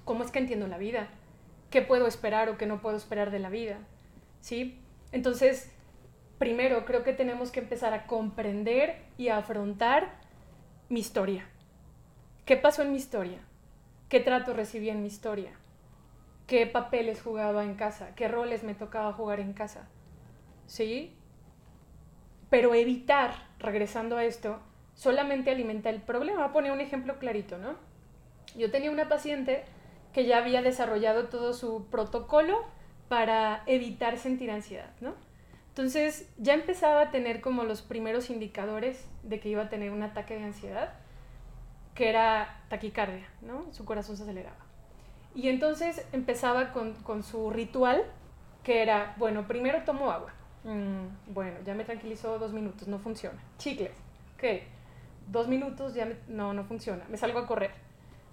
cómo 0.06 0.24
es 0.24 0.32
que 0.32 0.40
entiendo 0.40 0.68
la 0.68 0.78
vida, 0.78 1.08
qué 1.70 1.82
puedo 1.82 2.08
esperar 2.08 2.50
o 2.50 2.58
qué 2.58 2.66
no 2.66 2.82
puedo 2.82 2.98
esperar 2.98 3.32
de 3.32 3.40
la 3.40 3.50
vida, 3.50 3.78
¿sí? 4.42 4.80
Entonces, 5.12 5.72
primero 6.38 6.86
creo 6.86 7.04
que 7.04 7.14
tenemos 7.14 7.52
que 7.52 7.60
empezar 7.60 7.94
a 7.94 8.08
comprender 8.08 9.02
y 9.18 9.30
a 9.30 9.38
afrontar 9.38 10.10
mi 10.90 11.00
historia. 11.00 11.46
¿Qué 12.46 12.58
pasó 12.58 12.82
en 12.82 12.92
mi 12.92 12.98
historia? 12.98 13.40
¿Qué 14.10 14.20
trato 14.20 14.54
recibí 14.54 14.90
en 14.90 15.02
mi 15.02 15.08
historia? 15.08 15.52
¿Qué 16.48 16.68
papeles 16.68 17.22
jugaba 17.22 17.64
en 17.64 17.76
casa? 17.76 18.14
¿Qué 18.16 18.28
roles 18.28 18.64
me 18.64 18.74
tocaba 18.74 19.14
jugar 19.14 19.40
en 19.40 19.54
casa? 19.54 19.88
¿Sí? 20.66 21.16
Pero 22.50 22.74
evitar, 22.76 23.34
regresando 23.60 24.18
a 24.18 24.26
esto, 24.26 24.60
solamente 24.96 25.52
alimenta 25.52 25.90
el 25.90 26.02
problema. 26.02 26.40
Voy 26.40 26.50
a 26.50 26.54
poner 26.54 26.72
un 26.74 26.82
ejemplo 26.82 27.20
clarito, 27.20 27.58
¿no? 27.58 27.76
Yo 28.58 28.70
tenía 28.70 28.92
una 28.92 29.08
paciente 29.08 29.64
que 30.14 30.26
ya 30.26 30.38
había 30.38 30.62
desarrollado 30.62 31.28
todo 31.28 31.54
su 31.54 31.88
protocolo 31.90 32.60
para 33.08 33.64
evitar 33.66 34.18
sentir 34.18 34.52
ansiedad, 34.52 34.92
¿no? 35.02 35.14
Entonces 35.70 36.30
ya 36.38 36.54
empezaba 36.54 37.02
a 37.02 37.12
tener 37.12 37.40
como 37.40 37.64
los 37.64 37.82
primeros 37.82 38.30
indicadores 38.30 39.08
de 39.24 39.40
que 39.40 39.50
iba 39.50 39.64
a 39.64 39.70
tener 39.70 39.92
un 39.92 40.04
ataque 40.04 40.36
de 40.36 40.44
ansiedad, 40.44 40.94
que 41.96 42.10
era 42.10 42.62
taquicardia, 42.70 43.28
¿no? 43.42 43.66
Su 43.72 43.86
corazón 43.86 44.18
se 44.18 44.24
aceleraba. 44.24 44.58
Y 45.34 45.48
entonces 45.48 46.06
empezaba 46.12 46.74
con, 46.74 47.24
su 47.24 47.50
ritual, 47.52 48.04
que 48.64 48.82
era, 48.82 49.16
bueno, 49.18 49.48
primero 49.48 49.84
tomo 49.84 50.12
agua. 50.12 50.34
Mm, 50.66 51.34
bueno, 51.34 51.58
ya 51.66 51.74
me 51.74 51.86
tranquilizó 51.86 52.38
dos 52.38 52.52
minutos, 52.52 52.90
no 52.90 53.00
funciona. 53.00 53.42
Chicles, 53.58 53.96
¿qué? 54.38 54.68
Dos 55.28 55.48
minutos, 55.48 55.94
ya 55.94 56.08
no, 56.28 56.54
no 56.54 56.66
funciona. 56.66 57.06
Me 57.10 57.18
salgo 57.18 57.40
a 57.40 57.48
correr, 57.48 57.72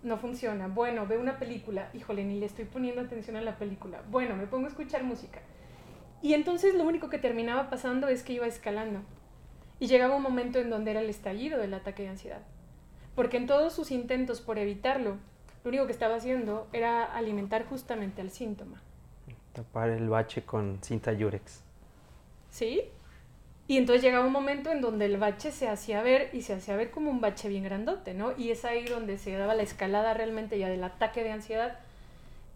no 0.03 0.17
funciona. 0.19 0.69
Bueno, 0.69 1.07
veo 1.07 1.21
una 1.21 1.39
película, 1.39 1.91
híjole, 1.95 2.25
ni 2.25 2.39
le 2.39 2.47
estoy 2.47 2.65
poniendo 2.65 3.01
atención 3.01 3.37
a 3.37 3.41
la 3.41 3.59
película. 3.59 4.03
Bueno, 4.11 4.37
me 4.37 4.47
pongo 4.47 4.67
a 4.67 4.69
escuchar 4.69 5.03
música 5.05 5.41
y 6.21 6.35
entonces 6.35 6.75
lo 6.75 6.85
único 6.85 7.09
que 7.09 7.19
terminaba 7.19 7.71
pasando 7.71 8.09
es 8.09 8.23
que 8.23 8.33
iba 8.33 8.47
escalando. 8.47 9.01
Y 9.79 9.87
llegaba 9.87 10.17
un 10.17 10.23
momento 10.23 10.59
en 10.59 10.71
donde 10.71 10.91
era 10.91 11.01
el 11.01 11.09
estallido 11.09 11.59
del 11.59 11.75
ataque 11.75 12.03
de 12.03 12.09
ansiedad. 12.09 12.43
Porque 13.15 13.37
en 13.37 13.47
todos 13.47 13.73
sus 13.73 13.93
intentos 13.93 14.41
por 14.41 14.59
evitarlo, 14.59 15.17
lo 15.63 15.69
único 15.69 15.87
que 15.87 15.93
estaba 15.93 16.17
haciendo 16.17 16.67
era 16.73 17.05
alimentar 17.05 17.65
justamente 17.67 18.21
al 18.21 18.31
síntoma. 18.31 18.83
Tapar 19.53 19.91
el 19.91 20.09
bache 20.09 20.43
con 20.43 20.79
cinta 20.83 21.13
yurex. 21.13 21.63
¿Sí? 22.51 22.83
Y 23.69 23.77
entonces 23.77 24.03
llegaba 24.03 24.27
un 24.27 24.33
momento 24.33 24.73
en 24.73 24.81
donde 24.81 25.05
el 25.05 25.19
bache 25.19 25.53
se 25.53 25.69
hacía 25.69 26.03
ver 26.03 26.31
y 26.33 26.41
se 26.41 26.55
hacía 26.55 26.75
ver 26.75 26.91
como 26.91 27.11
un 27.11 27.21
bache 27.21 27.51
bien 27.51 27.65
grandote, 27.65 28.15
¿no? 28.15 28.33
Y 28.37 28.51
es 28.51 28.65
ahí 28.65 28.87
donde 28.87 29.19
se 29.19 29.33
daba 29.33 29.55
la 29.55 29.63
escalada 29.63 30.15
realmente 30.15 30.59
ya 30.59 30.71
del 30.71 30.83
ataque 30.83 31.23
de 31.23 31.33
ansiedad, 31.33 31.79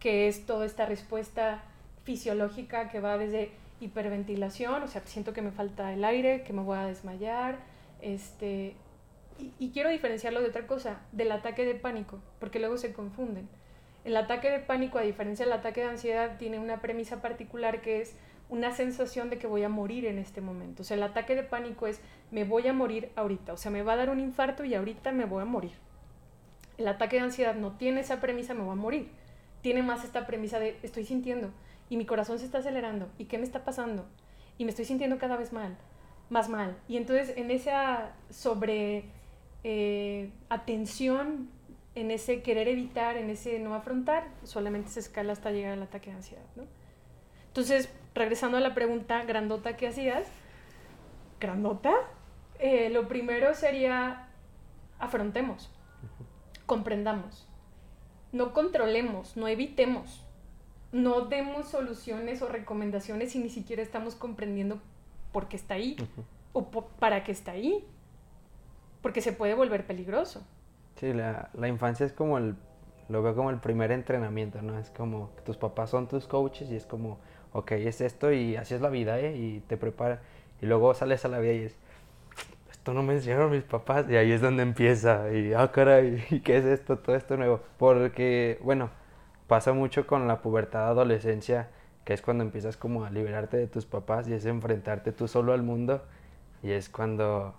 que 0.01 0.27
es 0.27 0.46
toda 0.46 0.64
esta 0.64 0.87
respuesta 0.87 1.62
fisiológica 2.05 2.88
que 2.88 3.01
va 3.01 3.18
desde 3.18 3.51
hiperventilación, 3.81 4.83
o 4.83 4.88
sea, 4.88 5.03
siento 5.05 5.35
que 5.35 5.42
me 5.42 5.51
falta 5.51 5.92
el 5.92 6.03
aire, 6.03 6.44
que 6.44 6.55
me 6.55 6.62
voy 6.62 6.79
a 6.79 6.87
desmayar, 6.87 7.59
este, 8.01 8.75
y, 9.59 9.70
quiero 9.70 9.90
diferenciarlo 9.90 10.40
de 10.40 10.48
otra 10.48 10.66
cosa, 10.66 11.01
del 11.12 11.33
ataque 11.33 11.64
de 11.64 11.75
pánico, 11.75 12.20
porque 12.38 12.59
luego 12.59 12.79
se 12.79 12.92
confunden. 12.92 13.48
El 14.05 14.17
ataque 14.17 14.51
de 14.51 14.59
pánico, 14.59 14.99
a 14.99 15.03
diferencia 15.03 15.45
del 15.45 15.53
ataque 15.53 15.81
de 15.81 15.88
ansiedad, 15.88 16.37
tiene 16.38 16.59
una 16.59 16.81
premisa 16.81 17.23
particular 17.23 17.81
que 17.81 18.01
es 18.01 18.15
una 18.49 18.73
sensación 18.73 19.31
de 19.31 19.38
que 19.38 19.47
voy 19.47 19.62
a 19.62 19.69
morir 19.69 20.07
en 20.07 20.19
este 20.19 20.41
momento. 20.41 20.83
O 20.83 20.85
sea, 20.85 20.97
el 20.97 21.03
ataque 21.03 21.35
de 21.35 21.43
pánico 21.43 21.87
es 21.87 22.01
me 22.31 22.45
voy 22.45 22.67
a 22.67 22.73
morir 22.73 23.11
ahorita, 23.17 23.53
o 23.53 23.57
sea, 23.57 23.71
me 23.71 23.83
va 23.83 23.95
a 23.95 23.97
dar 23.97 24.11
un 24.11 24.21
infarto 24.21 24.65
y 24.65 24.75
ahorita 24.75 25.12
me 25.12 25.25
voy 25.25 25.43
a 25.43 25.47
morir. 25.47 25.73
El 26.77 26.88
ataque 26.88 27.17
de 27.17 27.23
ansiedad 27.23 27.55
no 27.55 27.73
tiene 27.73 28.01
esa 28.01 28.21
premisa, 28.21 28.55
me 28.55 28.62
voy 28.62 28.73
a 28.73 28.77
morir. 28.77 29.09
Tiene 29.62 29.83
más 29.83 30.05
esta 30.05 30.27
premisa 30.27 30.59
de 30.59 30.77
estoy 30.83 31.05
sintiendo, 31.05 31.53
y 31.93 31.97
mi 31.99 32.07
corazón 32.07 32.38
se 32.38 32.47
está 32.47 32.59
acelerando 32.59 33.11
y 33.19 33.27
qué 33.27 33.37
me 33.37 33.45
está 33.45 33.65
pasando 33.65 34.07
y 34.57 34.65
me 34.65 34.71
estoy 34.71 34.87
sintiendo 34.87 35.19
cada 35.19 35.37
vez 35.37 35.53
mal, 35.53 35.77
más 36.31 36.49
mal. 36.49 36.79
Y 36.88 36.97
entonces 36.97 37.37
en 37.37 37.51
esa 37.51 38.12
sobre 38.31 39.05
eh, 39.62 40.31
atención, 40.49 41.51
en 41.95 42.11
ese 42.11 42.43
querer 42.43 42.69
evitar, 42.69 43.17
en 43.17 43.31
ese 43.31 43.59
no 43.59 43.75
afrontar, 43.75 44.29
solamente 44.45 44.91
se 44.91 45.01
escala 45.01 45.33
hasta 45.33 45.51
llegar 45.51 45.73
al 45.73 45.83
ataque 45.83 46.11
de 46.11 46.17
ansiedad. 46.17 46.45
¿no? 46.57 46.65
Entonces, 47.49 47.89
regresando 48.15 48.57
a 48.57 48.61
la 48.61 48.75
pregunta 48.75 49.23
grandota 49.25 49.77
que 49.77 49.89
hacías, 49.89 50.27
¿grandota? 51.41 51.93
Eh, 52.59 52.91
lo 52.91 53.09
primero 53.09 53.55
sería 53.55 54.29
afrontemos, 54.99 55.71
comprendamos, 56.65 57.47
no 58.31 58.53
controlemos, 58.53 59.37
no 59.37 59.49
evitemos, 59.49 60.25
no 60.93 61.23
demos 61.23 61.69
soluciones 61.69 62.41
o 62.41 62.49
recomendaciones 62.49 63.33
si 63.33 63.39
ni 63.39 63.51
siquiera 63.51 63.83
estamos 63.83 64.15
comprendiendo 64.15 64.81
por 65.33 65.49
qué 65.49 65.57
está 65.57 65.75
ahí 65.75 65.97
o 66.53 66.71
para 66.71 67.25
qué 67.25 67.33
está 67.33 67.53
ahí, 67.53 67.85
porque 69.01 69.21
se 69.21 69.33
puede 69.33 69.55
volver 69.55 69.87
peligroso. 69.87 70.47
Sí, 70.97 71.13
la, 71.13 71.51
la 71.55 71.69
infancia 71.69 72.07
es 72.07 72.13
como 72.13 72.39
el, 72.39 72.55
lo 73.09 73.23
veo 73.23 73.35
como 73.35 73.51
el 73.51 73.59
primer 73.59 73.93
entrenamiento, 73.93 74.63
¿no? 74.63 74.79
Es 74.79 74.91
como 74.91 75.31
tus 75.45 75.57
papás 75.57 75.91
son 75.91 76.09
tus 76.09 76.27
coaches 76.27 76.71
y 76.71 76.77
es 76.77 76.87
como, 76.87 77.19
ok, 77.53 77.73
es 77.73 78.01
esto 78.01 78.33
y 78.33 78.57
así 78.57 78.75
es 78.75 78.81
la 78.81 78.89
vida, 78.89 79.19
¿eh? 79.21 79.37
Y 79.37 79.61
te 79.61 79.77
prepara. 79.77 80.21
Y 80.61 80.67
luego 80.67 80.95
sales 80.95 81.25
a 81.25 81.29
la 81.29 81.39
vida 81.39 81.53
y 81.53 81.63
es, 81.65 81.77
esto 82.71 82.95
no 82.95 83.03
me 83.03 83.15
enseñaron 83.15 83.51
mis 83.51 83.65
papás. 83.65 84.07
Y 84.09 84.17
ahí 84.17 84.33
es 84.33 84.41
donde 84.41 84.63
empieza. 84.63 85.33
Y, 85.33 85.53
ah, 85.55 85.71
caray, 85.73 86.41
¿qué 86.45 86.57
es 86.57 86.65
esto? 86.65 86.99
Todo 86.99 87.17
esto 87.17 87.37
nuevo. 87.37 87.61
Porque, 87.79 88.59
bueno, 88.63 88.91
pasa 89.47 89.73
mucho 89.73 90.07
con 90.07 90.27
la 90.29 90.43
pubertad, 90.43 90.89
adolescencia, 90.89 91.69
que 92.05 92.15
es 92.15 92.23
cuando 92.23 92.45
empiezas 92.45 92.77
como 92.77 93.05
a 93.05 93.11
liberarte 93.11 93.57
de 93.57 93.67
tus 93.67 93.87
papás 93.87 94.29
y 94.29 94.35
es 94.35 94.47
enfrentarte 94.47 95.13
tú 95.13 95.29
solo 95.29 95.53
al 95.53 95.63
mundo. 95.63 96.03
Y 96.63 96.71
es 96.73 96.89
cuando 96.89 97.55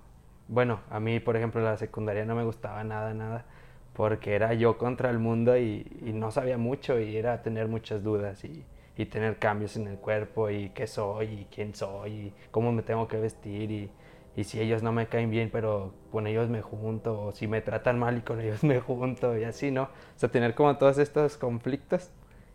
bueno, 0.48 0.82
a 0.90 1.00
mí, 1.00 1.20
por 1.20 1.36
ejemplo, 1.38 1.62
la 1.62 1.78
secundaria 1.78 2.26
no 2.26 2.36
me 2.36 2.44
gustaba 2.44 2.84
nada, 2.84 3.14
nada, 3.14 3.46
porque 3.94 4.36
era 4.36 4.54
yo 4.54 4.78
contra 4.78 5.10
el 5.10 5.20
mundo 5.20 5.58
y, 5.58 5.86
no 6.14 6.32
sabía 6.32 6.58
mucho 6.58 7.00
y 7.00 7.18
era 7.18 7.42
tener 7.44 7.68
muchas 7.68 8.04
dudas 8.04 8.44
y, 8.46 8.66
tener 9.06 9.38
cambios 9.38 9.76
en 9.76 9.88
el 9.88 9.98
cuerpo 9.98 10.50
y 10.50 10.70
qué 10.70 10.88
soy 10.88 11.26
y 11.26 11.48
quién 11.54 11.74
soy 11.76 12.12
y 12.12 12.34
cómo 12.52 12.72
me 12.72 12.84
tengo 12.84 13.08
que 13.08 13.18
vestir 13.18 13.72
y, 13.72 14.44
si 14.44 14.60
ellos 14.60 14.82
no 14.84 14.92
me 14.92 15.08
caen 15.08 15.30
bien, 15.30 15.50
pero 15.52 15.94
con 16.12 16.28
ellos 16.28 16.50
me 16.50 16.62
junto, 16.62 17.28
o 17.28 17.32
si 17.34 17.48
me 17.48 17.62
tratan 17.62 18.00
mal 18.00 18.18
y 18.18 18.22
con 18.22 18.42
ellos 18.42 18.64
me 18.64 18.80
junto 18.80 19.38
y 19.38 19.44
así, 19.44 19.72
¿no? 19.72 19.84
O 19.84 19.90
sea, 20.18 20.30
tener 20.30 20.56
como 20.56 20.78
todos 20.78 20.98
estos 20.98 21.38
conflictos 21.38 22.12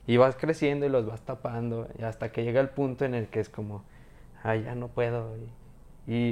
y 0.07 0.17
vas 0.17 0.37
creciendo 0.37 0.87
y 0.87 0.89
los 0.89 1.07
vas 1.07 1.21
tapando 1.23 1.89
hasta 2.03 2.33
que 2.33 2.43
llega 2.43 2.61
el 2.61 2.71
punto 2.71 3.05
en 3.05 3.15
el 3.15 3.29
que 3.29 3.41
es 3.41 3.49
como, 3.49 3.85
ay, 4.43 4.65
ya 4.65 4.75
no 4.75 4.89
puedo. 4.89 5.37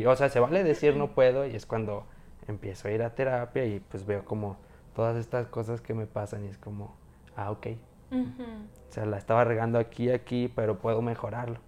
O 0.07 0.17
sea, 0.17 0.29
se 0.31 0.41
vale 0.41 0.65
decir 0.65 0.97
no 0.97 1.13
puedo 1.13 1.47
y 1.47 1.55
es 1.55 1.67
cuando 1.67 2.07
empiezo 2.49 2.89
a 2.89 2.93
ir 2.93 3.03
a 3.03 3.15
terapia 3.15 3.65
y 3.67 3.81
pues 3.81 4.07
veo 4.07 4.25
como 4.25 4.57
todas 4.95 5.17
estas 5.17 5.47
cosas 5.47 5.81
que 5.81 5.93
me 5.93 6.07
pasan 6.07 6.45
y 6.45 6.49
es 6.49 6.57
como, 6.57 6.97
ah, 7.37 7.51
ok. 7.51 7.67
O 8.11 8.93
sea, 8.93 9.05
la 9.05 9.19
estaba 9.19 9.45
regando 9.45 9.79
aquí, 9.79 10.11
aquí, 10.11 10.51
pero 10.55 10.79
puedo 10.79 11.03
mejorarlo. 11.03 11.59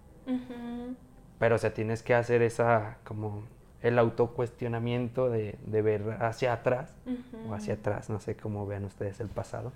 Pero, 1.37 1.55
o 1.55 1.57
sea, 1.57 1.73
tienes 1.73 2.01
que 2.01 2.15
hacer 2.15 2.41
esa, 2.41 2.97
como, 3.03 3.43
el 3.81 3.99
autocuestionamiento 3.99 5.29
de, 5.29 5.57
de 5.65 5.81
ver 5.81 6.17
hacia 6.19 6.53
atrás 6.53 6.95
o 7.47 7.53
hacia 7.53 7.75
atrás, 7.75 8.09
no 8.09 8.19
sé 8.19 8.35
cómo 8.35 8.65
vean 8.65 8.85
ustedes 8.85 9.19
el 9.19 9.29
pasado. 9.29 9.71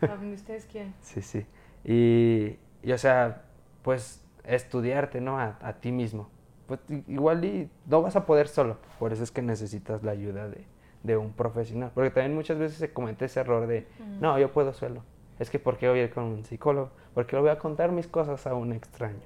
Donde 0.00 0.34
ustedes 0.34 0.66
quieran. 0.66 0.94
sí, 1.00 1.22
sí. 1.22 1.46
Y, 1.84 2.58
y, 2.82 2.92
o 2.92 2.98
sea, 2.98 3.42
pues 3.82 4.22
estudiarte, 4.44 5.20
¿no? 5.20 5.38
A, 5.38 5.58
a 5.62 5.74
ti 5.74 5.92
mismo 5.92 6.28
pues 6.66 6.80
igual 7.08 7.44
y 7.44 7.68
no 7.86 8.02
vas 8.02 8.16
a 8.16 8.26
poder 8.26 8.48
solo. 8.48 8.76
Por 8.98 9.12
eso 9.12 9.22
es 9.22 9.30
que 9.30 9.42
necesitas 9.42 10.02
la 10.02 10.12
ayuda 10.12 10.48
de, 10.48 10.64
de 11.02 11.16
un 11.16 11.32
profesional. 11.32 11.90
Porque 11.94 12.10
también 12.10 12.34
muchas 12.34 12.58
veces 12.58 12.78
se 12.78 12.92
comete 12.92 13.26
ese 13.26 13.40
error 13.40 13.66
de, 13.66 13.86
no, 14.20 14.38
yo 14.38 14.52
puedo 14.52 14.72
solo. 14.72 15.02
Es 15.38 15.50
que 15.50 15.58
¿por 15.58 15.76
qué 15.76 15.88
voy 15.88 16.00
a 16.00 16.04
ir 16.04 16.10
con 16.10 16.24
un 16.24 16.44
psicólogo? 16.44 16.90
Porque 17.14 17.36
le 17.36 17.42
voy 17.42 17.50
a 17.50 17.58
contar 17.58 17.92
mis 17.92 18.06
cosas 18.06 18.46
a 18.46 18.54
un 18.54 18.72
extraño. 18.72 19.20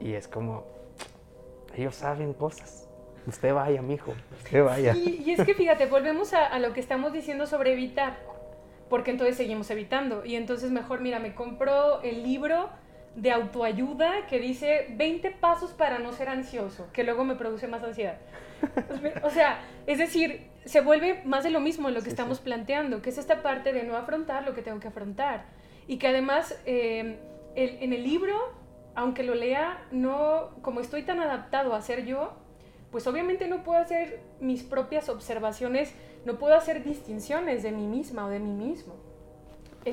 Y 0.00 0.12
es 0.12 0.28
como, 0.28 0.64
ellos 1.76 1.94
saben 1.94 2.32
cosas. 2.34 2.88
Usted 3.26 3.52
vaya, 3.52 3.82
mijo, 3.82 4.14
usted 4.38 4.64
vaya. 4.64 4.94
y 4.96 5.30
es 5.30 5.44
que 5.44 5.54
fíjate, 5.54 5.86
volvemos 5.86 6.32
a, 6.32 6.46
a 6.46 6.58
lo 6.58 6.72
que 6.72 6.80
estamos 6.80 7.12
diciendo 7.12 7.46
sobre 7.46 7.72
evitar. 7.72 8.18
Porque 8.88 9.10
entonces 9.10 9.36
seguimos 9.36 9.70
evitando. 9.70 10.24
Y 10.24 10.36
entonces 10.36 10.70
mejor, 10.70 11.00
mira, 11.00 11.18
me 11.18 11.34
compro 11.34 12.00
el 12.00 12.22
libro 12.22 12.70
de 13.14 13.32
autoayuda 13.32 14.26
que 14.26 14.38
dice 14.38 14.86
20 14.90 15.30
pasos 15.32 15.72
para 15.72 15.98
no 15.98 16.12
ser 16.12 16.28
ansioso, 16.28 16.88
que 16.92 17.04
luego 17.04 17.24
me 17.24 17.34
produce 17.34 17.66
más 17.68 17.82
ansiedad. 17.82 18.18
O 19.22 19.30
sea, 19.30 19.60
es 19.86 19.98
decir, 19.98 20.50
se 20.64 20.80
vuelve 20.80 21.22
más 21.24 21.44
de 21.44 21.50
lo 21.50 21.60
mismo 21.60 21.88
en 21.88 21.94
lo 21.94 22.02
que 22.02 22.08
estamos 22.08 22.40
planteando, 22.40 23.02
que 23.02 23.10
es 23.10 23.18
esta 23.18 23.42
parte 23.42 23.72
de 23.72 23.84
no 23.84 23.96
afrontar 23.96 24.44
lo 24.44 24.54
que 24.54 24.62
tengo 24.62 24.80
que 24.80 24.88
afrontar. 24.88 25.44
Y 25.86 25.98
que 25.98 26.08
además 26.08 26.60
eh, 26.66 27.18
en 27.54 27.92
el 27.92 28.02
libro, 28.02 28.36
aunque 28.94 29.22
lo 29.22 29.34
lea, 29.34 29.86
no, 29.90 30.50
como 30.62 30.80
estoy 30.80 31.02
tan 31.02 31.20
adaptado 31.20 31.74
a 31.74 31.80
ser 31.82 32.04
yo, 32.04 32.32
pues 32.90 33.06
obviamente 33.06 33.48
no 33.48 33.62
puedo 33.62 33.78
hacer 33.78 34.20
mis 34.40 34.62
propias 34.62 35.08
observaciones, 35.08 35.94
no 36.24 36.38
puedo 36.38 36.54
hacer 36.54 36.84
distinciones 36.84 37.62
de 37.62 37.72
mí 37.72 37.86
misma 37.86 38.26
o 38.26 38.28
de 38.28 38.40
mí 38.40 38.52
mismo 38.52 39.07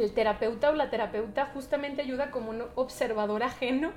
el 0.02 0.12
terapeuta 0.14 0.70
o 0.70 0.74
la 0.74 0.90
terapeuta 0.90 1.48
justamente 1.48 2.02
ayuda 2.02 2.32
como 2.32 2.52
un 2.52 2.64
observador 2.76 3.44
ajeno, 3.44 3.92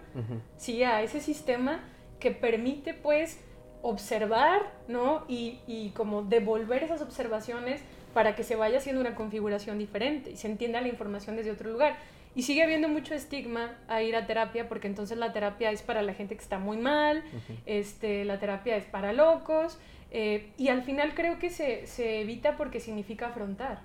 ¿sí? 0.56 0.82
A 0.82 1.02
ese 1.02 1.20
sistema 1.20 1.80
que 2.20 2.30
permite, 2.30 2.94
pues, 2.94 3.40
observar, 3.82 4.72
¿no? 4.88 5.24
Y, 5.28 5.61
y, 5.66 5.90
como 5.90 6.22
devolver 6.22 6.82
esas 6.82 7.00
observaciones 7.00 7.80
para 8.14 8.34
que 8.34 8.42
se 8.42 8.56
vaya 8.56 8.78
haciendo 8.78 9.00
una 9.00 9.14
configuración 9.14 9.78
diferente 9.78 10.30
y 10.30 10.37
se 10.37 10.48
entienda 10.48 10.80
la 10.80 10.88
información 10.88 11.37
desde 11.37 11.50
otro 11.50 11.70
lugar. 11.70 11.96
Y 12.34 12.42
sigue 12.42 12.62
habiendo 12.62 12.88
mucho 12.88 13.14
estigma 13.14 13.76
a 13.88 14.02
ir 14.02 14.14
a 14.14 14.26
terapia 14.26 14.68
porque 14.68 14.87
entonces 14.87 15.18
la 15.18 15.32
terapia 15.32 15.70
es 15.70 15.82
para 15.82 16.02
la 16.02 16.14
gente 16.14 16.37
que 16.37 16.42
está 16.42 16.58
muy 16.58 16.76
mal, 16.76 17.24
este, 17.66 18.24
la 18.24 18.38
terapia 18.38 18.76
es 18.76 18.84
para 18.84 19.12
locos, 19.12 19.78
eh, 20.11 20.52
y 20.56 20.68
al 20.68 20.82
final 20.82 21.14
creo 21.14 21.38
que 21.38 21.50
se, 21.50 21.87
se 21.87 22.20
evita 22.20 22.56
porque 22.56 22.80
significa 22.80 23.28
afrontar. 23.28 23.80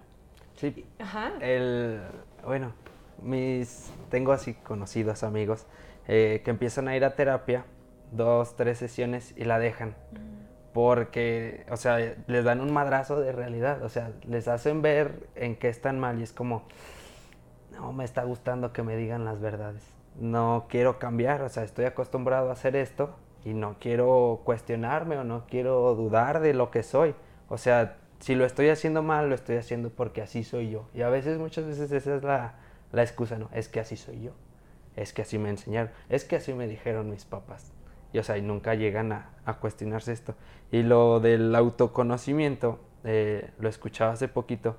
Sí. 0.55 0.85
Ajá. 0.99 1.33
El, 1.39 2.01
bueno, 2.45 2.73
mis, 3.21 3.91
tengo 4.09 4.31
así 4.31 4.53
conocidos 4.53 5.23
amigos 5.23 5.65
eh, 6.07 6.41
que 6.43 6.51
empiezan 6.51 6.87
a 6.87 6.95
ir 6.95 7.05
a 7.05 7.15
terapia 7.15 7.65
dos, 8.13 8.55
tres 8.55 8.77
sesiones 8.77 9.33
y 9.37 9.43
la 9.45 9.59
dejan. 9.59 9.89
Mm. 9.89 10.43
Porque, 10.73 11.65
o 11.69 11.77
sea, 11.77 11.97
les 12.25 12.43
dan 12.43 12.59
un 12.59 12.73
madrazo 12.73 13.19
de 13.19 13.31
realidad, 13.31 13.83
o 13.83 13.89
sea, 13.89 14.11
les 14.27 14.47
hacen 14.47 14.81
ver 14.81 15.27
en 15.35 15.55
qué 15.55 15.69
están 15.69 15.99
mal 15.99 16.19
y 16.19 16.23
es 16.23 16.33
como, 16.33 16.63
no 17.71 17.93
me 17.93 18.03
está 18.03 18.23
gustando 18.23 18.73
que 18.73 18.81
me 18.81 18.95
digan 18.95 19.23
las 19.23 19.39
verdades. 19.39 19.83
No 20.19 20.65
quiero 20.69 20.97
cambiar, 20.97 21.43
o 21.43 21.49
sea, 21.49 21.63
estoy 21.63 21.85
acostumbrado 21.85 22.49
a 22.49 22.53
hacer 22.53 22.75
esto 22.75 23.15
y 23.45 23.53
no 23.53 23.75
quiero 23.79 24.41
cuestionarme 24.45 25.17
o 25.17 25.23
no 25.23 25.45
quiero 25.47 25.93
dudar 25.93 26.39
de 26.39 26.55
lo 26.55 26.71
que 26.71 26.81
soy. 26.81 27.13
O 27.49 27.59
sea, 27.59 27.97
si 28.23 28.35
lo 28.35 28.45
estoy 28.45 28.69
haciendo 28.69 29.03
mal, 29.03 29.27
lo 29.27 29.35
estoy 29.35 29.57
haciendo 29.57 29.89
porque 29.89 30.21
así 30.21 30.45
soy 30.45 30.69
yo. 30.69 30.87
Y 30.93 31.01
a 31.01 31.09
veces, 31.09 31.39
muchas 31.39 31.65
veces 31.65 31.91
esa 31.91 32.15
es 32.15 32.23
la, 32.23 32.55
excusa, 32.93 33.37
¿no? 33.37 33.49
Es 33.51 33.67
que 33.67 33.81
así 33.81 33.97
soy 33.97 34.21
yo. 34.21 34.31
Es 34.95 35.11
que 35.11 35.23
así 35.23 35.37
me 35.37 35.49
enseñaron. 35.49 35.91
Es 36.07 36.23
que 36.23 36.37
así 36.37 36.53
me 36.53 36.65
dijeron 36.65 37.09
mis 37.09 37.25
papás. 37.25 37.73
Y 38.13 38.19
o 38.19 38.23
sea, 38.23 38.37
y 38.37 38.41
nunca 38.41 38.75
llegan 38.75 39.11
a, 39.11 39.57
cuestionarse 39.59 40.13
esto. 40.13 40.35
Y 40.71 40.83
lo 40.83 41.19
del 41.19 41.53
autoconocimiento, 41.53 42.79
eh, 43.03 43.51
lo 43.59 43.67
escuchaba 43.67 44.13
hace 44.13 44.29
poquito. 44.29 44.77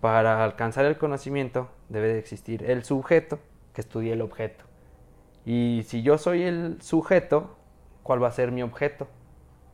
Para 0.00 0.44
alcanzar 0.44 0.84
el 0.84 0.96
conocimiento 0.96 1.70
debe 1.88 2.06
de 2.06 2.20
existir 2.20 2.62
el 2.62 2.84
sujeto 2.84 3.40
que 3.72 3.80
estudie 3.80 4.12
el 4.12 4.22
objeto. 4.22 4.66
Y 5.44 5.82
si 5.88 6.02
yo 6.02 6.16
soy 6.16 6.44
el 6.44 6.80
sujeto, 6.80 7.56
¿cuál 8.04 8.22
va 8.22 8.28
a 8.28 8.30
ser 8.30 8.52
mi 8.52 8.62
objeto? 8.62 9.08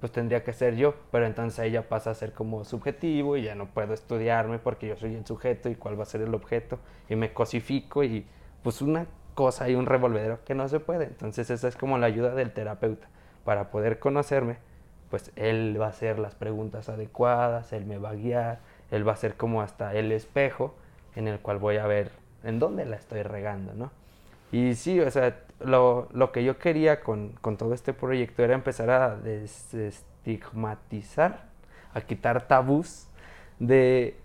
Pues 0.01 0.13
tendría 0.13 0.43
que 0.43 0.53
ser 0.53 0.77
yo, 0.77 0.95
pero 1.13 1.27
entonces 1.27 1.71
ya 1.71 1.83
pasa 1.83 2.11
a 2.11 2.15
ser 2.15 2.33
como 2.33 2.65
subjetivo 2.65 3.37
y 3.37 3.43
ya 3.43 3.55
no 3.55 3.67
puedo 3.67 3.93
estudiarme 3.93 4.59
porque 4.59 4.89
yo 4.89 4.97
soy 4.97 5.15
el 5.15 5.27
sujeto 5.27 5.69
y 5.69 5.75
cuál 5.75 5.99
va 5.99 6.05
a 6.05 6.07
ser 6.07 6.23
el 6.23 6.35
objeto 6.35 6.79
y 7.09 7.17
me 7.17 7.33
cosifico 7.33 8.03
y 8.03 8.27
pues 8.63 8.81
una 8.81 9.07
cosa 9.35 9.69
y 9.69 9.75
un 9.75 9.87
revolvedero 9.87 10.41
que 10.45 10.55
no 10.55 10.69
se 10.69 10.81
puede. 10.81 11.05
Entonces 11.05 11.51
esa 11.51 11.69
es 11.69 11.77
como 11.77 11.99
la 11.99 12.07
ayuda 12.07 12.35
del 12.35 12.53
terapeuta 12.53 13.09
para 13.45 13.71
poder 13.71 13.99
conocerme, 13.99 14.57
pues 15.11 15.33
él 15.37 15.77
va 15.79 15.87
a 15.87 15.91
hacer 15.91 16.19
las 16.19 16.35
preguntas 16.35 16.89
adecuadas, 16.89 17.73
él 17.73 17.85
me 17.85 17.99
va 17.99 18.11
a 18.11 18.15
guiar, 18.15 18.61
él 18.91 19.07
va 19.07 19.13
a 19.13 19.17
ser 19.17 19.35
como 19.35 19.61
hasta 19.61 19.95
el 19.95 20.13
espejo 20.13 20.75
en 21.15 21.29
el 21.29 21.41
cual 21.41 21.59
voy 21.59 21.77
a 21.77 21.87
ver 21.87 22.11
en 22.43 22.59
dónde 22.59 22.87
la 22.87 22.97
estoy 22.97 23.23
regando, 23.23 23.75
¿no? 23.75 23.91
Y 24.53 24.75
sí, 24.75 24.99
o 25.01 25.11
sea, 25.11 25.37
lo, 25.61 26.09
lo 26.13 26.33
que 26.33 26.43
yo 26.45 26.59
quería 26.59 27.01
con, 27.01 27.35
con, 27.41 27.57
todo 27.57 27.75
este 27.75 27.93
proyecto 27.93 28.43
era 28.43 28.55
empezar 28.55 28.91
a 28.91 29.15
desestigmatizar, 29.17 31.45
a 31.95 32.01
quitar 32.01 32.49
tabús 32.49 33.07
de 33.59 34.17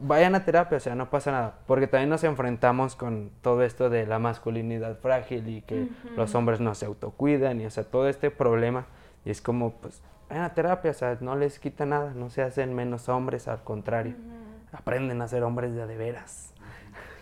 vayan 0.00 0.34
a 0.34 0.44
terapia, 0.44 0.76
o 0.76 0.80
sea, 0.80 0.94
no 0.94 1.10
pasa 1.10 1.32
nada, 1.32 1.58
porque 1.66 1.86
también 1.86 2.10
nos 2.10 2.24
enfrentamos 2.24 2.96
con 2.96 3.30
todo 3.42 3.62
esto 3.62 3.90
de 3.90 4.06
la 4.06 4.18
masculinidad 4.18 4.98
frágil 4.98 5.48
y 5.48 5.62
que 5.62 5.88
los 6.16 6.34
hombres 6.34 6.60
no 6.60 6.74
se 6.74 6.86
autocuidan 6.86 7.60
y 7.60 7.66
o 7.66 7.70
sea, 7.70 7.84
todo 7.84 8.08
este 8.08 8.30
problema. 8.30 8.86
Y 9.24 9.30
es 9.30 9.42
como 9.42 9.72
pues 9.72 10.02
vayan 10.28 10.44
a 10.44 10.54
terapia, 10.54 10.90
o 10.90 10.94
sea, 10.94 11.18
no 11.20 11.36
les 11.36 11.58
quita 11.58 11.86
nada, 11.86 12.12
no 12.14 12.30
se 12.30 12.42
hacen 12.42 12.74
menos 12.74 13.08
hombres, 13.08 13.48
al 13.48 13.62
contrario, 13.64 14.14
aprenden 14.72 15.20
a 15.22 15.28
ser 15.28 15.42
hombres 15.42 15.74
de 15.74 15.86
de 15.86 15.96
veras. 15.96 16.47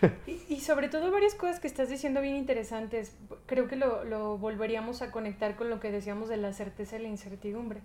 y, 0.48 0.60
sobre 0.60 0.88
todo 0.88 1.10
varias 1.10 1.34
cosas 1.34 1.60
que 1.60 1.66
estás 1.66 1.88
diciendo 1.88 2.20
bien 2.20 2.36
interesantes. 2.36 3.16
Creo 3.46 3.68
que 3.68 3.76
lo, 3.76 4.04
lo 4.04 4.38
volveríamos 4.38 5.02
a 5.02 5.10
conectar 5.10 5.56
con 5.56 5.70
lo 5.70 5.80
que 5.80 5.90
decíamos 5.90 6.28
de 6.28 6.36
la 6.36 6.52
certeza 6.52 6.96
y 6.96 7.02
la 7.02 7.08
incertidumbre. 7.08 7.80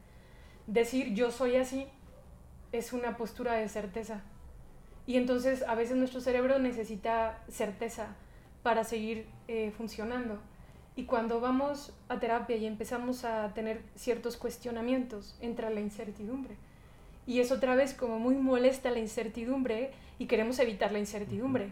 Decir 0.67 1.13
yo 1.13 1.31
soy 1.31 1.55
así 1.55 1.87
es 2.71 2.93
una 2.93 3.17
postura 3.17 3.53
de 3.53 3.67
certeza. 3.69 4.21
Y 5.07 5.17
entonces 5.17 5.63
a 5.63 5.75
veces 5.75 5.97
nuestro 5.97 6.21
cerebro 6.21 6.59
necesita 6.59 7.43
certeza 7.49 8.15
para 8.63 8.83
seguir 8.83 9.25
eh, 9.47 9.71
funcionando. 9.75 10.39
Y 10.95 11.05
cuando 11.05 11.39
vamos 11.39 11.93
a 12.09 12.19
terapia 12.19 12.57
y 12.57 12.65
empezamos 12.65 13.23
a 13.23 13.53
tener 13.53 13.81
ciertos 13.95 14.37
cuestionamientos, 14.37 15.37
entra 15.41 15.69
la 15.69 15.79
incertidumbre. 15.79 16.55
Y 17.25 17.39
es 17.39 17.51
otra 17.51 17.75
vez 17.75 17.93
como 17.93 18.19
muy 18.19 18.35
molesta 18.35 18.91
la 18.91 18.99
incertidumbre 18.99 19.91
y 20.19 20.25
queremos 20.27 20.59
evitar 20.59 20.91
la 20.91 20.99
incertidumbre. 20.99 21.71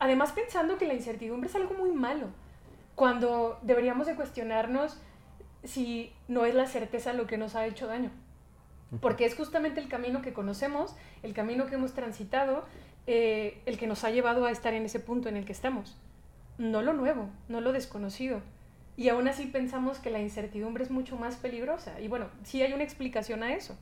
Además 0.00 0.32
pensando 0.32 0.78
que 0.78 0.88
la 0.88 0.94
incertidumbre 0.94 1.48
es 1.48 1.54
algo 1.54 1.74
muy 1.74 1.92
malo, 1.92 2.28
cuando 2.94 3.58
deberíamos 3.62 4.06
de 4.06 4.16
cuestionarnos 4.16 4.98
si 5.62 6.12
no 6.26 6.46
es 6.46 6.54
la 6.54 6.66
certeza 6.66 7.12
lo 7.12 7.26
que 7.26 7.38
nos 7.38 7.54
ha 7.54 7.66
hecho 7.66 7.86
daño. 7.86 8.10
Porque 9.00 9.24
es 9.24 9.36
justamente 9.36 9.80
el 9.80 9.88
camino 9.88 10.20
que 10.22 10.32
conocemos, 10.32 10.96
el 11.22 11.32
camino 11.34 11.66
que 11.66 11.76
hemos 11.76 11.92
transitado, 11.92 12.64
eh, 13.06 13.60
el 13.66 13.78
que 13.78 13.86
nos 13.86 14.02
ha 14.02 14.10
llevado 14.10 14.46
a 14.46 14.50
estar 14.50 14.74
en 14.74 14.84
ese 14.84 15.00
punto 15.00 15.28
en 15.28 15.36
el 15.36 15.44
que 15.44 15.52
estamos. 15.52 15.96
No 16.58 16.82
lo 16.82 16.92
nuevo, 16.92 17.28
no 17.48 17.60
lo 17.60 17.72
desconocido. 17.72 18.40
Y 18.96 19.10
aún 19.10 19.28
así 19.28 19.46
pensamos 19.46 19.98
que 19.98 20.10
la 20.10 20.20
incertidumbre 20.20 20.82
es 20.82 20.90
mucho 20.90 21.16
más 21.16 21.36
peligrosa. 21.36 22.00
Y 22.00 22.08
bueno, 22.08 22.26
sí 22.42 22.62
hay 22.62 22.72
una 22.72 22.84
explicación 22.84 23.42
a 23.42 23.54
eso. 23.54 23.78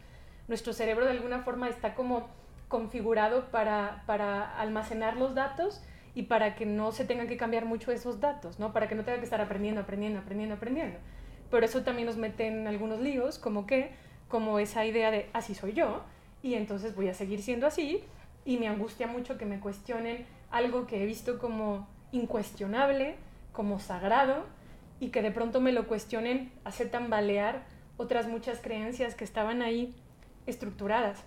Nuestro 0.46 0.72
cerebro 0.72 1.04
de 1.04 1.12
alguna 1.12 1.40
forma 1.40 1.68
está 1.68 1.94
como 1.94 2.28
configurado 2.68 3.50
para, 3.50 4.02
para 4.06 4.60
almacenar 4.60 5.16
los 5.16 5.34
datos 5.34 5.82
y 6.18 6.24
para 6.24 6.56
que 6.56 6.66
no 6.66 6.90
se 6.90 7.04
tengan 7.04 7.28
que 7.28 7.36
cambiar 7.36 7.64
mucho 7.64 7.92
esos 7.92 8.18
datos, 8.18 8.58
¿no? 8.58 8.72
Para 8.72 8.88
que 8.88 8.96
no 8.96 9.04
tenga 9.04 9.18
que 9.18 9.24
estar 9.24 9.40
aprendiendo, 9.40 9.82
aprendiendo, 9.82 10.18
aprendiendo, 10.18 10.56
aprendiendo. 10.56 10.98
Pero 11.48 11.64
eso 11.64 11.84
también 11.84 12.06
nos 12.06 12.16
mete 12.16 12.48
en 12.48 12.66
algunos 12.66 12.98
líos, 12.98 13.38
como 13.38 13.68
que 13.68 13.92
como 14.26 14.58
esa 14.58 14.84
idea 14.84 15.12
de 15.12 15.30
así 15.32 15.54
soy 15.54 15.74
yo 15.74 16.02
y 16.42 16.54
entonces 16.54 16.96
voy 16.96 17.06
a 17.06 17.14
seguir 17.14 17.40
siendo 17.40 17.68
así 17.68 18.02
y 18.44 18.56
me 18.56 18.66
angustia 18.66 19.06
mucho 19.06 19.38
que 19.38 19.46
me 19.46 19.60
cuestionen 19.60 20.26
algo 20.50 20.88
que 20.88 21.04
he 21.04 21.06
visto 21.06 21.38
como 21.38 21.86
incuestionable, 22.10 23.14
como 23.52 23.78
sagrado 23.78 24.44
y 24.98 25.10
que 25.10 25.22
de 25.22 25.30
pronto 25.30 25.60
me 25.60 25.70
lo 25.70 25.86
cuestionen, 25.86 26.50
hace 26.64 26.84
tambalear 26.84 27.62
otras 27.96 28.26
muchas 28.26 28.58
creencias 28.58 29.14
que 29.14 29.22
estaban 29.22 29.62
ahí 29.62 29.94
estructuradas. 30.48 31.22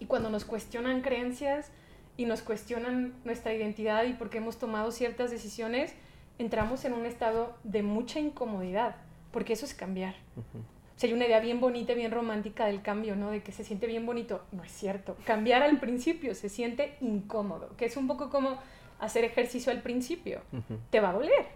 Y 0.00 0.04
cuando 0.04 0.28
nos 0.28 0.44
cuestionan 0.44 1.00
creencias 1.00 1.72
y 2.16 2.26
nos 2.26 2.42
cuestionan 2.42 3.14
nuestra 3.24 3.54
identidad 3.54 4.04
y 4.04 4.12
por 4.12 4.30
qué 4.30 4.38
hemos 4.38 4.58
tomado 4.58 4.90
ciertas 4.92 5.30
decisiones, 5.30 5.94
entramos 6.38 6.84
en 6.84 6.92
un 6.92 7.06
estado 7.06 7.54
de 7.64 7.82
mucha 7.82 8.20
incomodidad, 8.20 8.96
porque 9.30 9.54
eso 9.54 9.64
es 9.64 9.74
cambiar. 9.74 10.14
O 10.36 10.98
sea, 10.98 11.08
hay 11.08 11.14
una 11.14 11.26
idea 11.26 11.40
bien 11.40 11.60
bonita, 11.60 11.94
bien 11.94 12.10
romántica 12.12 12.66
del 12.66 12.82
cambio, 12.82 13.16
¿no? 13.16 13.30
De 13.30 13.42
que 13.42 13.52
se 13.52 13.64
siente 13.64 13.86
bien 13.86 14.06
bonito. 14.06 14.44
No 14.52 14.62
es 14.62 14.70
cierto. 14.70 15.16
Cambiar 15.24 15.62
al 15.62 15.80
principio 15.80 16.34
se 16.34 16.48
siente 16.48 16.96
incómodo, 17.00 17.74
que 17.76 17.86
es 17.86 17.96
un 17.96 18.06
poco 18.06 18.30
como 18.30 18.58
hacer 19.00 19.24
ejercicio 19.24 19.72
al 19.72 19.82
principio. 19.82 20.42
Te 20.90 21.00
va 21.00 21.10
a 21.10 21.14
doler. 21.14 21.46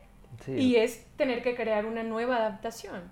Y 0.49 0.77
es 0.77 1.05
tener 1.16 1.42
que 1.42 1.55
crear 1.55 1.87
una 1.87 2.03
nueva 2.03 2.37
adaptación. 2.37 3.03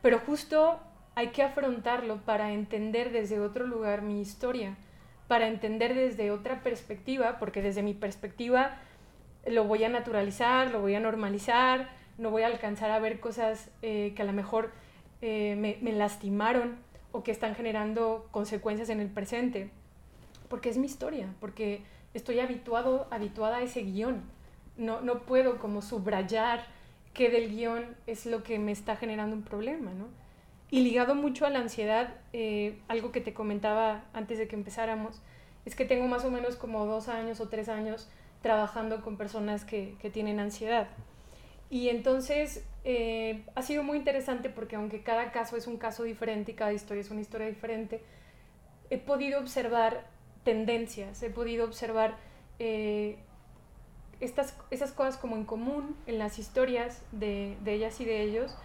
Pero 0.00 0.20
justo 0.20 0.78
hay 1.14 1.28
que 1.28 1.42
afrontarlo 1.42 2.18
para 2.24 2.52
entender 2.52 3.10
desde 3.10 3.40
otro 3.40 3.66
lugar 3.66 4.02
mi 4.02 4.20
historia, 4.20 4.76
para 5.28 5.46
entender 5.46 5.94
desde 5.94 6.30
otra 6.30 6.62
perspectiva, 6.62 7.38
porque 7.38 7.62
desde 7.62 7.82
mi 7.82 7.94
perspectiva 7.94 8.78
lo 9.46 9.64
voy 9.64 9.84
a 9.84 9.88
naturalizar, 9.88 10.70
lo 10.72 10.80
voy 10.80 10.94
a 10.94 11.00
normalizar, 11.00 11.90
no 12.16 12.30
voy 12.30 12.42
a 12.42 12.46
alcanzar 12.46 12.90
a 12.90 12.98
ver 12.98 13.20
cosas 13.20 13.70
eh, 13.82 14.12
que 14.16 14.22
a 14.22 14.24
lo 14.24 14.32
mejor 14.32 14.72
eh, 15.20 15.78
me, 15.80 15.92
lastimaron 15.92 16.76
o 17.12 17.22
que 17.22 17.30
están 17.30 17.54
generando 17.54 18.28
consecuencias 18.30 18.88
en 18.88 19.00
el 19.00 19.08
presente, 19.08 19.70
porque 20.48 20.68
es 20.68 20.78
mi 20.78 20.86
historia, 20.86 21.28
porque 21.40 21.82
estoy 22.14 22.40
habituado, 22.40 23.06
habituada 23.10 23.58
a 23.58 23.62
ese 23.62 23.82
guion. 23.82 24.22
No, 24.76 25.00
no 25.00 25.22
puedo 25.22 25.58
como 25.58 25.82
subrayar 25.82 26.64
qué 27.14 27.30
del 27.30 27.50
guion 27.50 27.96
es 28.06 28.26
lo 28.26 28.42
que 28.42 28.58
me 28.58 28.72
está 28.72 28.96
generando 28.96 29.34
un 29.36 29.42
problema, 29.42 29.92
¿no? 29.92 30.06
Y 30.70 30.80
ligado 30.80 31.14
mucho 31.14 31.46
a 31.46 31.50
la 31.50 31.60
ansiedad, 31.60 32.14
eh, 32.32 32.78
algo 32.88 33.10
que 33.10 33.20
te 33.20 33.32
comentaba 33.32 34.04
antes 34.12 34.38
de 34.38 34.48
que 34.48 34.56
empezáramos, 34.56 35.20
es 35.64 35.74
que 35.74 35.84
tengo 35.84 36.06
más 36.08 36.24
o 36.24 36.30
menos 36.30 36.56
como 36.56 36.84
dos 36.86 37.08
años 37.08 37.40
o 37.40 37.48
tres 37.48 37.68
años 37.68 38.08
trabajando 38.42 39.02
con 39.02 39.16
personas 39.16 39.64
que, 39.64 39.96
que 40.00 40.10
tienen 40.10 40.40
ansiedad. 40.40 40.88
Y 41.70 41.88
entonces 41.88 42.64
eh, 42.84 43.44
ha 43.54 43.62
sido 43.62 43.82
muy 43.82 43.98
interesante 43.98 44.48
porque 44.48 44.76
aunque 44.76 45.02
cada 45.02 45.32
caso 45.32 45.56
es 45.56 45.66
un 45.66 45.76
caso 45.76 46.04
diferente 46.04 46.52
y 46.52 46.54
cada 46.54 46.72
historia 46.72 47.02
es 47.02 47.10
una 47.10 47.20
historia 47.20 47.46
diferente, 47.46 48.02
he 48.88 48.98
podido 48.98 49.38
observar 49.40 50.06
tendencias, 50.44 51.22
he 51.22 51.28
podido 51.28 51.66
observar 51.66 52.16
eh, 52.58 53.18
estas, 54.20 54.56
esas 54.70 54.92
cosas 54.92 55.18
como 55.18 55.36
en 55.36 55.44
común 55.44 55.94
en 56.06 56.18
las 56.18 56.38
historias 56.38 57.02
de, 57.12 57.58
de, 57.62 57.74
ellas 57.74 58.00
y 58.00 58.06
de 58.06 58.22
ellos. 58.22 58.56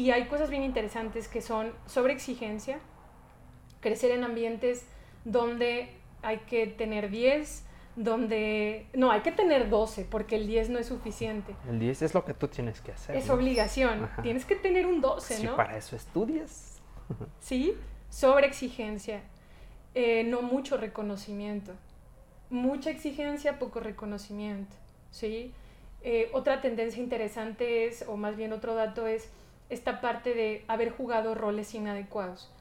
Y 0.00 0.12
hay 0.12 0.28
cosas 0.28 0.48
bien 0.48 0.64
interesantes 0.64 1.28
que 1.28 1.42
son 1.42 1.74
sobre 1.84 2.14
exigencia, 2.14 2.78
crecer 3.80 4.12
en 4.12 4.24
ambientes 4.24 4.86
donde 5.26 5.90
hay 6.22 6.38
que 6.38 6.66
tener 6.66 7.10
10, 7.10 7.66
donde 7.96 8.86
no, 8.94 9.10
hay 9.10 9.20
que 9.20 9.30
tener 9.30 9.68
12 9.68 10.06
porque 10.06 10.36
el 10.36 10.46
10 10.46 10.70
no 10.70 10.78
es 10.78 10.86
suficiente. 10.86 11.54
El 11.68 11.78
10 11.78 12.00
es 12.00 12.14
lo 12.14 12.24
que 12.24 12.32
tú 12.32 12.48
tienes 12.48 12.80
que 12.80 12.92
hacer. 12.92 13.14
Es 13.14 13.28
obligación, 13.28 14.08
tienes 14.22 14.46
que 14.46 14.56
tener 14.56 14.86
un 14.86 15.02
12, 15.02 15.34
si 15.34 15.44
¿no? 15.44 15.54
para 15.54 15.76
eso 15.76 15.94
estudias. 15.96 16.80
sí, 17.40 17.76
sobre 18.08 18.46
exigencia, 18.46 19.20
eh, 19.94 20.24
no 20.24 20.40
mucho 20.40 20.78
reconocimiento. 20.78 21.74
Mucha 22.48 22.88
exigencia, 22.88 23.58
poco 23.58 23.80
reconocimiento, 23.80 24.74
¿sí? 25.10 25.52
Eh, 26.02 26.30
otra 26.32 26.62
tendencia 26.62 27.02
interesante 27.02 27.84
es, 27.86 28.06
o 28.08 28.16
más 28.16 28.38
bien 28.38 28.54
otro 28.54 28.74
dato 28.74 29.06
es 29.06 29.28
esta 29.70 30.00
parte 30.00 30.34
de 30.34 30.64
haber 30.68 30.90
jugado 30.90 31.34
roles 31.34 31.74
inadecuados. 31.74 32.52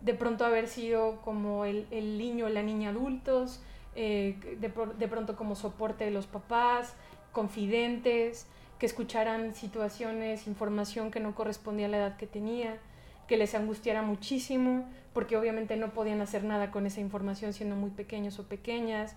De 0.00 0.14
pronto 0.14 0.44
haber 0.44 0.66
sido 0.66 1.20
como 1.22 1.64
el, 1.64 1.86
el 1.90 2.18
niño 2.18 2.46
o 2.46 2.48
la 2.48 2.62
niña 2.62 2.90
adultos, 2.90 3.60
eh, 3.94 4.36
de, 4.58 5.08
pronto 5.08 5.36
como 5.36 5.54
soporte 5.54 6.04
de 6.04 6.10
los 6.10 6.26
papás, 6.26 6.94
confidentes, 7.32 8.46
que 8.78 8.86
escucharan 8.86 9.54
situaciones, 9.54 10.46
información 10.46 11.10
que 11.10 11.20
no 11.20 11.34
correspondía 11.34 11.86
a 11.86 11.88
la 11.90 11.98
edad 11.98 12.16
que 12.16 12.26
tenía, 12.26 12.78
que 13.28 13.36
les 13.36 13.54
angustiara 13.54 14.02
muchísimo, 14.02 14.88
porque 15.12 15.36
obviamente 15.36 15.76
no 15.76 15.92
podían 15.92 16.22
hacer 16.22 16.42
nada 16.42 16.70
con 16.70 16.86
esa 16.86 17.00
información 17.00 17.52
siendo 17.52 17.76
muy 17.76 17.90
pequeños 17.90 18.38
o 18.38 18.44
pequeñas, 18.48 19.14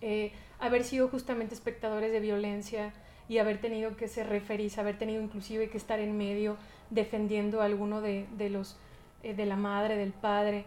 eh, 0.00 0.32
haber 0.58 0.82
sido 0.82 1.08
justamente 1.08 1.54
espectadores 1.54 2.12
de 2.12 2.20
violencia 2.20 2.92
y 3.28 3.38
haber 3.38 3.60
tenido 3.60 3.96
que 3.96 4.08
ser 4.08 4.28
referís, 4.28 4.78
haber 4.78 4.98
tenido 4.98 5.22
inclusive 5.22 5.70
que 5.70 5.78
estar 5.78 6.00
en 6.00 6.16
medio 6.16 6.56
defendiendo 6.90 7.62
a 7.62 7.64
alguno 7.64 8.00
de, 8.00 8.26
los, 8.50 8.76
eh, 9.22 9.34
de 9.34 9.46
la 9.46 9.56
madre, 9.56 9.96
del 9.96 10.12
padre, 10.12 10.64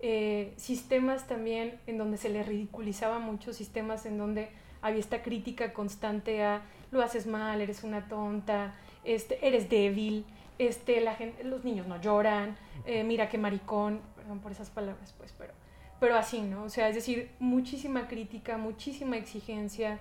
eh, 0.00 0.54
sistemas 0.56 1.26
también 1.26 1.80
en 1.86 1.98
donde 1.98 2.16
se 2.16 2.28
le 2.28 2.42
ridiculizaba 2.42 3.18
mucho, 3.18 3.52
sistemas 3.52 4.06
en 4.06 4.16
donde 4.16 4.48
había 4.80 5.00
esta 5.00 5.22
crítica 5.22 5.72
constante 5.72 6.42
a 6.44 6.62
lo 6.90 7.02
haces 7.02 7.26
mal, 7.26 7.60
eres 7.60 7.82
una 7.82 8.08
tonta, 8.08 8.74
este, 9.04 9.46
eres 9.46 9.68
débil, 9.68 10.24
este, 10.58 11.00
la 11.00 11.14
gente, 11.14 11.44
los 11.44 11.64
niños 11.64 11.86
no 11.86 12.00
lloran, 12.00 12.56
eh, 12.86 13.04
mira 13.04 13.28
qué 13.28 13.38
maricón, 13.38 14.00
perdón 14.16 14.40
por 14.40 14.52
esas 14.52 14.70
palabras, 14.70 15.14
pues, 15.18 15.34
pero, 15.36 15.52
pero 16.00 16.16
así, 16.16 16.40
¿no? 16.40 16.64
O 16.64 16.68
sea, 16.68 16.88
es 16.88 16.94
decir, 16.94 17.30
muchísima 17.38 18.08
crítica, 18.08 18.56
muchísima 18.56 19.16
exigencia, 19.16 19.98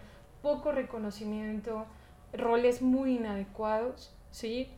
poco 0.48 0.72
reconocimiento, 0.72 1.86
roles 2.32 2.82
muy 2.82 3.16
inadecuados, 3.16 4.16
¿sí? 4.32 4.70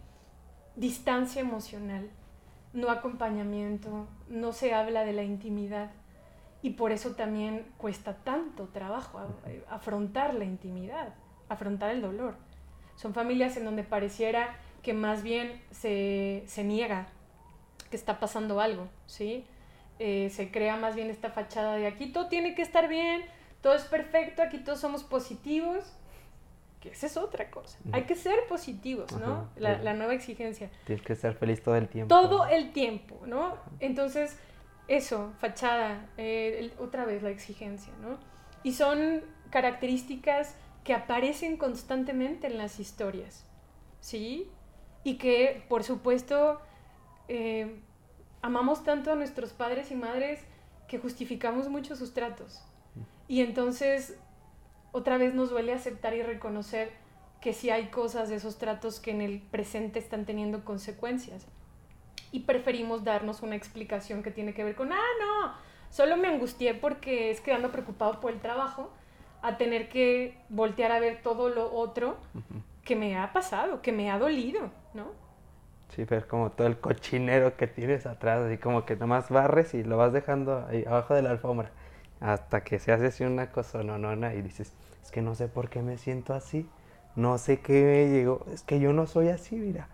Distancia 0.76 1.42
emocional 1.42 2.10
no 2.74 2.90
acompañamiento, 2.90 4.08
no 4.30 4.52
se 4.52 4.74
habla 4.74 5.06
de 5.06 5.14
la 5.14 5.22
intimidad 5.22 5.92
y 6.64 6.72
por 6.72 6.92
eso 6.92 7.12
también 7.12 7.68
cuesta 7.78 8.16
tanto 8.16 8.70
trabajo 8.70 9.22
eh, 9.46 9.64
afrontar 9.70 10.34
la 10.34 10.44
intimidad, 10.44 11.14
afrontar 11.50 11.92
el 11.92 12.02
dolor. 12.02 12.34
Son 12.96 13.14
familias 13.14 13.56
en 13.56 13.66
donde 13.66 13.84
pareciera 13.84 14.56
que 14.82 14.94
más 14.94 15.22
bien 15.22 15.62
se, 15.70 16.44
niega 16.64 17.10
que 17.92 17.96
está 17.96 18.20
pasando 18.20 18.60
algo, 18.60 18.88
¿sí? 19.06 19.46
Eh, 20.00 20.32
se 20.32 20.50
crea 20.50 20.78
más 20.78 20.96
bien 20.96 21.12
esta 21.12 21.30
fachada 21.30 21.76
de 21.76 21.86
aquí 21.86 22.08
todo 22.08 22.28
tiene 22.28 22.56
que 22.56 22.64
estar 22.64 22.88
bien, 22.88 23.22
todo 23.62 23.74
es 23.74 23.84
perfecto, 23.84 24.42
aquí 24.42 24.60
todos 24.60 24.80
somos 24.80 25.04
positivos 25.04 25.94
que 26.80 26.90
esa 26.90 27.08
es 27.08 27.18
otra 27.18 27.52
cosa. 27.52 27.78
Hay 27.92 28.04
que 28.04 28.16
ser 28.16 28.48
positivos, 28.48 29.12
¿no? 29.12 29.50
la, 29.58 29.94
nueva 29.94 30.14
exigencia. 30.14 30.70
Tienes 30.86 31.06
que 31.06 31.16
ser 31.16 31.36
feliz 31.36 31.62
todo 31.62 31.76
el 31.76 31.90
tiempo. 31.90 32.08
Todo 32.08 32.46
el 32.48 32.72
tiempo, 32.72 33.20
¿no? 33.26 33.58
Entonces, 33.82 34.38
eso, 34.88 35.34
fachada, 35.40 36.08
eh, 36.18 36.72
otra 36.80 37.06
vez 37.06 37.22
la 37.22 37.32
exigencia, 37.32 37.92
¿no? 38.02 38.18
Y 38.64 38.74
son 38.74 39.22
características 39.50 40.56
que 40.86 40.94
aparecen 40.94 41.58
constantemente 41.58 42.48
en 42.48 42.58
las 42.58 42.80
historias, 42.80 43.46
¿sí? 44.00 44.50
Y 45.04 45.18
que, 45.18 45.66
por 45.68 45.84
supuesto, 45.84 46.62
eh, 47.28 47.82
amamos 48.42 48.86
tanto 48.86 49.12
a 49.12 49.16
nuestros 49.16 49.52
padres 49.52 49.92
y 49.92 49.96
madres 49.96 50.40
que 50.88 50.98
justificamos 50.98 51.68
mucho 51.68 51.98
sus 51.98 52.14
tratos. 52.14 52.64
Y 53.30 53.42
entonces, 53.42 54.18
otra 54.92 55.20
vez 55.20 55.36
nos 55.36 55.52
duele 55.52 55.72
aceptar 55.72 56.16
y 56.16 56.24
reconocer 56.24 56.92
que 57.40 57.54
sí 57.54 57.70
hay 57.70 57.90
cosas 57.90 58.28
de 58.28 58.36
esos 58.36 58.58
tratos 58.58 59.00
que 59.00 59.12
en 59.12 59.22
el 59.22 59.40
presente 59.40 60.00
están 60.00 60.26
teniendo 60.26 60.66
consecuencias. 60.66 61.46
Y 62.32 62.42
preferimos 62.42 63.04
darnos 63.04 63.44
una 63.44 63.56
explicación 63.56 64.24
que 64.24 64.32
tiene 64.32 64.56
que 64.56 64.64
ver 64.64 64.76
con, 64.76 64.92
ah, 64.92 65.08
no, 65.20 65.54
solo 65.92 66.18
me 66.18 66.28
angustié 66.28 66.74
porque 66.74 67.30
es 67.30 67.40
que 67.40 67.54
ando 67.54 67.72
preocupado 67.72 68.20
por 68.20 68.34
el 68.34 68.40
trabajo, 68.40 68.92
a 69.44 69.58
tener 69.58 69.90
que 69.90 70.36
voltear 70.50 70.92
a 70.92 71.00
ver 71.00 71.22
todo 71.22 71.50
lo 71.50 71.72
otro 71.72 72.18
que 72.84 72.96
me 72.96 73.16
ha 73.16 73.32
pasado, 73.32 73.84
que 73.84 73.92
me 73.92 74.10
ha 74.10 74.18
dolido, 74.18 74.72
¿no? 74.96 75.12
Sí, 75.90 76.04
ver 76.04 76.26
como 76.26 76.50
todo 76.50 76.66
el 76.66 76.80
cochinero 76.80 77.56
que 77.56 77.68
tienes 77.68 78.08
atrás, 78.08 78.42
así 78.42 78.58
como 78.58 78.86
que 78.86 78.96
nomás 78.96 79.30
barres 79.30 79.76
y 79.76 79.84
lo 79.84 79.98
vas 79.98 80.14
dejando 80.14 80.66
ahí 80.68 80.84
abajo 80.86 81.14
de 81.14 81.22
la 81.22 81.30
alfombra, 81.30 81.72
hasta 82.20 82.64
que 82.64 82.80
se 82.80 82.92
hace 82.92 83.08
así 83.08 83.24
una 83.24 83.52
cosa 83.52 83.84
nonona 83.84 84.34
y 84.34 84.42
dices, 84.42 84.74
es 85.04 85.12
que 85.12 85.22
no 85.22 85.36
sé 85.36 85.48
por 85.48 85.70
qué 85.70 85.82
me 85.82 85.98
siento 85.98 86.34
así, 86.34 86.68
no 87.16 87.38
sé 87.38 87.60
qué 87.60 87.84
me 87.84 88.10
llegó, 88.10 88.46
es 88.54 88.64
que 88.64 88.80
yo 88.80 88.94
no 88.94 89.08
soy 89.08 89.30
así, 89.30 89.56
mira. 89.56 89.90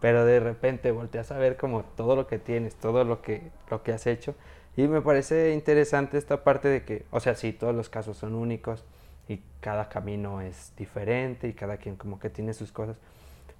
Pero 0.00 0.24
de 0.24 0.40
repente 0.40 0.92
volteas 0.92 1.30
a 1.30 1.38
ver 1.38 1.56
como 1.56 1.82
todo 1.84 2.16
lo 2.16 2.26
que 2.26 2.38
tienes, 2.38 2.74
todo 2.74 3.04
lo 3.04 3.20
que, 3.20 3.50
lo 3.70 3.82
que 3.82 3.92
has 3.92 4.06
hecho. 4.06 4.34
Y 4.76 4.88
me 4.88 5.02
parece 5.02 5.52
interesante 5.52 6.16
esta 6.16 6.42
parte 6.42 6.68
de 6.68 6.84
que, 6.84 7.04
o 7.10 7.20
sea, 7.20 7.34
sí, 7.34 7.52
todos 7.52 7.74
los 7.74 7.90
casos 7.90 8.16
son 8.16 8.34
únicos 8.34 8.84
y 9.28 9.42
cada 9.60 9.88
camino 9.88 10.40
es 10.40 10.72
diferente 10.76 11.48
y 11.48 11.52
cada 11.52 11.76
quien 11.76 11.96
como 11.96 12.18
que 12.18 12.30
tiene 12.30 12.54
sus 12.54 12.72
cosas. 12.72 12.96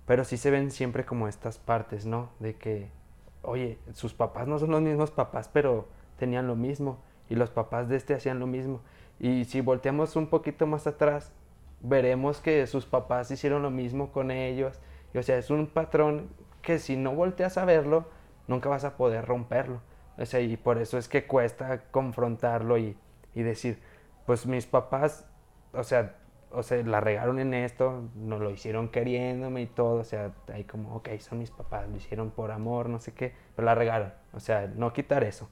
Pero 0.07 0.25
sí 0.25 0.37
se 0.39 0.51
ven 0.51 0.71
siempre 0.71 1.05
como 1.05 1.29
estas 1.29 1.59
partes, 1.59 2.07
¿no? 2.07 2.31
De 2.39 2.55
que, 2.55 2.89
oye, 3.43 3.79
sus 3.93 4.15
papás 4.15 4.49
no 4.49 4.59
son 4.59 4.71
los 4.71 4.81
mismos 4.81 5.11
papás, 5.11 5.51
pero 5.53 5.89
tenían 6.19 6.47
lo 6.47 6.57
mismo. 6.57 6.99
Y 7.31 7.37
los 7.37 7.51
papás 7.51 7.88
de 7.88 7.97
este 7.97 8.14
hacían 8.14 8.38
lo 8.38 8.47
mismo. 8.47 8.83
Y 9.19 9.45
si 9.47 9.62
volteamos 9.62 10.16
un 10.16 10.27
poquito 10.27 10.66
más 10.66 10.87
atrás, 10.87 11.33
veremos 11.81 12.40
que 12.40 12.66
sus 12.66 12.85
papás 12.85 13.31
hicieron 13.31 13.62
lo 13.62 13.71
mismo 13.71 14.12
con 14.12 14.31
ellos. 14.31 14.79
Y, 15.14 15.19
o 15.19 15.23
sea, 15.23 15.38
es 15.38 15.49
un 15.51 15.66
patrón 15.66 16.29
que 16.61 16.79
si 16.79 16.97
no 16.97 17.14
volteas 17.14 17.57
a 17.57 17.64
verlo, 17.64 18.07
nunca 18.47 18.69
vas 18.69 18.85
a 18.85 18.97
poder 18.97 19.25
romperlo. 19.25 19.81
O 20.19 20.27
sea, 20.27 20.40
y 20.40 20.57
por 20.59 20.79
eso 20.79 20.99
es 20.99 21.09
que 21.09 21.27
cuesta 21.27 21.85
confrontarlo 21.90 22.77
y, 22.77 22.97
y 23.35 23.43
decir, 23.43 23.81
pues 24.27 24.47
mis 24.47 24.66
papás, 24.66 25.27
o 25.73 25.83
sea, 25.83 26.16
o 26.53 26.62
sea, 26.62 26.83
la 26.83 27.01
regaron 27.01 27.38
en 27.38 27.55
esto, 27.55 28.09
no 28.16 28.38
lo 28.38 28.51
hicieron 28.51 28.88
queriéndome 28.88 29.62
y 29.62 29.66
todo, 29.66 30.01
o 30.01 30.05
sea, 30.05 30.33
ahí 30.53 30.64
como, 30.64 30.97
ok, 30.97 31.11
son 31.21 31.38
mis 31.38 31.51
papás, 31.51 31.88
lo 31.88 31.97
hicieron 31.97 32.31
por 32.31 32.51
amor, 32.51 32.88
no 32.88 32.99
sé 32.99 33.12
qué, 33.12 33.35
pero 33.55 33.66
la 33.66 33.75
regaron, 33.75 34.12
o 34.33 34.40
sea, 34.40 34.66
no 34.66 34.93
quitar 34.93 35.23
eso. 35.25 35.49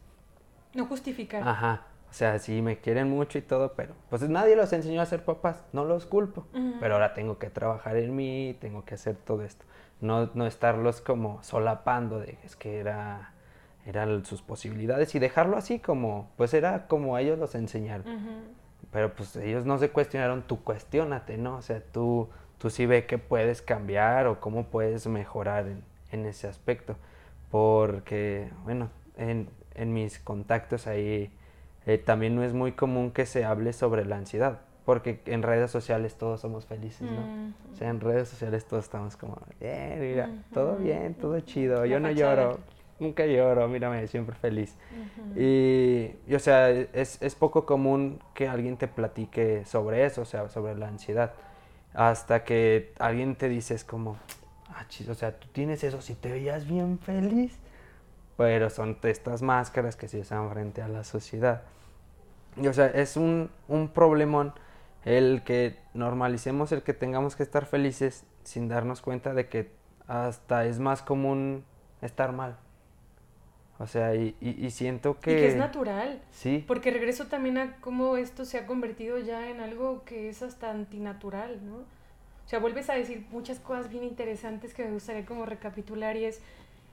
No 0.75 0.87
justificar. 0.87 1.47
Ajá, 1.47 1.83
o 2.11 2.13
sea, 2.13 2.39
sí 2.39 2.63
me 2.63 2.79
quieren 2.79 3.09
mucho 3.11 3.39
y 3.39 3.43
todo, 3.43 3.75
pero 3.75 3.95
pues 4.09 4.27
nadie 4.29 4.57
los 4.57 4.73
enseñó 4.73 5.03
a 5.03 5.07
ser 5.07 5.25
papás, 5.25 5.63
no 5.73 5.85
los 5.85 6.07
culpo. 6.07 6.47
Pero 6.81 6.95
ahora 6.95 7.15
tengo 7.15 7.39
que 7.39 7.51
trabajar 7.51 7.97
en 7.97 8.17
mí, 8.17 8.57
tengo 8.61 8.85
que 8.85 8.95
hacer 8.95 9.17
todo 9.17 9.43
esto. 9.43 9.65
No, 10.01 10.31
no 10.35 10.47
estarlos 10.47 11.01
como 11.01 11.43
solapando 11.43 12.21
de 12.21 12.39
es 12.45 12.57
que 12.57 12.79
era 12.79 13.33
eran 13.85 14.27
sus 14.27 14.43
posibilidades 14.43 15.15
y 15.15 15.19
dejarlo 15.19 15.57
así 15.57 15.79
como 15.79 16.31
pues 16.37 16.53
era 16.53 16.87
como 16.89 17.17
ellos 17.17 17.39
los 17.39 17.55
enseñaron. 17.55 18.05
Pero 18.91 19.15
pues 19.15 19.37
ellos 19.37 19.67
no 19.67 19.79
se 19.79 19.91
cuestionaron, 19.91 20.43
tú 20.43 20.63
cuestionate, 20.63 21.37
¿no? 21.37 21.57
O 21.57 21.63
sea, 21.63 21.81
tú, 21.81 22.29
tú 22.59 22.71
sí 22.71 22.87
ve 22.87 23.07
que 23.07 23.19
puedes 23.19 23.61
cambiar 23.61 24.27
o 24.27 24.41
cómo 24.41 24.65
puedes 24.67 25.07
mejorar 25.07 25.67
en, 25.67 25.83
en 26.11 26.27
ese 26.27 26.49
aspecto. 26.49 26.97
Porque, 27.51 28.51
bueno, 28.65 28.91
en, 29.17 29.51
en 29.79 29.93
mis 29.93 30.19
contactos 30.19 30.87
ahí 30.87 31.31
eh, 31.87 31.99
también 31.99 32.35
no 32.35 32.45
es 32.45 32.53
muy 32.53 32.73
común 32.73 33.11
que 33.13 33.25
se 33.25 33.45
hable 33.45 33.73
sobre 33.73 34.05
la 34.05 34.17
ansiedad, 34.17 34.61
porque 34.85 35.21
en 35.27 35.43
redes 35.43 35.71
sociales 35.71 36.17
todos 36.17 36.41
somos 36.41 36.67
felices, 36.67 37.03
¿no? 37.11 37.53
O 37.73 37.77
sea, 37.77 37.89
en 37.89 38.01
redes 38.01 38.29
sociales 38.29 38.67
todos 38.67 38.85
estamos 38.85 39.17
como, 39.17 39.39
bien, 39.59 39.99
mira, 40.01 40.31
todo 40.53 40.77
bien, 40.77 41.15
todo 41.15 41.41
chido, 41.41 41.87
yo 41.87 41.99
no 41.99 42.11
lloro, 42.11 42.59
nunca 42.99 43.25
lloro, 43.25 43.69
mírame, 43.69 44.07
siempre 44.07 44.37
feliz. 44.37 44.75
y, 45.35 46.11
o 46.35 46.39
sea, 46.39 46.69
es, 46.69 47.23
es, 47.23 47.35
poco 47.35 47.65
común 47.65 48.21
que 48.35 48.49
alguien 48.49 48.77
te 48.77 48.87
platique 48.87 49.65
sobre 49.65 50.05
eso, 50.05 50.23
o 50.23 50.27
sea, 50.27 50.49
sobre 50.51 50.75
la 50.75 50.89
ansiedad, 50.89 51.33
hasta 51.95 52.45
que 52.45 52.93
alguien 52.99 53.35
te 53.35 53.49
dice, 53.49 53.75
es 53.75 53.85
como, 53.85 54.19
ah, 54.69 54.85
chis, 54.89 55.09
o 55.09 55.15
sea, 55.15 55.39
tú 55.39 55.49
tienes 55.53 55.85
eso, 55.85 56.03
si 56.03 56.15
te 56.15 56.31
veías 56.31 56.69
bien 56.69 56.99
feliz, 56.99 57.59
pero 58.39 58.71
son 58.71 58.97
estas 59.03 59.43
máscaras 59.43 59.97
que 59.97 60.07
se 60.07 60.21
usan 60.21 60.49
frente 60.49 60.81
a 60.81 60.87
la 60.87 61.03
sociedad. 61.03 61.63
Y, 62.57 62.69
o 62.69 62.73
sea, 62.73 62.87
es 62.87 63.17
un, 63.17 63.51
un 63.67 63.89
problemón 63.89 64.55
el 65.05 65.43
que 65.45 65.77
normalicemos 65.93 66.71
el 66.71 66.83
que 66.85 66.95
tengamos 66.95 67.35
que 67.35 67.43
estar 67.43 67.67
felices 67.67 68.25
sin 68.45 68.69
darnos 68.69 69.01
cuenta 69.01 69.35
de 69.35 69.49
que 69.49 69.73
hasta 70.07 70.67
es 70.67 70.79
más 70.79 71.03
común 71.03 71.65
estar 72.01 72.31
mal. 72.31 72.57
O 73.81 73.89
sea, 73.89 74.15
y, 74.15 74.37
y, 74.41 74.71
siento 74.71 75.19
que... 75.19 75.33
Y 75.33 75.35
que 75.35 75.49
es 75.49 75.57
natural. 75.57 76.23
Sí. 76.31 76.65
Porque 76.67 76.93
regreso 76.93 77.27
también 77.27 77.59
a 77.59 77.77
cómo 77.81 78.17
esto 78.17 78.45
se 78.45 78.59
ha 78.59 78.67
convertido 78.67 79.19
ya 79.19 79.51
en 79.51 79.61
algo 79.61 80.05
que 80.05 80.29
es 80.29 80.43
hasta 80.43 80.71
antinatural, 80.71 81.59
¿no? 81.67 81.79
O 81.79 82.49
sea, 82.49 82.61
vuelves 82.61 82.89
a 82.89 82.95
decir 82.95 83.27
muchas 83.31 83.59
cosas 83.59 83.91
bien 83.91 84.05
interesantes 84.05 84.75
que 84.75 84.85
me 84.85 84.93
gustaría 84.93 85.27
como 85.27 85.45
recapitular 85.45 86.17
y 86.17 86.25
es, 86.25 86.41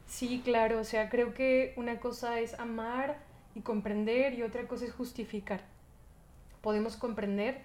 sí, 0.08 0.42
claro, 0.44 0.80
o 0.80 0.84
sea, 0.84 1.10
creo 1.10 1.34
que 1.34 1.74
una 1.78 2.00
cosa 2.00 2.40
es 2.40 2.58
amar 2.60 3.18
y 3.56 3.62
comprender 3.62 4.34
y 4.34 4.44
otra 4.44 4.68
cosa 4.68 4.86
es 4.86 4.94
justificar. 4.94 5.62
Podemos 6.62 6.98
comprender, 6.98 7.62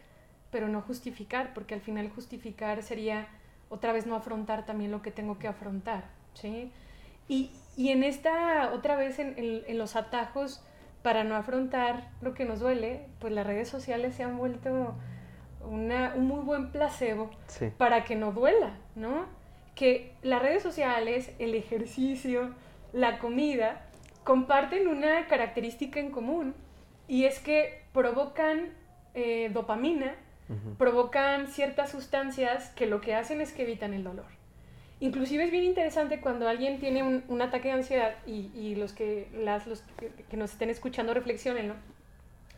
pero 0.50 0.68
no 0.68 0.82
justificar, 0.82 1.52
porque 1.54 1.74
al 1.74 1.80
final 1.80 2.10
justificar 2.10 2.82
sería 2.82 3.28
otra 3.68 3.92
vez 3.92 4.06
no 4.06 4.16
afrontar 4.16 4.66
también 4.66 4.90
lo 4.90 5.02
que 5.02 5.10
tengo 5.10 5.38
que 5.38 5.48
afrontar, 5.48 6.04
¿sí? 6.34 6.70
Y, 7.28 7.52
y 7.76 7.90
en 7.90 8.02
esta, 8.02 8.72
otra 8.72 8.96
vez 8.96 9.18
en, 9.18 9.34
en, 9.36 9.78
los 9.78 9.94
atajos 9.94 10.60
para 11.02 11.22
no 11.24 11.36
afrontar 11.36 12.10
lo 12.20 12.34
que 12.34 12.44
nos 12.44 12.58
duele, 12.58 13.06
pues 13.20 13.32
las 13.32 13.46
redes 13.46 13.68
sociales 13.68 14.16
se 14.16 14.24
han 14.24 14.36
vuelto 14.36 14.96
una, 15.64 16.14
un 16.16 16.26
muy 16.26 16.40
buen 16.40 16.72
placebo 16.72 17.30
para 17.78 18.04
que 18.04 18.16
no 18.16 18.32
duela, 18.32 18.74
¿no? 18.96 19.26
Que 19.80 20.12
las 20.20 20.42
redes 20.42 20.62
sociales, 20.62 21.30
el 21.38 21.54
ejercicio, 21.54 22.50
la 22.92 23.18
comida, 23.18 23.86
comparten 24.24 24.88
una 24.88 25.26
característica 25.26 25.98
en 25.98 26.10
común 26.10 26.54
y 27.08 27.24
es 27.24 27.38
que 27.38 27.80
provocan 27.94 28.74
eh, 29.14 29.48
dopamina, 29.54 30.16
provocan 30.76 31.48
ciertas 31.48 31.92
sustancias 31.92 32.68
que 32.76 32.84
lo 32.84 33.00
que 33.00 33.14
hacen 33.14 33.40
es 33.40 33.54
que 33.54 33.62
evitan 33.62 33.94
el 33.94 34.04
dolor. 34.04 34.26
Inclusive 35.00 35.44
es 35.44 35.50
bien 35.50 35.64
interesante 35.64 36.20
cuando 36.20 36.46
alguien 36.46 36.78
tiene 36.78 37.02
un, 37.02 37.40
ataque 37.40 37.68
de 37.68 37.74
ansiedad 37.74 38.16
y, 38.26 38.74
los, 38.74 38.92
que, 38.92 39.28
las, 39.32 39.66
los 39.66 39.82
que, 40.28 40.36
nos 40.36 40.52
estén 40.52 40.68
escuchando 40.68 41.14
reflexionen, 41.14 41.72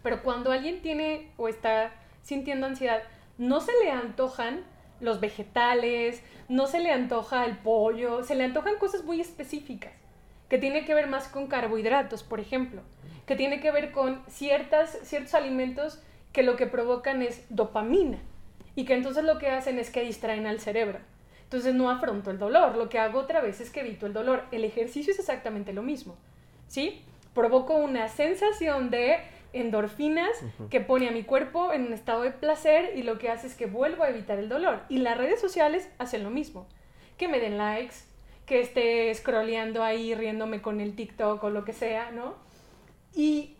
Pero 0.02 0.24
cuando 0.24 0.50
alguien 0.50 0.82
tiene 0.82 1.30
o 1.36 1.46
está 1.46 1.92
sintiendo 2.24 2.66
ansiedad, 2.66 3.04
no 3.38 3.60
se 3.60 3.70
le 3.84 3.92
antojan 3.92 4.64
los 5.02 5.20
vegetales, 5.20 6.22
no 6.48 6.66
se 6.66 6.80
le 6.80 6.92
antoja 6.92 7.44
el 7.44 7.58
pollo, 7.58 8.24
se 8.24 8.34
le 8.34 8.44
antojan 8.44 8.76
cosas 8.78 9.04
muy 9.04 9.20
específicas 9.20 9.92
que 10.48 10.58
tiene 10.58 10.84
que 10.84 10.94
ver 10.94 11.06
más 11.06 11.28
con 11.28 11.46
carbohidratos, 11.46 12.22
por 12.22 12.38
ejemplo, 12.38 12.82
que 13.26 13.36
tiene 13.36 13.60
que 13.60 13.70
ver 13.70 13.90
con 13.90 14.22
ciertas, 14.28 14.98
ciertos 15.02 15.34
alimentos 15.34 16.02
que 16.32 16.42
lo 16.42 16.56
que 16.56 16.66
provocan 16.66 17.22
es 17.22 17.44
dopamina 17.48 18.18
y 18.74 18.84
que 18.84 18.94
entonces 18.94 19.24
lo 19.24 19.38
que 19.38 19.48
hacen 19.48 19.78
es 19.78 19.90
que 19.90 20.02
distraen 20.02 20.46
al 20.46 20.60
cerebro. 20.60 20.98
Entonces 21.44 21.74
no 21.74 21.90
afronto 21.90 22.30
el 22.30 22.38
dolor, 22.38 22.76
lo 22.76 22.88
que 22.88 22.98
hago 22.98 23.18
otra 23.18 23.40
vez 23.40 23.60
es 23.60 23.70
que 23.70 23.80
evito 23.80 24.06
el 24.06 24.12
dolor. 24.12 24.44
El 24.52 24.64
ejercicio 24.64 25.12
es 25.12 25.18
exactamente 25.18 25.72
lo 25.72 25.82
mismo, 25.82 26.16
¿sí? 26.68 27.02
Provoco 27.34 27.74
una 27.74 28.08
sensación 28.08 28.90
de 28.90 29.18
endorfinas 29.52 30.30
que 30.70 30.80
pone 30.80 31.08
a 31.08 31.12
mi 31.12 31.24
cuerpo 31.24 31.72
en 31.72 31.86
un 31.86 31.92
estado 31.92 32.22
de 32.22 32.30
placer 32.30 32.96
y 32.96 33.02
lo 33.02 33.18
que 33.18 33.28
hace 33.28 33.46
es 33.46 33.54
que 33.54 33.66
vuelvo 33.66 34.02
a 34.02 34.08
evitar 34.08 34.38
el 34.38 34.48
dolor. 34.48 34.82
Y 34.88 34.98
las 34.98 35.16
redes 35.16 35.40
sociales 35.40 35.88
hacen 35.98 36.22
lo 36.22 36.30
mismo, 36.30 36.66
que 37.18 37.28
me 37.28 37.40
den 37.40 37.58
likes, 37.58 37.96
que 38.46 38.60
esté 38.60 39.14
scrolleando 39.14 39.82
ahí 39.82 40.14
riéndome 40.14 40.62
con 40.62 40.80
el 40.80 40.94
TikTok 40.96 41.42
o 41.44 41.50
lo 41.50 41.64
que 41.64 41.72
sea, 41.72 42.10
¿no? 42.10 42.34
Y, 43.14 43.56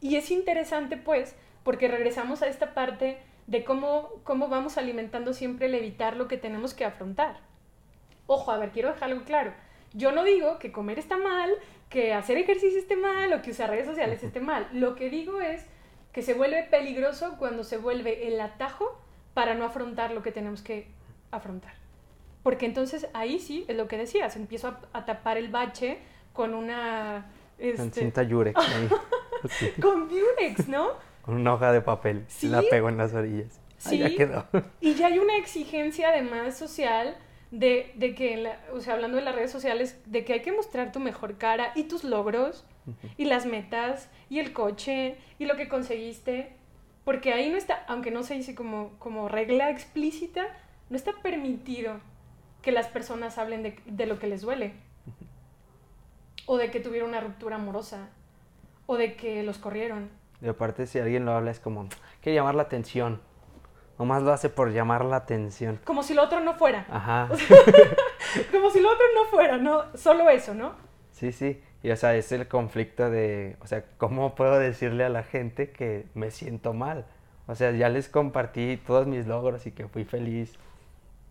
y 0.00 0.16
es 0.16 0.30
interesante 0.30 0.96
pues 0.96 1.36
porque 1.62 1.88
regresamos 1.88 2.42
a 2.42 2.46
esta 2.46 2.74
parte 2.74 3.18
de 3.46 3.64
cómo, 3.64 4.10
cómo 4.24 4.48
vamos 4.48 4.78
alimentando 4.78 5.32
siempre 5.32 5.66
el 5.66 5.74
evitar 5.74 6.16
lo 6.16 6.28
que 6.28 6.36
tenemos 6.36 6.74
que 6.74 6.84
afrontar. 6.84 7.38
Ojo, 8.26 8.50
a 8.50 8.58
ver, 8.58 8.70
quiero 8.70 8.90
dejar 8.90 9.10
algo 9.10 9.24
claro. 9.24 9.52
Yo 9.92 10.12
no 10.12 10.24
digo 10.24 10.58
que 10.58 10.72
comer 10.72 10.98
está 10.98 11.16
mal, 11.16 11.52
que 11.88 12.12
hacer 12.12 12.36
ejercicio 12.38 12.78
esté 12.78 12.96
mal 12.96 13.32
o 13.32 13.42
que 13.42 13.50
usar 13.50 13.70
redes 13.70 13.86
sociales 13.86 14.22
esté 14.22 14.40
mal. 14.40 14.68
Lo 14.72 14.94
que 14.94 15.10
digo 15.10 15.40
es 15.40 15.66
que 16.12 16.22
se 16.22 16.34
vuelve 16.34 16.62
peligroso 16.64 17.36
cuando 17.38 17.64
se 17.64 17.76
vuelve 17.76 18.28
el 18.28 18.40
atajo 18.40 18.98
para 19.34 19.54
no 19.54 19.64
afrontar 19.64 20.12
lo 20.12 20.22
que 20.22 20.32
tenemos 20.32 20.62
que 20.62 20.86
afrontar. 21.30 21.74
Porque 22.42 22.66
entonces 22.66 23.08
ahí 23.14 23.38
sí, 23.38 23.64
es 23.68 23.76
lo 23.76 23.88
que 23.88 23.96
decías, 23.96 24.36
empiezo 24.36 24.76
a, 24.92 25.04
tapar 25.04 25.38
el 25.38 25.48
bache 25.48 25.98
con 26.32 26.54
una... 26.54 27.26
Este... 27.58 28.00
cinta 28.00 28.22
yurex. 28.22 28.60
con 29.80 30.08
yurex, 30.08 30.68
¿no? 30.68 30.90
Con 31.22 31.36
una 31.36 31.54
hoja 31.54 31.72
de 31.72 31.80
papel. 31.80 32.24
¿Sí? 32.28 32.48
La 32.48 32.62
pego 32.62 32.88
en 32.88 32.98
las 32.98 33.14
orillas. 33.14 33.60
Sí. 33.78 33.98
ya 33.98 34.14
quedó. 34.14 34.46
Y 34.80 34.94
ya 34.94 35.08
hay 35.08 35.18
una 35.18 35.36
exigencia 35.36 36.10
además 36.10 36.56
social 36.56 37.16
de, 37.58 37.92
de 37.94 38.14
que, 38.14 38.52
o 38.72 38.80
sea, 38.80 38.94
hablando 38.94 39.16
de 39.16 39.22
las 39.22 39.34
redes 39.34 39.52
sociales, 39.52 40.00
de 40.06 40.24
que 40.24 40.32
hay 40.34 40.42
que 40.42 40.52
mostrar 40.52 40.90
tu 40.90 40.98
mejor 40.98 41.38
cara 41.38 41.72
y 41.76 41.84
tus 41.84 42.02
logros 42.02 42.64
y 43.16 43.26
las 43.26 43.46
metas 43.46 44.10
y 44.28 44.40
el 44.40 44.52
coche 44.52 45.16
y 45.38 45.46
lo 45.46 45.56
que 45.56 45.68
conseguiste. 45.68 46.52
Porque 47.04 47.32
ahí 47.32 47.50
no 47.50 47.56
está, 47.56 47.84
aunque 47.86 48.10
no 48.10 48.22
se 48.22 48.34
dice 48.34 48.54
como, 48.54 48.92
como 48.98 49.28
regla 49.28 49.70
explícita, 49.70 50.46
no 50.90 50.96
está 50.96 51.12
permitido 51.22 52.00
que 52.62 52.72
las 52.72 52.88
personas 52.88 53.38
hablen 53.38 53.62
de, 53.62 53.78
de 53.86 54.06
lo 54.06 54.18
que 54.18 54.26
les 54.26 54.40
duele. 54.40 54.72
O 56.46 56.56
de 56.56 56.70
que 56.70 56.80
tuvieron 56.80 57.10
una 57.10 57.20
ruptura 57.20 57.56
amorosa. 57.56 58.08
O 58.86 58.96
de 58.96 59.14
que 59.14 59.42
los 59.44 59.58
corrieron. 59.58 60.10
Y 60.42 60.48
aparte, 60.48 60.86
si 60.86 60.98
alguien 60.98 61.24
lo 61.24 61.32
habla, 61.32 61.52
es 61.52 61.60
como, 61.60 61.88
que 62.20 62.34
llamar 62.34 62.54
la 62.54 62.62
atención. 62.62 63.20
Nomás 63.98 64.22
lo 64.22 64.32
hace 64.32 64.48
por 64.48 64.72
llamar 64.72 65.04
la 65.04 65.16
atención. 65.16 65.78
Como 65.84 66.02
si 66.02 66.14
lo 66.14 66.22
otro 66.22 66.40
no 66.40 66.54
fuera. 66.54 66.86
Ajá. 66.90 67.28
como 68.52 68.70
si 68.70 68.80
lo 68.80 68.90
otro 68.90 69.04
no 69.14 69.24
fuera, 69.30 69.58
¿no? 69.58 69.84
Solo 69.96 70.28
eso, 70.30 70.54
¿no? 70.54 70.74
Sí, 71.12 71.32
sí. 71.32 71.62
Y 71.82 71.90
o 71.90 71.96
sea, 71.96 72.16
es 72.16 72.32
el 72.32 72.48
conflicto 72.48 73.10
de, 73.10 73.56
o 73.60 73.66
sea, 73.66 73.84
¿cómo 73.98 74.34
puedo 74.36 74.58
decirle 74.58 75.04
a 75.04 75.08
la 75.08 75.22
gente 75.22 75.70
que 75.70 76.06
me 76.14 76.30
siento 76.30 76.72
mal? 76.72 77.06
O 77.46 77.54
sea, 77.54 77.70
ya 77.72 77.88
les 77.88 78.08
compartí 78.08 78.80
todos 78.86 79.06
mis 79.06 79.26
logros 79.26 79.66
y 79.66 79.72
que 79.72 79.86
fui 79.86 80.04
feliz 80.04 80.54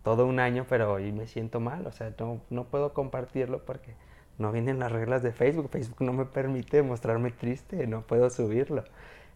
todo 0.04 0.26
un 0.26 0.38
año, 0.38 0.64
pero 0.68 0.92
hoy 0.92 1.12
me 1.12 1.26
siento 1.26 1.60
mal. 1.60 1.86
O 1.86 1.92
sea, 1.92 2.12
no, 2.18 2.40
no 2.50 2.64
puedo 2.64 2.94
compartirlo 2.94 3.64
porque 3.64 3.94
no 4.38 4.52
vienen 4.52 4.78
las 4.78 4.92
reglas 4.92 5.22
de 5.22 5.32
Facebook. 5.32 5.70
Facebook 5.70 6.00
no 6.00 6.12
me 6.12 6.24
permite 6.24 6.82
mostrarme 6.82 7.30
triste, 7.30 7.86
no 7.86 8.02
puedo 8.02 8.30
subirlo. 8.30 8.84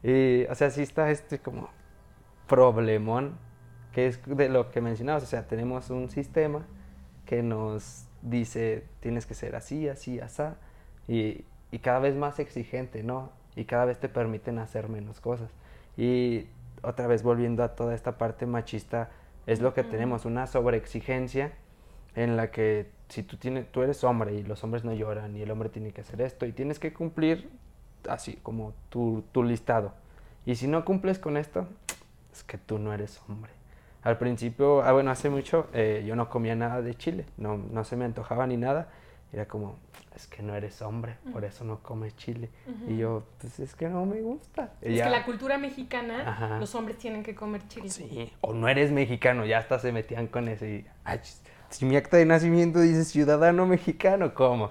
Y, 0.02 0.44
o 0.44 0.54
sea, 0.54 0.70
sí 0.70 0.82
está 0.82 1.10
este 1.10 1.40
como 1.40 1.68
problemón, 2.48 3.36
que 3.92 4.06
es 4.06 4.20
de 4.26 4.48
lo 4.48 4.70
que 4.70 4.80
mencionabas. 4.80 5.22
O 5.22 5.26
sea, 5.26 5.46
tenemos 5.46 5.90
un 5.90 6.10
sistema 6.10 6.66
que 7.26 7.42
nos 7.42 8.06
dice, 8.22 8.84
tienes 9.00 9.26
que 9.26 9.34
ser 9.34 9.54
así, 9.54 9.88
así, 9.88 10.18
así 10.20 10.42
y, 11.06 11.44
y 11.70 11.78
cada 11.78 12.00
vez 12.00 12.16
más 12.16 12.38
exigente, 12.38 13.02
¿no? 13.02 13.30
Y 13.54 13.64
cada 13.64 13.84
vez 13.84 13.98
te 13.98 14.08
permiten 14.08 14.58
hacer 14.58 14.88
menos 14.88 15.20
cosas. 15.20 15.50
Y 15.96 16.46
otra 16.82 17.06
vez 17.06 17.22
volviendo 17.22 17.62
a 17.64 17.74
toda 17.74 17.94
esta 17.94 18.18
parte 18.18 18.46
machista, 18.46 19.10
es 19.46 19.60
lo 19.60 19.74
que 19.74 19.82
tenemos, 19.82 20.24
una 20.24 20.46
sobreexigencia 20.46 21.52
en 22.14 22.36
la 22.36 22.50
que 22.50 22.90
si 23.08 23.22
tú, 23.22 23.36
tienes, 23.36 23.70
tú 23.72 23.82
eres 23.82 24.04
hombre 24.04 24.34
y 24.34 24.42
los 24.42 24.62
hombres 24.62 24.84
no 24.84 24.92
lloran 24.92 25.36
y 25.36 25.42
el 25.42 25.50
hombre 25.50 25.70
tiene 25.70 25.92
que 25.92 26.02
hacer 26.02 26.20
esto 26.20 26.46
y 26.46 26.52
tienes 26.52 26.78
que 26.78 26.92
cumplir 26.92 27.48
así 28.08 28.38
como 28.42 28.74
tu, 28.90 29.24
tu 29.32 29.42
listado. 29.42 29.94
Y 30.44 30.56
si 30.56 30.68
no 30.68 30.84
cumples 30.84 31.18
con 31.18 31.36
esto, 31.36 31.66
es 32.38 32.44
que 32.44 32.58
tú 32.58 32.78
no 32.78 32.92
eres 32.92 33.20
hombre. 33.28 33.50
Al 34.02 34.16
principio, 34.16 34.82
ah, 34.82 34.92
bueno, 34.92 35.10
hace 35.10 35.28
mucho 35.28 35.68
eh, 35.72 36.04
yo 36.06 36.14
no 36.16 36.30
comía 36.30 36.54
nada 36.54 36.80
de 36.82 36.94
chile, 36.94 37.26
no, 37.36 37.58
no 37.58 37.84
se 37.84 37.96
me 37.96 38.04
antojaba 38.04 38.46
ni 38.46 38.56
nada. 38.56 38.88
Era 39.32 39.46
como, 39.46 39.76
es 40.16 40.26
que 40.26 40.42
no 40.42 40.54
eres 40.54 40.80
hombre, 40.80 41.16
por 41.32 41.44
eso 41.44 41.62
no 41.64 41.80
comes 41.82 42.16
chile. 42.16 42.48
Y 42.86 42.96
yo, 42.96 43.24
pues 43.38 43.60
es 43.60 43.74
que 43.74 43.88
no 43.88 44.06
me 44.06 44.22
gusta. 44.22 44.72
es 44.80 45.02
que 45.02 45.10
la 45.10 45.24
cultura 45.24 45.58
mexicana, 45.58 46.58
los 46.58 46.74
hombres 46.74 46.96
tienen 46.96 47.22
que 47.22 47.34
comer 47.34 47.66
chile. 47.68 47.90
Sí, 47.90 48.32
o 48.40 48.54
no 48.54 48.68
eres 48.68 48.90
mexicano, 48.90 49.44
ya 49.44 49.58
hasta 49.58 49.78
se 49.78 49.92
metían 49.92 50.28
con 50.28 50.48
eso. 50.48 50.64
Y, 50.64 50.86
si 51.68 51.84
mi 51.84 51.96
acta 51.96 52.16
de 52.16 52.24
nacimiento 52.24 52.80
dice 52.80 53.04
ciudadano 53.04 53.66
mexicano, 53.66 54.32
¿cómo? 54.32 54.70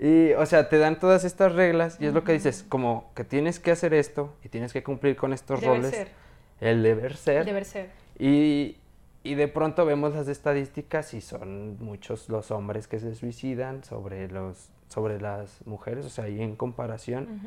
Y, 0.00 0.32
o 0.32 0.46
sea, 0.46 0.70
te 0.70 0.78
dan 0.78 0.98
todas 0.98 1.24
estas 1.24 1.52
reglas 1.52 1.98
y 2.00 2.06
es 2.06 2.14
lo 2.14 2.24
que 2.24 2.32
dices, 2.32 2.64
como 2.66 3.10
que 3.14 3.24
tienes 3.24 3.58
que 3.58 3.72
hacer 3.72 3.92
esto 3.92 4.34
y 4.42 4.48
tienes 4.48 4.72
que 4.72 4.82
cumplir 4.82 5.16
con 5.16 5.34
estos 5.34 5.60
deber 5.60 5.76
roles. 5.76 5.90
Ser. 5.90 6.27
El 6.60 6.82
deber 6.82 7.16
ser. 7.16 7.44
Deber 7.44 7.64
ser. 7.64 7.90
Y, 8.18 8.76
y 9.22 9.34
de 9.34 9.48
pronto 9.48 9.86
vemos 9.86 10.14
las 10.14 10.28
estadísticas 10.28 11.14
y 11.14 11.20
son 11.20 11.82
muchos 11.82 12.28
los 12.28 12.50
hombres 12.50 12.88
que 12.88 12.98
se 12.98 13.14
suicidan 13.14 13.84
sobre 13.84 14.28
los 14.28 14.70
sobre 14.88 15.20
las 15.20 15.64
mujeres, 15.66 16.04
o 16.06 16.10
sea, 16.10 16.24
ahí 16.24 16.40
en 16.42 16.56
comparación. 16.56 17.40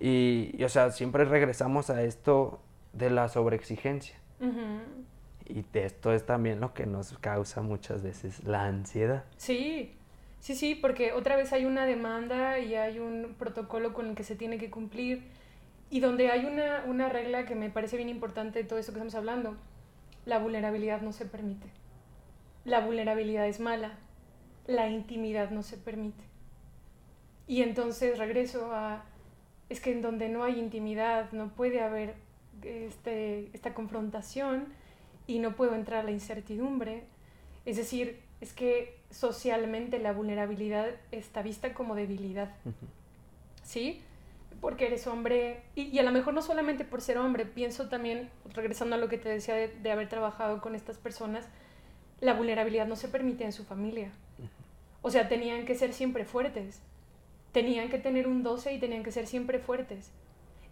y, 0.00 0.62
o 0.62 0.68
sea, 0.68 0.90
siempre 0.90 1.24
regresamos 1.24 1.90
a 1.90 2.02
esto 2.02 2.60
de 2.92 3.10
la 3.10 3.28
sobreexigencia. 3.28 4.16
Y 5.46 5.64
esto 5.74 6.12
es 6.12 6.24
también 6.24 6.60
lo 6.60 6.72
que 6.74 6.86
nos 6.86 7.18
causa 7.18 7.60
muchas 7.60 8.02
veces 8.02 8.42
la 8.44 8.64
ansiedad. 8.64 9.24
Sí, 9.36 9.94
sí, 10.38 10.54
sí, 10.54 10.74
porque 10.74 11.12
otra 11.12 11.36
vez 11.36 11.52
hay 11.52 11.64
una 11.64 11.84
demanda 11.86 12.58
y 12.60 12.76
hay 12.76 12.98
un 12.98 13.34
protocolo 13.38 13.92
con 13.92 14.10
el 14.10 14.14
que 14.14 14.22
se 14.22 14.36
tiene 14.36 14.58
que 14.58 14.70
cumplir 14.70 15.24
y 15.90 16.00
donde 16.00 16.30
hay 16.30 16.44
una, 16.44 16.84
una 16.86 17.08
regla 17.08 17.44
que 17.44 17.56
me 17.56 17.68
parece 17.68 17.96
bien 17.96 18.08
importante 18.08 18.60
de 18.60 18.64
todo 18.64 18.78
esto 18.78 18.92
que 18.92 18.98
estamos 18.98 19.16
hablando. 19.16 19.56
La 20.24 20.38
vulnerabilidad 20.38 21.02
no 21.02 21.12
se 21.12 21.26
permite. 21.26 21.68
La 22.64 22.80
vulnerabilidad 22.80 23.48
es 23.48 23.58
mala. 23.58 23.98
La 24.66 24.88
intimidad 24.88 25.50
no 25.50 25.62
se 25.62 25.76
permite. 25.76 26.22
Y 27.48 27.62
entonces 27.62 28.18
regreso 28.18 28.72
a, 28.72 29.04
es 29.68 29.80
que 29.80 29.90
en 29.90 30.02
donde 30.02 30.28
no 30.28 30.44
hay 30.44 30.60
intimidad 30.60 31.32
no 31.32 31.48
puede 31.48 31.80
haber 31.80 32.14
este, 32.62 33.50
esta 33.52 33.74
confrontación 33.74 34.66
y 35.26 35.40
no 35.40 35.56
puedo 35.56 35.74
entrar 35.74 36.00
a 36.00 36.02
la 36.04 36.12
incertidumbre. 36.12 37.02
Es 37.64 37.76
decir, 37.76 38.20
es 38.40 38.52
que 38.52 39.00
socialmente 39.10 39.98
la 39.98 40.12
vulnerabilidad 40.12 40.88
está 41.10 41.42
vista 41.42 41.74
como 41.74 41.96
debilidad. 41.96 42.54
¿Sí? 43.64 44.02
Porque 44.60 44.86
eres 44.86 45.06
hombre, 45.06 45.62
y, 45.74 45.98
a 45.98 46.02
lo 46.02 46.10
mejor 46.10 46.34
no 46.34 46.42
solamente 46.42 46.84
por 46.84 47.00
ser 47.00 47.18
hombre, 47.18 47.46
pienso 47.46 47.88
también, 47.88 48.30
regresando 48.52 48.96
a 48.96 48.98
lo 48.98 49.08
que 49.08 49.18
te 49.18 49.28
decía 49.28 49.54
de, 49.54 49.68
de 49.68 49.90
haber 49.90 50.08
trabajado 50.08 50.60
con 50.60 50.74
estas 50.74 50.98
personas, 50.98 51.48
la 52.20 52.34
vulnerabilidad 52.34 52.86
no 52.86 52.96
se 52.96 53.08
permite 53.08 53.44
en 53.44 53.52
su 53.52 53.64
familia. 53.64 54.10
O 55.02 55.10
sea, 55.10 55.28
tenían 55.28 55.64
que 55.64 55.74
ser 55.74 55.94
siempre 55.94 56.26
fuertes 56.26 56.82
tenían 57.52 57.88
que 57.88 57.98
tener 57.98 58.28
un 58.28 58.42
12 58.42 58.72
y 58.72 58.78
tenían 58.78 59.02
que 59.02 59.12
ser 59.12 59.26
siempre 59.26 59.58
fuertes. 59.58 60.10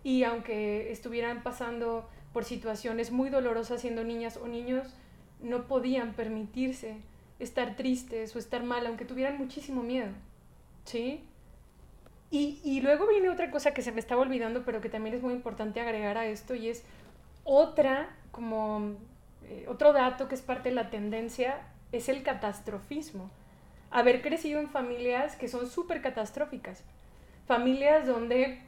Y 0.04 0.22
aunque 0.24 0.92
estuvieran 0.92 1.42
pasando 1.42 2.08
por 2.32 2.44
situaciones 2.44 3.10
muy 3.10 3.30
dolorosas 3.30 3.80
siendo 3.80 4.04
niñas 4.04 4.36
o 4.36 4.46
niños, 4.46 4.94
no 5.40 5.66
podían 5.66 6.14
permitirse 6.14 6.96
estar 7.38 7.76
tristes 7.76 8.34
o 8.34 8.38
estar 8.38 8.62
mal, 8.62 8.86
aunque 8.86 9.04
tuvieran 9.04 9.38
muchísimo 9.38 9.82
miedo. 9.82 10.10
¿Sí? 10.84 11.24
Y, 12.30 12.80
luego 12.82 13.06
viene 13.06 13.30
otra 13.30 13.50
cosa 13.50 13.72
que 13.72 13.80
se 13.80 13.90
me 13.90 14.00
estaba 14.00 14.20
olvidando, 14.20 14.62
pero 14.64 14.82
que 14.82 14.90
también 14.90 15.14
es 15.14 15.22
muy 15.22 15.32
importante 15.32 15.80
agregar 15.80 16.18
a 16.18 16.26
esto, 16.26 16.54
y 16.54 16.68
es 16.68 16.84
otra, 17.44 18.10
como 18.32 18.96
eh, 19.44 19.64
otro 19.66 19.94
dato 19.94 20.28
que 20.28 20.34
es 20.34 20.42
parte 20.42 20.68
de 20.68 20.74
la 20.74 20.90
tendencia, 20.90 21.62
es 21.90 22.10
el 22.10 22.22
catastrofismo 22.22 23.30
haber 23.90 24.22
crecido 24.22 24.60
en 24.60 24.68
familias 24.68 25.36
que 25.36 25.48
son 25.48 25.68
súper 25.68 26.02
catastróficas. 26.02 26.84
Familias 27.46 28.06
donde 28.06 28.60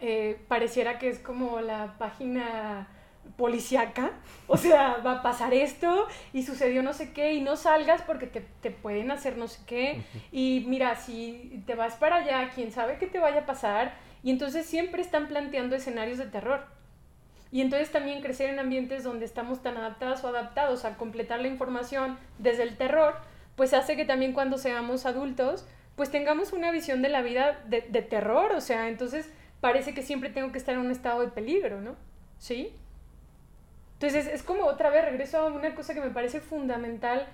eh, 0.00 0.40
pareciera 0.48 0.98
que 0.98 1.08
es 1.08 1.18
como 1.18 1.60
la 1.60 1.98
página 1.98 2.88
policíaca, 3.36 4.12
o 4.46 4.56
sea, 4.56 4.98
va 4.98 5.12
a 5.12 5.22
pasar 5.22 5.54
esto 5.54 6.06
y 6.32 6.42
sucedió 6.42 6.82
no 6.82 6.92
sé 6.92 7.12
qué 7.12 7.34
y 7.34 7.40
no 7.40 7.56
salgas 7.56 8.02
porque 8.02 8.26
te, 8.26 8.40
te, 8.40 8.70
pueden 8.70 9.10
hacer 9.10 9.36
no 9.36 9.48
sé 9.48 9.60
qué 9.66 10.02
y 10.30 10.64
mira, 10.68 10.96
si 10.96 11.62
te 11.66 11.74
vas 11.74 11.94
para 11.96 12.16
allá, 12.16 12.50
quién 12.54 12.72
sabe 12.72 12.98
qué 12.98 13.06
te 13.06 13.18
vaya 13.18 13.40
a 13.40 13.46
pasar 13.46 13.94
y 14.22 14.30
entonces 14.30 14.66
siempre 14.66 15.02
están 15.02 15.28
planteando 15.28 15.74
escenarios 15.74 16.18
de 16.18 16.26
terror. 16.26 16.66
Y 17.50 17.60
entonces 17.60 17.90
también 17.90 18.22
crecer 18.22 18.48
en 18.48 18.58
ambientes 18.58 19.04
donde 19.04 19.26
estamos 19.26 19.62
tan 19.62 19.76
adaptados 19.76 20.24
o 20.24 20.28
adaptados 20.28 20.86
a 20.86 20.96
completar 20.96 21.40
la 21.40 21.48
información 21.48 22.18
desde 22.38 22.62
el 22.62 22.78
terror, 22.78 23.14
pues 23.56 23.74
hace 23.74 23.94
que 23.94 24.06
también 24.06 24.32
cuando 24.32 24.56
seamos 24.56 25.04
adultos, 25.04 25.66
pues 25.94 26.10
tengamos 26.10 26.54
una 26.54 26.70
visión 26.70 27.02
de 27.02 27.10
la 27.10 27.20
vida 27.20 27.62
de, 27.66 27.82
terror, 27.82 28.52
o 28.52 28.60
sea, 28.62 28.88
entonces 28.88 29.30
parece 29.60 29.92
que 29.92 30.02
siempre 30.02 30.30
tengo 30.30 30.50
que 30.50 30.58
estar 30.58 30.74
en 30.74 30.80
un 30.80 30.90
estado 30.90 31.20
de 31.20 31.28
peligro, 31.28 31.82
¿no? 31.82 31.94
¿Sí? 32.38 32.74
Entonces 34.02 34.34
es 34.34 34.42
como 34.42 34.64
otra 34.64 34.90
vez 34.90 35.04
regreso 35.04 35.38
a 35.38 35.44
una 35.44 35.76
cosa 35.76 35.94
que 35.94 36.00
me 36.00 36.10
parece 36.10 36.40
fundamental 36.40 37.24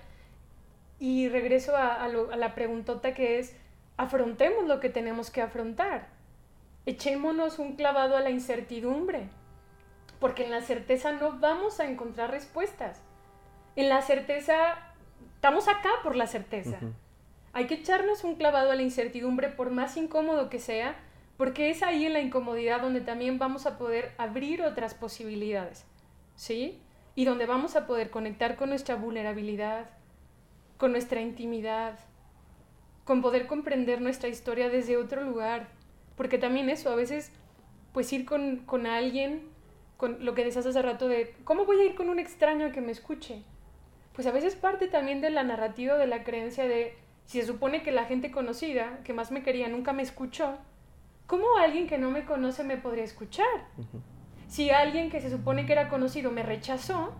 y 0.99 1.27
regreso 1.27 1.75
a, 1.75 2.03
a 2.03 2.07
la 2.07 2.53
preguntota 2.53 3.15
que 3.15 3.39
es, 3.39 3.55
afrontemos 3.97 4.67
lo 4.67 4.79
que 4.79 4.89
tenemos 4.89 5.31
que 5.31 5.41
afrontar, 5.41 6.09
echémonos 6.85 7.57
un 7.57 7.75
clavado 7.75 8.15
a 8.15 8.21
la 8.21 8.29
incertidumbre, 8.29 9.29
porque 10.19 10.43
en 10.43 10.51
la 10.51 10.61
certeza 10.61 11.11
no 11.11 11.39
vamos 11.39 11.79
a 11.79 11.89
encontrar 11.89 12.29
respuestas. 12.29 13.01
En 13.75 13.89
la 13.89 14.03
certeza 14.03 14.77
estamos 15.33 15.67
acá 15.67 15.89
por 16.03 16.15
la 16.15 16.27
certeza. 16.27 16.77
Hay 17.51 17.65
que 17.65 17.73
echarnos 17.73 18.23
un 18.23 18.35
clavado 18.35 18.69
a 18.69 18.75
la 18.75 18.83
incertidumbre, 18.83 19.49
por 19.49 19.71
más 19.71 19.97
incómodo 19.97 20.51
que 20.51 20.59
sea, 20.59 20.95
porque 21.35 21.71
es 21.71 21.81
ahí 21.81 22.05
en 22.05 22.13
la 22.13 22.19
incomodidad 22.19 22.79
donde 22.79 23.01
también 23.01 23.39
vamos 23.39 23.65
a 23.65 23.79
poder 23.79 24.11
abrir 24.19 24.61
otras 24.61 24.93
posibilidades, 24.93 25.87
¿sí? 26.39 26.79
Y 27.15 27.25
donde 27.25 27.45
vamos 27.45 27.75
a 27.75 27.85
poder 27.85 28.09
conectar 28.09 28.55
con 28.55 28.69
nuestra 28.69 28.95
vulnerabilidad, 28.95 29.89
con 30.77 30.93
nuestra 30.93 31.19
intimidad, 31.19 31.99
con 33.03 33.21
poder 33.21 33.45
comprender 33.45 33.99
nuestra 33.99 34.29
historia 34.29 34.69
desde 34.69 34.95
otro 34.95 35.21
lugar, 35.21 35.67
porque 36.15 36.37
también 36.37 36.69
eso, 36.69 36.91
a 36.91 36.95
veces, 36.95 37.33
pues 37.91 38.13
ir 38.13 38.25
con, 38.25 38.59
con 38.59 38.87
alguien, 38.87 39.49
con 39.97 40.23
lo 40.23 40.33
que 40.33 40.45
decías 40.45 40.65
hace 40.65 40.81
rato 40.81 41.09
de, 41.09 41.35
¿cómo 41.43 41.65
voy 41.65 41.81
a 41.81 41.83
ir 41.83 41.95
con 41.95 42.09
un 42.09 42.19
extraño 42.19 42.71
que 42.71 42.79
me 42.79 42.93
escuche? 42.93 43.43
Pues 44.13 44.25
a 44.25 44.31
veces 44.31 44.55
parte 44.55 44.87
también 44.87 45.19
de 45.19 45.31
la 45.31 45.43
narrativa, 45.43 45.97
de 45.97 46.07
la 46.07 46.23
creencia 46.23 46.69
de, 46.69 46.95
si 47.25 47.41
se 47.41 47.47
supone 47.47 47.83
que 47.83 47.91
la 47.91 48.05
gente 48.05 48.31
conocida, 48.31 49.01
que 49.03 49.11
más 49.11 49.29
me 49.29 49.43
quería, 49.43 49.67
nunca 49.67 49.91
me 49.91 50.03
escuchó, 50.03 50.57
¿cómo 51.27 51.57
alguien 51.57 51.85
que 51.85 51.97
no 51.97 52.11
me 52.11 52.23
conoce 52.23 52.63
me 52.63 52.77
podría 52.77 53.03
escuchar? 53.03 53.67
Si 54.49 54.71
alguien 54.71 55.11
que 55.11 55.21
se 55.21 55.29
supone 55.29 55.67
que 55.67 55.73
era 55.73 55.89
conocido 55.89 56.31
me 56.31 56.41
rechazó, 56.41 57.13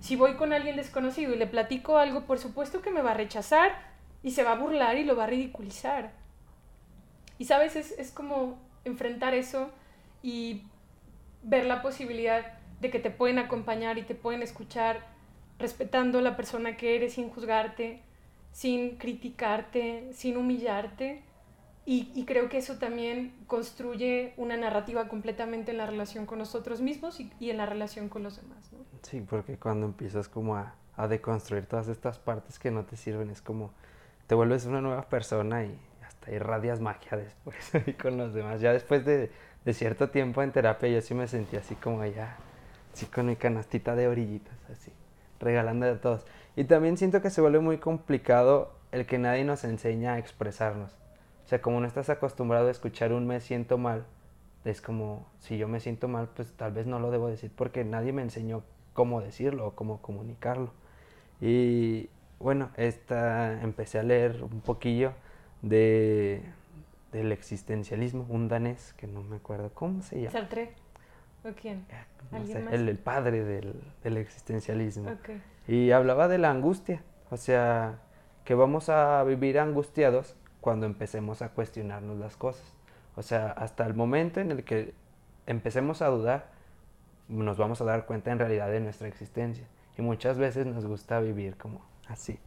si 0.00 0.14
voy 0.14 0.34
con 0.34 0.52
alguien 0.52 0.76
desconocido 0.76 1.34
y 1.34 1.38
le 1.38 1.46
platico 1.46 1.96
algo, 1.96 2.26
por 2.26 2.38
supuesto 2.38 2.82
que 2.82 2.90
me 2.90 3.00
va 3.00 3.12
a 3.12 3.14
rechazar 3.14 3.72
y 4.22 4.32
se 4.32 4.44
va 4.44 4.52
a 4.52 4.58
burlar 4.58 4.98
y 4.98 5.04
lo 5.04 5.16
va 5.16 5.24
a 5.24 5.28
ridiculizar. 5.28 6.12
Y 7.38 7.46
sabes, 7.46 7.76
es, 7.76 7.92
es 7.92 8.10
como 8.10 8.58
enfrentar 8.84 9.32
eso 9.32 9.70
y 10.22 10.64
ver 11.42 11.64
la 11.64 11.80
posibilidad 11.80 12.58
de 12.80 12.90
que 12.90 12.98
te 12.98 13.10
pueden 13.10 13.38
acompañar 13.38 13.96
y 13.96 14.02
te 14.02 14.14
pueden 14.14 14.42
escuchar 14.42 15.06
respetando 15.58 16.20
la 16.20 16.36
persona 16.36 16.76
que 16.76 16.94
eres 16.94 17.14
sin 17.14 17.30
juzgarte, 17.30 18.02
sin 18.52 18.98
criticarte, 18.98 20.10
sin 20.12 20.36
humillarte 20.36 21.22
y, 21.88 22.24
creo 22.24 22.48
que 22.48 22.58
eso 22.58 22.78
también 22.78 23.32
construye 23.46 24.34
una 24.36 24.56
narrativa 24.56 25.06
completamente 25.06 25.70
en 25.70 25.78
la 25.78 25.86
relación 25.86 26.26
con 26.26 26.40
nosotros 26.40 26.80
mismos 26.80 27.20
y, 27.20 27.30
en 27.48 27.58
la 27.58 27.64
relación 27.64 28.08
con 28.08 28.24
los 28.24 28.42
demás. 28.42 28.72
¿no? 28.72 28.78
Sí, 29.02 29.20
porque 29.20 29.56
cuando 29.56 29.86
empiezas 29.86 30.28
como 30.28 30.56
a, 30.56 30.74
a, 30.96 31.06
deconstruir 31.06 31.66
todas 31.66 31.86
estas 31.86 32.18
partes 32.18 32.58
que 32.58 32.72
no 32.72 32.84
te 32.84 32.96
sirven, 32.96 33.30
es 33.30 33.40
como 33.40 33.70
te 34.26 34.34
vuelves 34.34 34.66
una 34.66 34.80
nueva 34.80 35.02
persona 35.02 35.62
y 35.62 35.78
hasta 36.04 36.32
irradias 36.32 36.80
magia 36.80 37.18
después 37.18 37.70
y 37.86 37.92
con 37.92 38.16
los 38.16 38.34
demás. 38.34 38.60
Ya 38.60 38.72
después 38.72 39.04
de, 39.04 39.30
de, 39.64 39.72
cierto 39.72 40.10
tiempo 40.10 40.42
en 40.42 40.50
terapia 40.50 40.88
yo 40.88 41.00
sí 41.00 41.14
me 41.14 41.28
sentí 41.28 41.54
así 41.54 41.76
como 41.76 42.04
ya, 42.04 42.36
así 42.92 43.06
con 43.06 43.26
mi 43.26 43.36
canastita 43.36 43.94
de 43.94 44.08
orillitas, 44.08 44.58
así, 44.72 44.90
regalando 45.38 45.86
a 45.86 46.00
todos. 46.00 46.26
Y 46.56 46.64
también 46.64 46.96
siento 46.96 47.22
que 47.22 47.30
se 47.30 47.40
vuelve 47.40 47.60
muy 47.60 47.78
complicado 47.78 48.72
el 48.90 49.06
que 49.06 49.18
nadie 49.18 49.44
nos 49.44 49.62
enseña 49.62 50.14
a 50.14 50.18
expresarnos 50.18 50.90
o 51.46 51.48
sea, 51.48 51.62
como 51.62 51.80
no 51.80 51.86
estás 51.86 52.10
acostumbrado 52.10 52.66
a 52.66 52.72
escuchar 52.72 53.12
un 53.12 53.24
me 53.24 53.38
siento 53.38 53.78
mal, 53.78 54.04
es 54.64 54.80
como, 54.80 55.24
si 55.38 55.56
yo 55.56 55.68
me 55.68 55.78
siento 55.78 56.08
mal, 56.08 56.28
pues 56.34 56.52
tal 56.54 56.72
vez 56.72 56.88
no 56.88 56.98
lo 56.98 57.12
debo 57.12 57.28
decir 57.28 57.52
porque 57.54 57.84
nadie 57.84 58.12
me 58.12 58.22
enseñó 58.22 58.64
cómo 58.94 59.20
decirlo 59.20 59.68
o 59.68 59.76
cómo 59.76 60.02
comunicarlo. 60.02 60.72
Y 61.40 62.08
bueno, 62.40 62.70
esta, 62.76 63.62
empecé 63.62 64.00
a 64.00 64.02
leer 64.02 64.42
un 64.42 64.60
poquillo 64.60 65.12
de, 65.62 66.42
del 67.12 67.30
existencialismo, 67.30 68.26
un 68.28 68.48
danés 68.48 68.92
que 68.94 69.06
no 69.06 69.22
me 69.22 69.36
acuerdo 69.36 69.70
cómo 69.72 70.02
se 70.02 70.22
llama. 70.22 70.32
Sartre. 70.32 70.72
¿O 71.44 71.52
quién? 71.52 71.86
¿Alguien 72.32 72.64
más? 72.64 72.74
El, 72.74 72.98
padre 72.98 73.44
del, 73.44 73.80
del 74.02 74.16
existencialismo. 74.16 75.12
Y 75.68 75.92
hablaba 75.92 76.26
de 76.26 76.38
la 76.38 76.50
angustia, 76.50 77.04
o 77.30 77.36
sea, 77.36 78.00
que 78.44 78.56
vamos 78.56 78.88
a 78.88 79.22
vivir 79.22 79.60
angustiados 79.60 80.34
cuando 80.66 80.86
empecemos 80.86 81.42
a 81.42 81.50
cuestionarnos 81.50 82.18
las 82.18 82.36
cosas. 82.36 82.64
O 83.14 83.22
sea, 83.22 83.52
hasta 83.52 83.86
el 83.86 83.94
momento 83.94 84.40
en 84.40 84.50
el 84.50 84.64
que 84.64 84.94
empecemos 85.46 86.02
a 86.02 86.08
dudar, 86.08 86.48
nos 87.28 87.56
vamos 87.56 87.80
a 87.80 87.84
dar 87.84 88.04
cuenta 88.04 88.32
en 88.32 88.40
realidad 88.40 88.68
de 88.72 88.80
nuestra 88.80 89.06
existencia. 89.06 89.64
Y 89.96 90.02
muchas 90.02 90.38
veces 90.38 90.66
nos 90.66 90.84
gusta 90.84 91.20
vivir 91.20 91.56
como 91.56 91.82
así, 92.08 92.40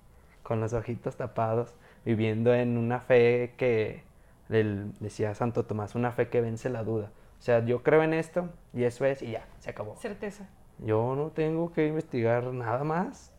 con 0.43 0.59
los 0.59 0.73
ojitos 0.73 1.15
tapados, 1.15 1.73
viviendo 2.03 2.53
en 2.53 2.77
una 2.77 2.99
fe 2.99 3.53
que, 3.55 4.03
decía 4.49 5.33
Santo 5.33 5.63
Tomás, 5.63 5.95
una 5.95 6.11
fe 6.11 6.27
que 6.27 6.41
vence 6.41 6.69
la 6.69 6.83
duda. 6.83 7.11
O 7.39 7.41
sea, 7.41 7.63
yo 7.63 7.83
creo 7.83 8.03
en 8.03 8.13
esto 8.13 8.49
y 8.73 8.83
eso 8.83 9.05
es 9.05 9.21
y 9.21 9.31
ya, 9.31 9.45
se 9.59 9.69
acabó. 9.69 9.95
Certeza. 9.95 10.45
Yo 10.79 11.15
no 11.15 11.29
tengo 11.29 11.71
que 11.71 11.87
investigar 11.87 12.43
nada 12.43 12.83
más 12.83 13.31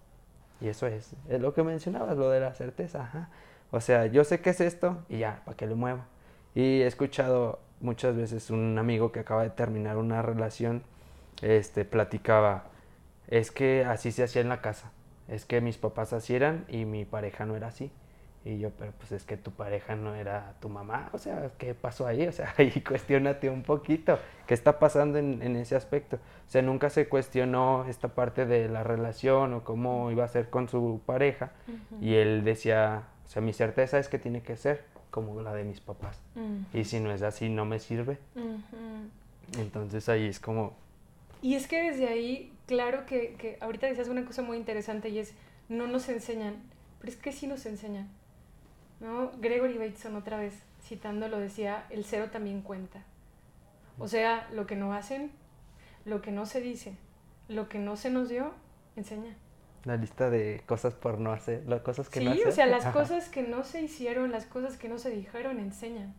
y 0.59 0.69
eso 0.69 0.87
es. 0.87 1.15
Es 1.29 1.39
lo 1.39 1.53
que 1.53 1.65
mencionabas, 1.65 2.17
lo 2.17 2.31
de 2.31 2.41
la 2.41 2.55
certeza. 2.55 3.03
Ajá. 3.03 3.29
O 3.71 3.81
sea, 3.81 4.07
yo 4.07 4.25
sé 4.25 4.41
qué 4.41 4.51
es 4.51 4.61
esto 4.61 4.99
y 5.09 5.19
ya, 5.19 5.43
¿para 5.45 5.57
qué 5.57 5.67
lo 5.67 5.77
muevo? 5.77 6.01
Y 6.55 6.83
he 6.83 6.87
escuchado 6.87 7.61
muchas 7.81 8.17
veces 8.17 8.51
un 8.51 8.79
amigo 8.79 9.13
que 9.13 9.21
acaba 9.21 9.43
de 9.43 9.51
terminar 9.51 9.97
una 9.97 10.23
relación, 10.23 10.83
este, 11.43 11.85
platicaba, 11.85 12.65
es 13.29 13.51
que 13.51 13.85
así 13.85 14.13
se 14.13 14.25
hacía 14.25 14.43
en 14.43 14.49
la 14.49 14.61
casa, 14.61 14.91
es 15.29 15.45
que 15.45 15.61
mis 15.61 15.79
papás 15.79 16.13
así 16.13 16.35
eran 16.35 16.65
y 16.69 16.85
mi 16.85 17.05
pareja 17.05 17.47
no 17.47 17.57
era 17.57 17.69
así. 17.69 17.91
Y 18.43 18.59
yo, 18.59 18.71
pero 18.71 18.93
pues 18.93 19.13
es 19.13 19.25
que 19.25 19.37
tu 19.37 19.51
pareja 19.51 19.97
no 19.97 20.15
era 20.15 20.55
tu 20.61 20.71
mamá, 20.71 21.11
o 21.13 21.19
sea, 21.19 21.51
¿qué 21.59 21.75
pasó 21.75 22.07
ahí? 22.07 22.27
O 22.27 22.33
sea, 22.33 22.55
ahí 22.59 22.71
cuestionate 22.81 23.51
un 23.51 23.63
poquito, 23.63 24.19
¿qué 24.47 24.55
está 24.55 24.79
pasando 24.79 25.19
en, 25.19 25.43
en, 25.43 25.57
ese 25.57 25.77
aspecto? 25.77 26.17
O 26.17 26.51
sea, 26.51 26.63
nunca 26.63 26.89
se 26.89 27.07
cuestionó 27.07 27.85
esta 27.87 28.09
parte 28.09 28.47
de 28.47 28.69
la 28.71 28.83
relación 28.83 29.53
o 29.53 29.63
cómo 29.63 30.11
iba 30.11 30.25
a 30.25 30.29
ser 30.29 30.49
con 30.49 30.69
su 30.71 31.03
pareja. 31.05 31.53
Y 32.01 32.15
él 32.15 32.43
decía, 32.43 33.03
o 33.31 33.33
sea, 33.33 33.41
mi 33.41 33.53
certeza 33.53 34.01
es 34.01 34.09
que 34.09 34.19
tiene 34.19 34.43
que 34.43 34.57
ser 34.57 34.85
como 35.13 35.41
la 35.41 35.55
de 35.55 35.63
mis 35.63 35.79
papás. 35.81 36.19
Y 36.75 36.83
si 36.83 36.99
no 36.99 37.13
es 37.13 37.23
así, 37.23 37.49
no 37.49 37.65
me 37.65 37.79
sirve. 37.79 38.19
Entonces 39.57 40.09
ahí 40.09 40.27
es 40.27 40.41
como... 40.41 40.75
Y 41.41 41.55
es 41.55 41.69
que 41.69 41.81
desde 41.81 42.09
ahí, 42.09 42.53
claro 42.67 43.07
que, 43.07 43.35
que 43.35 43.57
ahorita 43.61 43.87
decías 43.87 44.09
una 44.09 44.25
cosa 44.25 44.43
muy 44.43 44.57
interesante 44.57 45.11
y 45.11 45.21
es, 45.21 45.33
no 45.69 45.87
nos 45.87 46.09
enseñan, 46.09 46.57
pero 46.99 47.13
es 47.13 47.17
que 47.17 47.31
sí 47.31 47.47
nos 47.47 47.67
enseñan. 47.67 48.09
¿no? 48.99 49.31
Gregory 49.39 49.79
Bateson 49.79 50.17
otra 50.17 50.37
vez, 50.37 50.55
citándolo, 50.83 51.39
decía, 51.39 51.87
el 51.91 52.05
cero 52.05 52.31
también 52.33 52.63
cuenta. 52.63 53.05
O 54.01 54.09
sea, 54.09 54.49
lo 54.53 54.67
que 54.67 54.75
no 54.75 54.93
hacen, 54.93 55.31
lo 56.05 56.21
que 56.21 56.33
no 56.33 56.47
se 56.47 56.61
dice, 56.61 56.97
lo 57.47 57.69
que 57.69 57.79
no 57.79 57.95
se 57.95 58.11
nos 58.11 58.29
dio, 58.29 58.55
enseña. 58.97 59.37
La 59.85 59.97
lista 59.97 60.29
de 60.29 60.63
cosas 60.67 60.95
por 60.95 61.19
no 61.19 61.33
hacer, 61.33 61.67
las 61.67 61.81
cosas 61.81 62.09
que 62.11 62.21
no 62.21 62.35
Sí, 62.35 62.43
o 62.45 62.53
sea, 62.53 62.67
las 62.67 62.85
cosas 62.87 63.29
que 63.29 63.43
no 63.43 63.65
se 63.65 63.81
hicieron, 63.81 64.31
las 64.31 64.45
cosas 64.45 64.77
que 64.77 64.89
no 64.89 64.99
se 64.99 65.11
dijeron, 65.11 65.59
enseñan. 65.59 66.15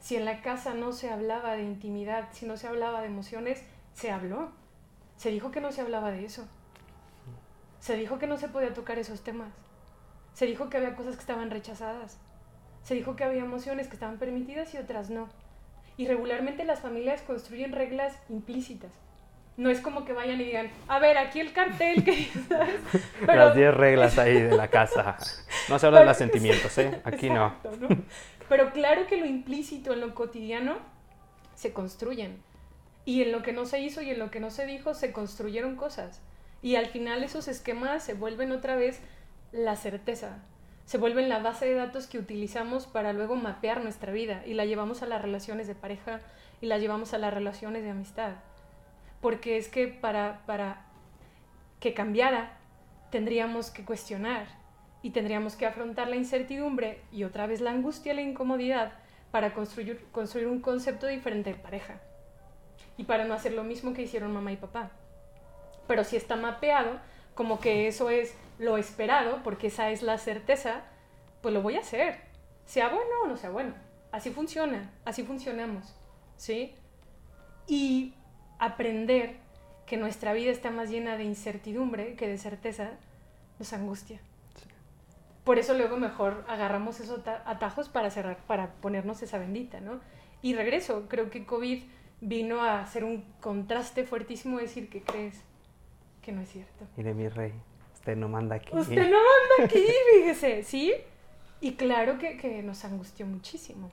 Si 0.00 0.16
en 0.16 0.24
la 0.24 0.42
casa 0.42 0.74
no 0.74 0.92
se 0.92 1.10
hablaba 1.10 1.52
de 1.52 1.62
intimidad, 1.62 2.28
si 2.32 2.46
no 2.46 2.56
se 2.56 2.66
hablaba 2.66 3.00
de 3.00 3.06
emociones, 3.06 3.62
se 3.92 4.10
habló. 4.10 4.50
Se 5.16 5.30
dijo 5.30 5.52
que 5.52 5.60
no 5.60 5.70
se 5.70 5.82
hablaba 5.82 6.10
de 6.10 6.24
eso. 6.24 6.48
Se 7.78 7.96
dijo 7.96 8.18
que 8.18 8.26
no 8.26 8.38
se 8.38 8.48
podía 8.48 8.74
tocar 8.74 8.98
esos 8.98 9.22
temas. 9.22 9.52
Se 10.32 10.46
dijo 10.46 10.68
que 10.68 10.78
había 10.78 10.96
cosas 10.96 11.14
que 11.14 11.20
estaban 11.20 11.50
rechazadas. 11.50 12.18
Se 12.82 12.94
dijo 12.94 13.14
que 13.14 13.24
había 13.24 13.44
emociones 13.44 13.86
que 13.86 13.94
estaban 13.94 14.18
permitidas 14.18 14.74
y 14.74 14.78
otras 14.78 15.10
no. 15.10 15.28
Y 15.96 16.06
regularmente 16.08 16.64
las 16.64 16.80
familias 16.80 17.22
construyen 17.22 17.72
reglas 17.72 18.16
implícitas 18.28 18.92
no 19.60 19.68
es 19.68 19.82
como 19.82 20.06
que 20.06 20.14
vayan 20.14 20.40
y 20.40 20.44
digan, 20.44 20.70
a 20.88 20.98
ver, 20.98 21.18
aquí 21.18 21.38
el 21.38 21.52
cartel 21.52 22.02
que 22.02 22.24
¿sabes? 22.48 22.80
Las 23.26 23.54
10 23.54 23.74
reglas 23.74 24.18
ahí 24.18 24.40
de 24.40 24.56
la 24.56 24.68
casa. 24.68 25.18
No 25.68 25.78
se 25.78 25.86
habla 25.86 26.00
de 26.00 26.06
los 26.06 26.16
sentimientos, 26.16 26.78
¿eh? 26.78 27.02
Aquí 27.04 27.28
no. 27.28 27.54
Pero 28.48 28.72
claro 28.72 29.06
que 29.06 29.18
lo 29.18 29.26
implícito 29.26 29.92
en 29.92 30.00
lo 30.00 30.14
cotidiano 30.14 30.78
se 31.54 31.74
construyen. 31.74 32.42
Y 33.04 33.20
en 33.20 33.32
lo 33.32 33.42
que 33.42 33.52
no 33.52 33.66
se 33.66 33.80
hizo 33.80 34.00
y 34.00 34.08
en 34.08 34.18
lo 34.18 34.30
que 34.30 34.40
no 34.40 34.50
se 34.50 34.64
dijo 34.64 34.94
se 34.94 35.12
construyeron 35.12 35.76
cosas. 35.76 36.22
Y 36.62 36.76
al 36.76 36.86
final 36.86 37.22
esos 37.22 37.46
esquemas 37.46 38.02
se 38.02 38.14
vuelven 38.14 38.52
otra 38.52 38.76
vez 38.76 39.02
la 39.52 39.76
certeza. 39.76 40.38
Se 40.86 40.96
vuelven 40.96 41.28
la 41.28 41.40
base 41.40 41.66
de 41.66 41.74
datos 41.74 42.06
que 42.06 42.18
utilizamos 42.18 42.86
para 42.86 43.12
luego 43.12 43.36
mapear 43.36 43.82
nuestra 43.82 44.10
vida 44.10 44.42
y 44.46 44.54
la 44.54 44.64
llevamos 44.64 45.02
a 45.02 45.06
las 45.06 45.20
relaciones 45.20 45.66
de 45.66 45.74
pareja 45.74 46.20
y 46.62 46.66
la 46.66 46.78
llevamos 46.78 47.12
a 47.12 47.18
las 47.18 47.34
relaciones 47.34 47.82
de 47.82 47.90
amistad 47.90 48.36
porque 49.20 49.56
es 49.56 49.68
que 49.68 49.88
para, 49.88 50.44
para 50.46 50.86
que 51.78 51.94
cambiara 51.94 52.58
tendríamos 53.10 53.70
que 53.70 53.84
cuestionar 53.84 54.46
y 55.02 55.10
tendríamos 55.10 55.56
que 55.56 55.66
afrontar 55.66 56.08
la 56.08 56.16
incertidumbre 56.16 57.02
y 57.10 57.24
otra 57.24 57.46
vez 57.46 57.60
la 57.60 57.70
angustia 57.70 58.12
y 58.12 58.16
la 58.16 58.22
incomodidad 58.22 58.92
para 59.30 59.54
construir, 59.54 60.06
construir 60.12 60.46
un 60.46 60.60
concepto 60.60 61.06
diferente 61.06 61.52
de 61.52 61.58
pareja 61.58 62.00
y 62.96 63.04
para 63.04 63.24
no 63.24 63.34
hacer 63.34 63.52
lo 63.52 63.64
mismo 63.64 63.94
que 63.94 64.02
hicieron 64.02 64.32
mamá 64.32 64.52
y 64.52 64.56
papá. 64.56 64.90
Pero 65.86 66.04
si 66.04 66.16
está 66.16 66.36
mapeado, 66.36 67.00
como 67.34 67.60
que 67.60 67.88
eso 67.88 68.10
es 68.10 68.34
lo 68.58 68.76
esperado, 68.76 69.42
porque 69.42 69.68
esa 69.68 69.90
es 69.90 70.02
la 70.02 70.18
certeza, 70.18 70.82
pues 71.40 71.54
lo 71.54 71.62
voy 71.62 71.76
a 71.76 71.80
hacer, 71.80 72.20
sea 72.66 72.88
bueno 72.88 73.10
o 73.24 73.26
no 73.26 73.36
sea 73.36 73.50
bueno. 73.50 73.74
Así 74.12 74.30
funciona, 74.30 74.92
así 75.04 75.22
funcionamos, 75.22 75.94
¿sí? 76.36 76.74
Y 77.66 78.14
aprender 78.60 79.36
que 79.86 79.96
nuestra 79.96 80.32
vida 80.32 80.52
está 80.52 80.70
más 80.70 80.88
llena 80.88 81.16
de 81.16 81.24
incertidumbre 81.24 82.14
que 82.14 82.28
de 82.28 82.38
certeza, 82.38 82.92
nos 83.58 83.72
angustia. 83.72 84.20
Por 85.42 85.58
eso 85.58 85.74
luego 85.74 85.96
mejor 85.96 86.44
agarramos 86.46 87.00
esos 87.00 87.26
atajos 87.26 87.88
para 87.88 88.10
cerrar, 88.10 88.36
para 88.46 88.72
ponernos 88.74 89.22
esa 89.22 89.38
bendita, 89.38 89.80
¿no? 89.80 90.00
Y 90.42 90.54
regreso, 90.54 91.06
creo 91.08 91.30
que 91.30 91.44
COVID 91.44 91.82
vino 92.20 92.62
a 92.62 92.82
hacer 92.82 93.02
un 93.02 93.24
contraste 93.40 94.04
fuertísimo, 94.04 94.58
decir 94.58 94.88
que 94.88 95.02
crees 95.02 95.42
que 96.22 96.32
no 96.32 96.42
es 96.42 96.50
cierto. 96.50 96.86
Mire, 96.96 97.14
mi 97.14 97.28
rey, 97.28 97.52
usted 97.94 98.16
no 98.16 98.28
manda 98.28 98.56
aquí. 98.56 98.76
Usted 98.76 99.10
no 99.10 99.18
manda 99.18 99.64
aquí, 99.64 99.84
fíjese, 100.14 100.62
¿sí? 100.62 100.92
Y 101.60 101.72
claro 101.74 102.18
que, 102.18 102.36
que 102.36 102.62
nos 102.62 102.84
angustió 102.84 103.26
muchísimo. 103.26 103.90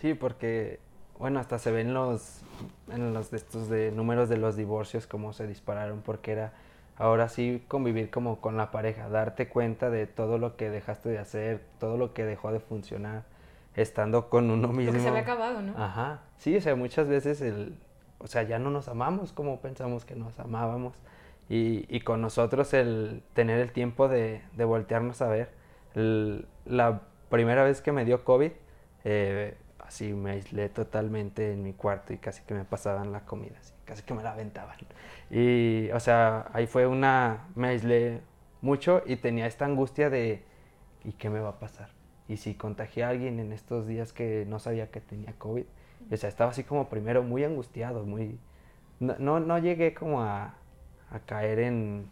Sí, 0.00 0.14
porque, 0.14 0.78
bueno, 1.18 1.40
hasta 1.40 1.58
se 1.58 1.70
ven 1.70 1.94
los, 1.94 2.42
en 2.90 3.14
los 3.14 3.30
de 3.30 3.36
estos 3.38 3.68
de 3.68 3.90
números 3.92 4.28
de 4.28 4.36
los 4.36 4.56
divorcios, 4.56 5.06
cómo 5.06 5.32
se 5.32 5.46
dispararon, 5.46 6.02
porque 6.02 6.32
era 6.32 6.52
ahora 6.96 7.28
sí 7.28 7.62
convivir 7.68 8.10
como 8.10 8.40
con 8.40 8.56
la 8.56 8.70
pareja, 8.70 9.08
darte 9.08 9.48
cuenta 9.48 9.90
de 9.90 10.06
todo 10.06 10.38
lo 10.38 10.56
que 10.56 10.70
dejaste 10.70 11.08
de 11.08 11.18
hacer, 11.18 11.62
todo 11.78 11.96
lo 11.96 12.12
que 12.14 12.24
dejó 12.24 12.52
de 12.52 12.60
funcionar, 12.60 13.24
estando 13.74 14.28
con 14.28 14.50
uno 14.50 14.68
mismo. 14.68 14.92
Porque 14.92 15.02
se 15.02 15.08
había 15.08 15.22
acabado, 15.22 15.62
¿no? 15.62 15.72
Ajá, 15.76 16.20
sí, 16.38 16.56
o 16.56 16.60
sea, 16.60 16.74
muchas 16.76 17.08
veces 17.08 17.40
el, 17.40 17.76
o 18.18 18.26
sea, 18.26 18.42
ya 18.42 18.58
no 18.58 18.70
nos 18.70 18.88
amamos 18.88 19.32
como 19.32 19.60
pensamos 19.60 20.04
que 20.04 20.16
nos 20.16 20.38
amábamos. 20.38 20.94
Y, 21.48 21.86
y 21.94 22.00
con 22.00 22.20
nosotros 22.20 22.74
el 22.74 23.22
tener 23.32 23.60
el 23.60 23.70
tiempo 23.70 24.08
de, 24.08 24.42
de 24.56 24.64
voltearnos 24.64 25.22
a 25.22 25.28
ver. 25.28 25.50
la 25.94 27.02
primera 27.30 27.62
vez 27.62 27.80
que 27.80 27.92
me 27.92 28.04
dio 28.04 28.24
COVID, 28.24 28.50
eh, 29.04 29.56
así 29.86 30.12
me 30.12 30.32
aislé 30.32 30.68
totalmente 30.68 31.52
en 31.52 31.62
mi 31.62 31.72
cuarto 31.72 32.12
y 32.12 32.18
casi 32.18 32.42
que 32.42 32.54
me 32.54 32.64
pasaban 32.64 33.12
la 33.12 33.20
comida, 33.20 33.56
casi 33.84 34.02
que 34.02 34.14
me 34.14 34.22
la 34.22 34.32
aventaban. 34.32 34.76
Y, 35.30 35.90
o 35.90 36.00
sea, 36.00 36.50
ahí 36.52 36.66
fue 36.66 36.86
una, 36.86 37.48
me 37.54 37.68
aislé 37.68 38.20
mucho 38.60 39.02
y 39.06 39.16
tenía 39.16 39.46
esta 39.46 39.64
angustia 39.64 40.10
de, 40.10 40.42
¿y 41.04 41.12
qué 41.12 41.30
me 41.30 41.40
va 41.40 41.50
a 41.50 41.58
pasar? 41.58 41.90
Y 42.28 42.38
si 42.38 42.54
contagié 42.54 43.04
a 43.04 43.10
alguien 43.10 43.38
en 43.38 43.52
estos 43.52 43.86
días 43.86 44.12
que 44.12 44.44
no 44.48 44.58
sabía 44.58 44.90
que 44.90 45.00
tenía 45.00 45.32
COVID, 45.38 45.64
o 46.10 46.16
sea, 46.16 46.28
estaba 46.28 46.50
así 46.50 46.64
como 46.64 46.88
primero 46.88 47.22
muy 47.22 47.44
angustiado, 47.44 48.04
muy, 48.04 48.38
no, 49.00 49.40
no, 49.40 49.58
llegué 49.58 49.94
como 49.94 50.22
a, 50.22 50.54
a 51.10 51.18
caer 51.20 51.60
en, 51.60 52.10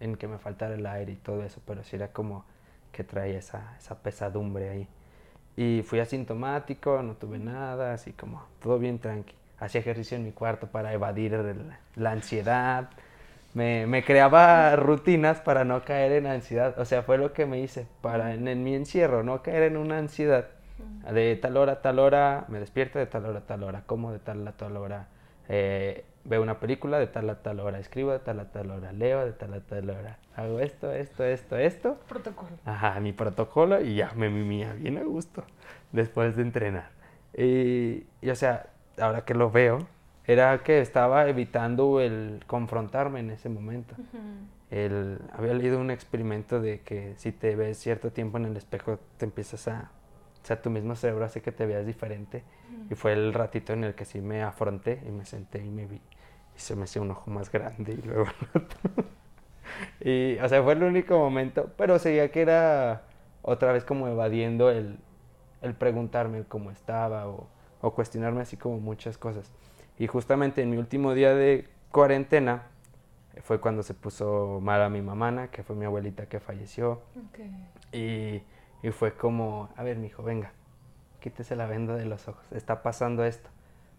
en 0.00 0.16
que 0.16 0.28
me 0.28 0.38
faltara 0.38 0.74
el 0.74 0.86
aire 0.86 1.12
y 1.12 1.16
todo 1.16 1.42
eso, 1.42 1.60
pero 1.66 1.82
sí 1.82 1.96
era 1.96 2.12
como 2.12 2.44
que 2.92 3.04
traía 3.04 3.38
esa, 3.38 3.76
esa 3.78 4.02
pesadumbre 4.02 4.68
ahí. 4.70 4.88
Y 5.58 5.82
fui 5.82 5.98
asintomático, 5.98 7.02
no 7.02 7.14
tuve 7.14 7.40
nada, 7.40 7.92
así 7.92 8.12
como 8.12 8.44
todo 8.62 8.78
bien 8.78 9.00
tranqui. 9.00 9.34
Hacía 9.58 9.80
ejercicio 9.80 10.16
en 10.16 10.22
mi 10.22 10.30
cuarto 10.30 10.68
para 10.68 10.92
evadir 10.92 11.36
la 11.96 12.12
ansiedad. 12.12 12.90
Me, 13.54 13.84
me, 13.88 14.04
creaba 14.04 14.76
rutinas 14.76 15.40
para 15.40 15.64
no 15.64 15.84
caer 15.84 16.12
en 16.12 16.28
ansiedad. 16.28 16.78
O 16.78 16.84
sea, 16.84 17.02
fue 17.02 17.18
lo 17.18 17.32
que 17.32 17.44
me 17.44 17.58
hice 17.58 17.88
para 18.02 18.34
en, 18.34 18.46
en 18.46 18.62
mi 18.62 18.76
encierro, 18.76 19.24
no 19.24 19.42
caer 19.42 19.64
en 19.64 19.76
una 19.76 19.98
ansiedad. 19.98 20.46
De 21.12 21.34
tal 21.34 21.56
hora 21.56 21.72
a 21.72 21.82
tal 21.82 21.98
hora 21.98 22.44
me 22.46 22.60
despierto, 22.60 23.00
de 23.00 23.06
tal 23.06 23.26
hora 23.26 23.40
a 23.40 23.46
tal 23.46 23.64
hora 23.64 23.82
como, 23.84 24.12
de 24.12 24.20
tal 24.20 24.46
a 24.46 24.52
tal 24.52 24.76
hora 24.76 25.08
eh, 25.48 26.04
veo 26.28 26.42
una 26.42 26.60
película, 26.60 26.98
de 26.98 27.06
tal 27.06 27.30
a 27.30 27.42
tal 27.42 27.60
hora 27.60 27.78
escribo, 27.78 28.12
de 28.12 28.18
tal 28.18 28.40
a 28.40 28.50
tal 28.50 28.70
hora 28.70 28.92
leo, 28.92 29.24
de 29.24 29.32
tal 29.32 29.54
a 29.54 29.60
tal 29.60 29.90
hora 29.90 30.18
hago 30.38 30.60
esto, 30.60 30.92
esto, 30.92 31.24
esto, 31.24 31.56
esto. 31.56 31.98
Protocolo. 32.08 32.50
Ajá, 32.64 33.00
mi 33.00 33.12
protocolo 33.12 33.80
y 33.80 33.96
ya 33.96 34.12
me 34.14 34.30
mimía 34.30 34.72
bien 34.72 34.96
a 34.98 35.02
gusto 35.02 35.42
después 35.90 36.36
de 36.36 36.42
entrenar. 36.42 36.90
Y, 37.36 38.04
o 38.28 38.34
sea, 38.34 38.66
ahora 39.00 39.24
que 39.24 39.34
lo 39.34 39.50
veo, 39.50 39.86
era 40.26 40.62
que 40.62 40.80
estaba 40.80 41.28
evitando 41.28 42.00
el 42.00 42.44
confrontarme 42.46 43.20
en 43.20 43.30
ese 43.30 43.48
momento. 43.48 43.96
el, 44.70 45.18
había 45.32 45.54
leído 45.54 45.80
un 45.80 45.90
experimento 45.90 46.60
de 46.60 46.80
que 46.80 47.14
si 47.16 47.32
te 47.32 47.56
ves 47.56 47.78
cierto 47.78 48.12
tiempo 48.12 48.38
en 48.38 48.44
el 48.44 48.56
espejo, 48.56 49.00
te 49.16 49.24
empiezas 49.24 49.66
a... 49.66 49.90
O 50.40 50.46
sea, 50.48 50.62
tu 50.62 50.70
mismo 50.70 50.94
cerebro 50.94 51.24
hace 51.24 51.42
que 51.42 51.50
te 51.50 51.66
veas 51.66 51.84
diferente. 51.84 52.44
Y 52.90 52.94
fue 52.94 53.12
el 53.12 53.34
ratito 53.34 53.72
en 53.72 53.82
el 53.82 53.94
que 53.94 54.04
sí 54.04 54.20
me 54.20 54.42
afronté 54.42 55.02
y 55.04 55.10
me 55.10 55.26
senté 55.26 55.58
y 55.64 55.68
me 55.68 55.86
vi. 55.86 56.00
Y 56.58 56.60
se 56.60 56.74
me 56.74 56.84
hacía 56.84 57.00
un 57.00 57.12
ojo 57.12 57.30
más 57.30 57.52
grande 57.52 57.92
y 57.92 58.02
luego 58.02 58.26
y, 60.00 60.36
o 60.38 60.48
sea, 60.48 60.60
fue 60.62 60.72
el 60.72 60.82
único 60.82 61.16
momento. 61.16 61.70
Pero 61.76 62.00
seguía 62.00 62.32
que 62.32 62.42
era 62.42 63.04
otra 63.42 63.70
vez 63.72 63.84
como 63.84 64.08
evadiendo 64.08 64.70
el, 64.70 64.98
el 65.62 65.74
preguntarme 65.74 66.42
cómo 66.42 66.72
estaba 66.72 67.28
o, 67.28 67.46
o 67.80 67.94
cuestionarme 67.94 68.40
así 68.40 68.56
como 68.56 68.80
muchas 68.80 69.16
cosas. 69.16 69.52
Y 69.98 70.08
justamente 70.08 70.62
en 70.62 70.70
mi 70.70 70.78
último 70.78 71.14
día 71.14 71.32
de 71.32 71.68
cuarentena 71.92 72.64
fue 73.42 73.60
cuando 73.60 73.84
se 73.84 73.94
puso 73.94 74.58
mala 74.60 74.88
mi 74.88 75.00
mamá, 75.00 75.48
que 75.52 75.62
fue 75.62 75.76
mi 75.76 75.84
abuelita 75.84 76.26
que 76.26 76.40
falleció. 76.40 77.00
Y, 77.92 78.42
y, 78.82 78.90
fue 78.90 79.14
como, 79.14 79.68
a 79.76 79.82
ver, 79.84 79.96
mi 79.96 80.08
hijo, 80.08 80.22
venga, 80.22 80.52
quítese 81.20 81.56
la 81.56 81.66
venda 81.66 81.94
de 81.94 82.04
los 82.04 82.26
ojos, 82.28 82.44
está 82.52 82.82
pasando 82.82 83.24
esto. 83.24 83.48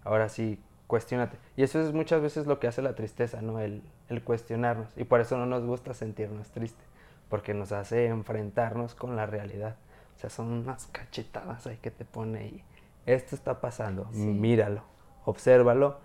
Ahora 0.04 0.30
sí, 0.30 0.62
cuestionate. 0.90 1.38
Y 1.56 1.62
eso 1.62 1.80
es 1.80 1.94
muchas 1.94 2.20
veces 2.20 2.48
lo 2.48 2.60
que 2.60 2.68
hace 2.68 2.82
la 2.82 2.96
tristeza, 2.96 3.44
¿no? 3.44 3.60
El, 3.60 3.84
el 4.10 4.24
cuestionarnos. 4.24 4.90
Y 4.98 5.04
por 5.04 5.22
eso 5.22 5.38
no 5.38 5.46
nos 5.46 5.64
gusta 5.64 5.94
sentirnos 5.94 6.50
tristes, 6.50 6.84
porque 7.30 7.54
nos 7.54 7.72
hace 7.72 8.08
enfrentarnos 8.08 8.96
con 8.96 9.16
la 9.16 9.28
realidad. 9.28 9.76
O 10.16 10.20
sea, 10.20 10.32
son 10.32 10.48
unas 10.48 10.88
cachetadas 10.88 11.68
ahí 11.68 11.78
que 11.78 11.92
te 11.92 12.06
pone 12.06 12.48
y 12.48 12.64
esto 13.06 13.36
está 13.36 13.62
pasando, 13.62 14.06
míralo, 14.14 14.84
obsérvalo, 15.26 16.00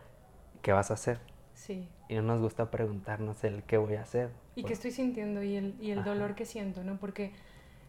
¿qué 0.60 0.72
vas 0.72 0.90
a 0.90 0.94
hacer? 0.94 1.18
Sí. 1.54 1.88
Y 2.08 2.16
no 2.16 2.22
nos 2.22 2.40
gusta 2.40 2.70
preguntarnos 2.70 3.42
el 3.42 3.62
qué 3.62 3.78
voy 3.78 3.94
a 3.94 4.02
hacer. 4.02 4.30
Y 4.54 4.64
qué 4.64 4.74
estoy 4.74 4.90
sintiendo 4.90 5.42
y 5.42 5.56
el, 5.56 5.76
y 5.80 5.92
el 5.92 6.04
dolor 6.04 6.34
que 6.34 6.44
siento, 6.44 6.84
¿no? 6.84 6.98
Porque 6.98 7.32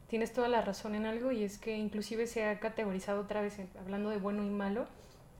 tienes 0.08 0.32
toda 0.32 0.48
la 0.48 0.62
razón 0.62 0.96
en 0.96 1.06
algo 1.06 1.34
y 1.34 1.44
es 1.44 1.58
que 1.58 1.78
inclusive 1.78 2.26
se 2.26 2.46
ha 2.46 2.60
categorizado 2.60 3.22
otra 3.22 3.42
vez, 3.42 3.60
hablando 3.80 4.10
de 4.10 4.18
bueno 4.18 4.44
y 4.44 4.50
malo, 4.50 4.86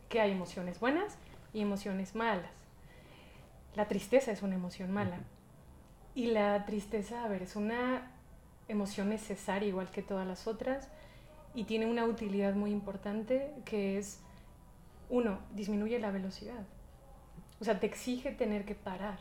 que 0.10 0.20
hay 0.20 0.32
emociones 0.32 0.80
buenas 0.80 1.18
y 1.56 1.62
emociones 1.62 2.14
malas. 2.16 2.52
La 3.76 3.88
tristeza 3.88 4.32
es 4.32 4.44
una 4.44 4.56
emoción 4.56 4.92
mala. 4.92 5.20
Y 6.14 6.28
la 6.28 6.66
tristeza, 6.66 7.24
a 7.24 7.28
ver, 7.28 7.42
es 7.44 7.56
una 7.56 8.12
emoción 8.68 9.10
necesaria 9.10 9.70
igual 9.70 9.90
que 9.90 10.02
todas 10.02 10.28
las 10.28 10.48
otras 10.48 10.90
y 11.54 11.64
tiene 11.64 11.86
una 11.86 12.06
utilidad 12.06 12.56
muy 12.56 12.72
importante 12.72 13.54
que 13.64 13.98
es, 13.98 14.20
uno, 15.10 15.40
disminuye 15.54 15.98
la 16.00 16.12
velocidad. 16.12 16.66
O 17.62 17.64
sea, 17.64 17.80
te 17.80 17.88
exige 17.88 18.32
tener 18.32 18.66
que 18.66 18.76
parar, 18.76 19.20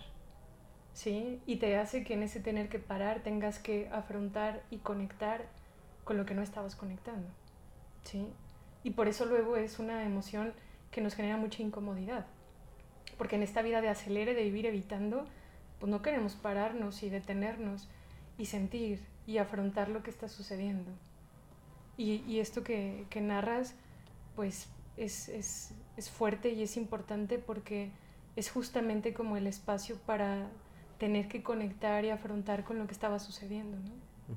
¿sí? 0.92 1.40
Y 1.46 1.56
te 1.56 1.76
hace 1.76 2.02
que 2.02 2.14
en 2.14 2.24
ese 2.24 2.40
tener 2.40 2.68
que 2.68 2.80
parar 2.80 3.22
tengas 3.22 3.60
que 3.60 3.88
afrontar 3.92 4.64
y 4.70 4.78
conectar 4.78 5.46
con 6.02 6.16
lo 6.16 6.26
que 6.26 6.34
no 6.34 6.42
estabas 6.42 6.74
conectando, 6.74 7.28
¿sí? 8.02 8.26
Y 8.82 8.90
por 8.90 9.06
eso 9.06 9.24
luego 9.24 9.56
es 9.56 9.78
una 9.78 10.04
emoción 10.04 10.52
que 10.94 11.00
nos 11.00 11.16
genera 11.16 11.36
mucha 11.36 11.60
incomodidad. 11.60 12.24
Porque 13.18 13.34
en 13.34 13.42
esta 13.42 13.62
vida 13.62 13.80
de 13.80 13.88
acelere, 13.88 14.32
de 14.32 14.44
vivir 14.44 14.64
evitando, 14.64 15.26
pues 15.80 15.90
no 15.90 16.02
queremos 16.02 16.36
pararnos 16.36 17.02
y 17.02 17.10
detenernos 17.10 17.88
y 18.38 18.46
sentir 18.46 19.04
y 19.26 19.38
afrontar 19.38 19.88
lo 19.88 20.04
que 20.04 20.10
está 20.10 20.28
sucediendo. 20.28 20.92
Y, 21.96 22.22
y 22.28 22.38
esto 22.38 22.62
que, 22.62 23.06
que, 23.10 23.20
narras, 23.20 23.74
pues 24.36 24.68
es, 24.96 25.28
es, 25.28 25.74
es, 25.96 26.10
fuerte 26.10 26.50
y 26.50 26.62
es 26.62 26.76
importante 26.76 27.40
porque 27.40 27.90
es 28.36 28.50
justamente 28.50 29.14
como 29.14 29.36
el 29.36 29.48
espacio 29.48 29.96
para 30.06 30.48
tener 30.98 31.26
que 31.26 31.42
conectar 31.42 32.04
y 32.04 32.10
afrontar 32.10 32.62
con 32.62 32.78
lo 32.78 32.86
que 32.86 32.92
estaba 32.92 33.18
sucediendo, 33.18 33.76
¿no? 33.78 34.36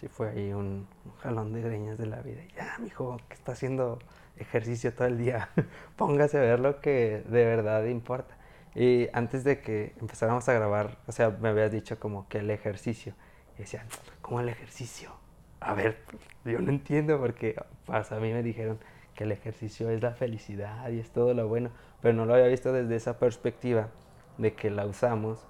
Sí, 0.00 0.08
fue 0.08 0.30
ahí 0.30 0.52
un, 0.52 0.88
jalón 1.20 1.52
de 1.52 1.62
greñas 1.62 1.96
de 1.96 2.06
la 2.06 2.20
vida. 2.22 2.42
Ya, 2.56 2.76
mijo, 2.80 3.18
que 3.28 3.34
está 3.34 3.52
haciendo 3.52 3.98
ejercicio 4.38 4.92
todo 4.94 5.08
el 5.08 5.18
día, 5.18 5.50
póngase 5.96 6.38
a 6.38 6.40
ver 6.40 6.60
lo 6.60 6.80
que 6.80 7.22
de 7.26 7.44
verdad 7.44 7.84
importa. 7.84 8.36
Y 8.74 9.08
antes 9.12 9.42
de 9.44 9.60
que 9.62 9.94
empezáramos 10.00 10.48
a 10.48 10.52
grabar, 10.52 10.98
o 11.06 11.12
sea, 11.12 11.30
me 11.30 11.48
habías 11.48 11.72
dicho 11.72 11.98
como 11.98 12.28
que 12.28 12.38
el 12.38 12.50
ejercicio. 12.50 13.14
Y 13.56 13.60
decían, 13.60 13.86
¿cómo 14.20 14.40
el 14.40 14.50
ejercicio? 14.50 15.12
A 15.60 15.72
ver, 15.72 15.96
yo 16.44 16.60
no 16.60 16.70
entiendo 16.70 17.18
porque 17.18 17.56
pues, 17.86 18.12
a 18.12 18.20
mí 18.20 18.32
me 18.32 18.42
dijeron 18.42 18.78
que 19.14 19.24
el 19.24 19.32
ejercicio 19.32 19.88
es 19.88 20.02
la 20.02 20.12
felicidad 20.12 20.90
y 20.90 21.00
es 21.00 21.10
todo 21.10 21.32
lo 21.32 21.48
bueno, 21.48 21.70
pero 22.02 22.14
no 22.14 22.26
lo 22.26 22.34
había 22.34 22.48
visto 22.48 22.72
desde 22.72 22.96
esa 22.96 23.18
perspectiva 23.18 23.88
de 24.36 24.54
que 24.54 24.70
la 24.70 24.84
usamos 24.84 25.46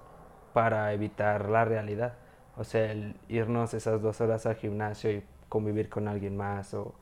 para 0.53 0.93
evitar 0.93 1.49
la 1.49 1.65
realidad. 1.65 2.13
O 2.55 2.63
sea, 2.63 2.91
el 2.91 3.15
irnos 3.27 3.73
esas 3.73 4.01
dos 4.01 4.21
horas 4.21 4.45
al 4.45 4.55
gimnasio 4.55 5.11
y 5.11 5.23
convivir 5.49 5.89
con 5.89 6.07
alguien 6.07 6.37
más 6.37 6.73
o 6.73 6.95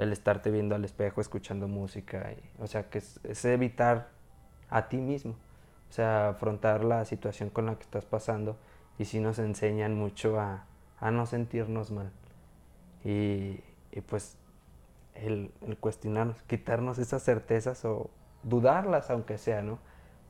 el 0.00 0.12
estarte 0.12 0.50
viendo 0.50 0.74
al 0.74 0.84
espejo, 0.84 1.20
escuchando 1.20 1.68
música. 1.68 2.30
o 2.58 2.66
sea, 2.66 2.88
que 2.88 2.98
es, 2.98 3.44
evitar 3.44 4.08
a 4.70 4.88
ti 4.88 4.96
mismo. 4.96 5.32
O 5.90 5.92
sea, 5.92 6.30
afrontar 6.30 6.84
la 6.84 7.04
situación 7.04 7.50
con 7.50 7.66
la 7.66 7.74
que 7.76 7.82
estás 7.82 8.06
pasando 8.06 8.56
y 8.98 9.04
sí 9.04 9.20
nos 9.20 9.38
enseñan 9.38 9.94
mucho 9.94 10.40
a, 10.40 10.64
a 10.98 11.10
no 11.10 11.26
sentirnos 11.26 11.90
mal. 11.90 12.10
Y, 13.04 13.60
y 13.92 14.00
pues 14.06 14.36
el, 15.14 15.52
el, 15.66 15.76
cuestionarnos, 15.76 16.42
quitarnos 16.44 16.98
esas 16.98 17.22
certezas 17.22 17.84
o 17.84 18.10
dudarlas 18.42 19.10
aunque 19.10 19.36
sea, 19.36 19.62
¿no? 19.62 19.78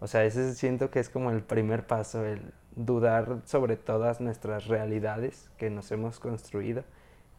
O 0.00 0.06
sea, 0.06 0.24
ese 0.24 0.54
siento 0.54 0.90
que 0.90 0.98
es 0.98 1.10
como 1.10 1.30
el 1.30 1.42
primer 1.42 1.86
paso, 1.86 2.24
el 2.24 2.54
dudar 2.74 3.42
sobre 3.44 3.76
todas 3.76 4.20
nuestras 4.20 4.66
realidades 4.66 5.50
que 5.58 5.70
nos 5.70 5.92
hemos 5.92 6.18
construido 6.18 6.84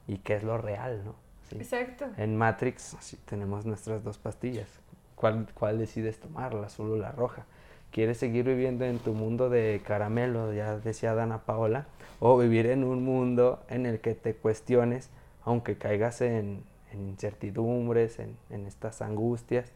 y 0.07 0.19
qué 0.19 0.35
es 0.35 0.43
lo 0.43 0.57
real, 0.57 1.03
¿no? 1.03 1.30
Exacto. 1.59 2.07
En 2.17 2.35
Matrix 2.35 2.95
sí, 2.99 3.17
tenemos 3.25 3.65
nuestras 3.65 4.03
dos 4.03 4.17
pastillas. 4.17 4.69
¿Cuál, 5.15 5.47
¿Cuál 5.53 5.77
decides 5.77 6.19
tomar, 6.19 6.53
la 6.53 6.67
azul 6.67 6.91
o 6.91 6.95
la 6.97 7.11
roja? 7.11 7.45
¿Quieres 7.91 8.17
seguir 8.17 8.45
viviendo 8.45 8.85
en 8.85 8.99
tu 8.99 9.13
mundo 9.13 9.49
de 9.49 9.81
caramelo, 9.85 10.53
ya 10.53 10.77
decía 10.77 11.13
Dana 11.13 11.39
Paola, 11.39 11.87
o 12.19 12.37
vivir 12.37 12.67
en 12.67 12.83
un 12.83 13.03
mundo 13.03 13.63
en 13.67 13.85
el 13.85 13.99
que 13.99 14.15
te 14.15 14.33
cuestiones, 14.33 15.09
aunque 15.43 15.77
caigas 15.77 16.21
en, 16.21 16.63
incertidumbres, 16.93 18.19
en, 18.19 18.65
estas 18.65 19.01
angustias, 19.01 19.71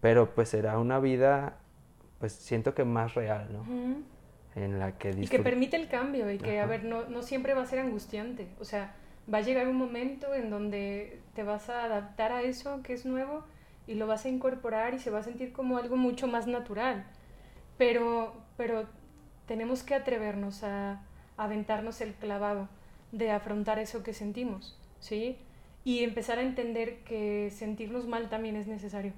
pero 0.00 0.34
pues 0.34 0.48
será 0.48 0.78
una 0.78 1.00
vida, 1.00 1.58
pues 2.18 2.32
siento 2.32 2.74
que 2.74 2.84
más 2.84 3.14
real, 3.14 3.48
¿no? 3.52 3.64
En 4.54 4.78
la 4.78 4.96
que 4.96 5.10
Y 5.10 5.28
que 5.28 5.38
permite 5.38 5.76
el 5.76 5.88
cambio 5.88 6.30
y 6.32 6.38
que, 6.38 6.60
a 6.60 6.66
ver, 6.66 6.84
no, 6.84 7.08
no 7.08 7.22
siempre 7.22 7.52
va 7.54 7.62
a 7.62 7.66
ser 7.66 7.80
angustiante, 7.80 8.48
o 8.58 8.64
sea, 8.64 8.94
va 9.32 9.38
a 9.38 9.42
llegar 9.42 9.68
un 9.68 9.76
momento 9.76 10.34
en 10.34 10.50
donde 10.50 11.20
te 11.34 11.42
vas 11.42 11.68
a 11.68 11.84
adaptar 11.84 12.32
a 12.32 12.42
eso 12.42 12.82
que 12.82 12.92
es 12.92 13.04
nuevo 13.04 13.44
y 13.86 13.94
lo 13.94 14.06
vas 14.06 14.24
a 14.24 14.28
incorporar 14.28 14.94
y 14.94 14.98
se 14.98 15.10
va 15.10 15.18
a 15.18 15.22
sentir 15.22 15.52
como 15.52 15.78
algo 15.78 15.96
mucho 15.96 16.26
más 16.26 16.46
natural. 16.46 17.04
Pero, 17.76 18.34
pero 18.56 18.86
tenemos 19.46 19.82
que 19.82 19.94
atrevernos 19.94 20.62
a, 20.62 21.02
aventarnos 21.40 22.02
el 22.02 22.12
clavado 22.12 22.68
de 23.12 23.30
afrontar 23.30 23.78
eso 23.78 24.02
que 24.02 24.12
sentimos, 24.12 24.78
¿sí? 25.00 25.38
Y 25.84 26.04
empezar 26.04 26.38
a 26.38 26.42
entender 26.42 26.98
que 26.98 27.50
sentirnos 27.50 28.06
mal 28.06 28.28
también 28.28 28.56
es 28.56 28.66
necesario. 28.66 29.14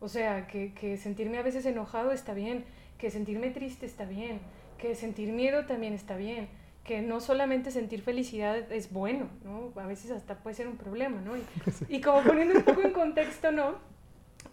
O 0.00 0.08
sea, 0.08 0.46
que, 0.46 0.72
que 0.72 0.96
sentirme 0.96 1.36
a 1.36 1.42
veces 1.42 1.66
enojado 1.66 2.10
está 2.12 2.32
bien, 2.32 2.64
que 2.96 3.10
sentirme 3.10 3.50
triste 3.50 3.84
está 3.84 4.06
bien, 4.06 4.40
que 4.78 4.94
sentir 4.94 5.30
miedo 5.30 5.66
también 5.66 5.92
está 5.92 6.16
bien, 6.16 6.48
que 6.84 7.00
no 7.00 7.20
solamente 7.20 7.70
sentir 7.70 8.02
felicidad 8.02 8.70
es 8.72 8.92
bueno, 8.92 9.28
¿no? 9.44 9.72
A 9.80 9.86
veces 9.86 10.10
hasta 10.10 10.36
puede 10.36 10.56
ser 10.56 10.68
un 10.68 10.76
problema, 10.76 11.20
¿no? 11.20 11.32
Y, 11.88 12.00
como 12.00 12.22
poniendo 12.22 12.54
un 12.58 12.64
poco 12.64 12.82
en 12.82 12.92
contexto, 12.92 13.52
¿no? 13.52 13.76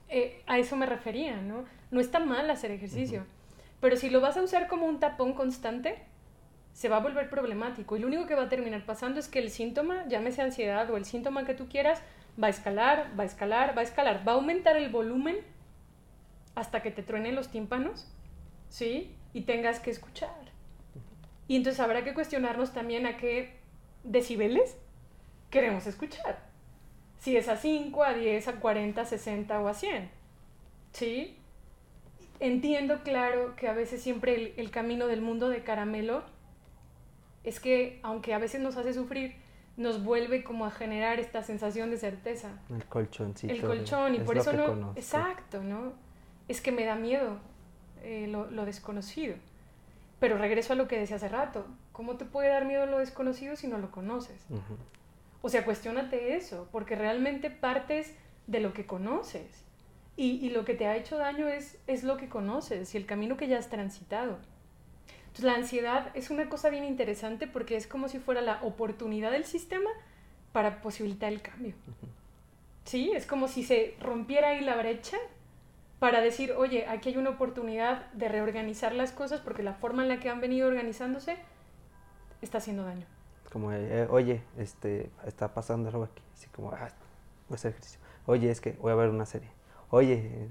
Eh, 0.10 0.42
a 0.48 0.60
eso 0.60 0.76
me 0.76 0.86
refería, 0.86 1.42
¿no? 1.42 1.66
No 1.92 2.00
está 2.00 2.20
mal 2.20 2.50
hacer 2.50 2.72
ejercicio, 2.72 3.26
pero 3.80 3.96
si 3.96 4.10
lo 4.10 4.22
vas 4.22 4.38
a 4.38 4.44
usar 4.44 4.68
como 4.68 4.86
un 4.86 5.00
tapón 5.00 5.34
constante, 5.34 6.04
se 6.74 6.88
va 6.88 6.98
a 6.98 7.02
volver 7.02 7.30
problemático. 7.30 7.98
Y 7.98 8.00
lo 8.00 8.08
único 8.08 8.28
que 8.28 8.36
va 8.36 8.44
a 8.44 8.50
terminar 8.50 8.86
pasando 8.86 9.20
es 9.20 9.28
que 9.28 9.40
el 9.40 9.50
síntoma, 9.50 10.08
llámese 10.08 10.42
ansiedad 10.42 10.90
o 10.92 10.98
el 10.98 11.06
síntoma 11.06 11.46
que 11.46 11.54
tú 11.54 11.68
quieras, 11.68 12.02
va 12.42 12.48
a 12.48 12.50
escalar, 12.52 13.12
va 13.20 13.24
a 13.24 13.26
escalar, 13.26 13.76
va 13.76 13.82
a 13.82 13.84
escalar, 13.84 14.28
va 14.28 14.34
a 14.34 14.36
aumentar 14.36 14.78
el 14.78 14.90
volumen 14.90 15.38
hasta 16.56 16.82
que 16.82 16.92
te 16.92 17.04
truenen 17.04 17.36
los 17.36 17.50
tímpanos, 17.50 18.08
¿sí? 18.70 19.16
Y 19.34 19.42
tengas 19.42 19.80
que 19.80 19.92
escuchar. 19.92 20.49
Y 21.50 21.58
entonces 21.58 21.82
habrá 21.82 22.06
que 22.06 22.14
cuestionarnos 22.14 22.72
también 22.72 23.06
a 23.06 23.18
qué 23.18 23.58
decibeles 24.06 24.78
queremos 25.50 25.86
escuchar. 25.86 26.47
Si 27.18 27.36
es 27.36 27.50
a 27.50 27.58
5, 27.58 28.02
a 28.02 28.14
10, 28.14 28.47
a 28.47 28.60
40, 28.62 29.02
a 29.02 29.06
60 29.06 29.60
o 29.60 29.68
a 29.68 29.74
100. 29.74 30.10
¿Sí? 30.93 31.36
entiendo 32.39 33.00
claro 33.04 33.56
que 33.56 33.68
a 33.68 33.74
veces 33.74 34.02
siempre 34.02 34.54
el, 34.56 34.72
camino 34.72 35.08
del 35.08 35.22
mundo 35.22 35.50
de 35.50 35.64
caramelo 35.64 36.24
es 37.43 37.60
que, 37.60 38.00
aunque 38.04 38.34
a 38.34 38.38
veces 38.38 38.62
nos 38.62 38.78
hace 38.78 38.93
sufrir, 38.93 39.36
nos 39.78 40.04
vuelve 40.04 40.43
como 40.43 40.66
a 40.66 40.72
generar 40.72 41.20
esta 41.20 41.43
sensación 41.43 41.89
de 41.89 41.97
certeza. 41.97 42.50
El 42.70 42.86
colchoncito. 42.86 43.54
El 43.54 43.62
colchón, 43.62 44.16
y 44.16 44.20
por 44.20 44.38
eso 44.38 44.54
no... 44.54 44.93
Exacto, 44.95 45.64
¿no? 45.64 45.93
Es 46.47 46.62
que 46.62 46.72
me 46.72 46.86
da 46.86 46.95
miedo 46.95 47.38
eh, 48.04 48.28
lo, 48.28 48.66
desconocido. 48.66 49.36
Pero 50.20 50.38
regreso 50.38 50.74
a 50.74 50.76
lo 50.76 50.88
que 50.88 50.99
decía 50.99 51.15
hace 51.15 51.30
rato. 51.30 51.65
¿Cómo 51.91 52.17
te 52.17 52.26
puede 52.26 52.49
dar 52.49 52.65
miedo 52.65 52.86
lo 52.86 52.99
desconocido 52.99 53.55
si 53.55 53.67
no 53.67 53.78
lo 53.78 53.91
conoces? 53.91 54.45
O 55.41 55.49
sea, 55.49 55.63
cuestionate 55.63 56.36
eso, 56.36 56.67
porque 56.72 56.95
realmente 56.95 57.49
partes 57.49 58.13
de 58.47 58.59
lo 58.59 58.74
que 58.74 58.86
conoces. 58.86 59.63
Y, 60.17 60.49
lo 60.49 60.65
que 60.65 60.74
te 60.74 60.86
ha 60.86 60.97
hecho 60.97 61.17
daño 61.17 61.47
es, 61.47 61.78
es 61.88 62.03
lo 62.03 62.17
que 62.17 62.28
conoces 62.28 62.93
y 62.93 62.97
el 62.97 63.05
camino 63.05 63.38
que 63.38 63.47
ya 63.47 63.57
has 63.57 63.70
transitado. 63.70 64.38
Entonces 65.28 65.45
la 65.45 65.53
ansiedad 65.53 66.11
es 66.13 66.30
una 66.30 66.49
cosa 66.49 66.70
bien 66.70 66.84
interesante 66.84 67.47
porque 67.47 67.78
es 67.78 67.88
como 67.88 68.09
si 68.09 68.20
fuera 68.20 68.41
la 68.41 68.61
oportunidad 68.63 69.32
del 69.32 69.45
sistema 69.45 69.89
para 70.51 70.82
posibilitar 70.82 71.32
el 71.32 71.41
cambio. 71.41 71.74
Sí, 72.84 73.11
es 73.15 73.26
como 73.26 73.47
si 73.47 73.63
se 73.63 73.95
rompiera 74.01 74.49
ahí 74.49 74.59
la 74.59 74.76
brecha 74.76 75.15
para 76.00 76.22
decir, 76.22 76.54
oye, 76.54 76.88
aquí 76.88 77.10
hay 77.10 77.18
una 77.18 77.32
oportunidad 77.32 78.12
de 78.14 78.30
reorganizar 78.30 78.93
las 78.93 79.12
cosas 79.12 79.41
porque 79.41 79.64
la 79.64 79.74
forma 79.74 80.04
en 80.04 80.10
la 80.10 80.20
que 80.20 80.30
han 80.30 80.41
venido 80.41 80.68
organizándose 80.68 81.38
está 82.41 82.60
haciendo 82.60 82.86
daño. 82.86 83.06
Como, 83.52 83.72
eh, 83.74 84.08
oye, 84.10 84.41
este, 84.58 85.10
está 85.26 85.54
pasando 85.54 85.89
algo 85.89 86.04
aquí. 86.04 86.22
Así 86.34 86.47
como, 86.50 86.72
ah, 86.72 86.89
voy 87.47 87.52
a 87.52 87.56
hacer 87.56 87.72
ejercicio. 87.72 88.00
Oye, 88.26 88.52
es 88.52 88.62
que 88.62 88.74
voy 88.74 88.91
a 88.91 88.95
ver 88.95 89.10
una 89.10 89.26
serie 89.26 89.50
oye, 89.89 90.47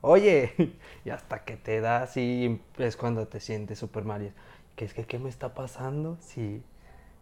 oye, 0.00 0.52
y 1.04 1.10
hasta 1.10 1.44
que 1.44 1.56
te 1.56 1.80
da 1.80 2.02
así 2.02 2.60
es 2.78 2.96
cuando 2.96 3.28
te 3.28 3.40
sientes 3.40 3.78
súper 3.78 4.04
mal. 4.04 4.32
¿Qué 4.76 4.84
es 4.84 4.94
que 4.94 5.04
qué 5.04 5.18
me 5.18 5.28
está 5.28 5.54
pasando? 5.54 6.16
Si, 6.20 6.62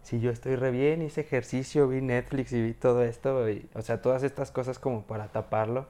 si 0.03 0.21
yo 0.21 0.31
estoy 0.31 0.57
re 0.57 0.71
bien, 0.71 1.03
hice 1.03 1.21
ejercicio, 1.23 1.89
vi 1.89 2.01
Netflix 2.01 2.53
y 2.53 2.63
vi 2.63 2.75
todo 2.75 3.03
esto, 3.05 3.45
o 3.75 3.83
sea, 3.83 4.01
todas 4.03 4.23
estas 4.23 4.51
cosas 4.51 4.79
como 4.79 5.03
para 5.07 5.29
taparlo 5.29 5.87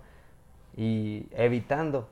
y 0.76 1.26
evitando 1.32 2.08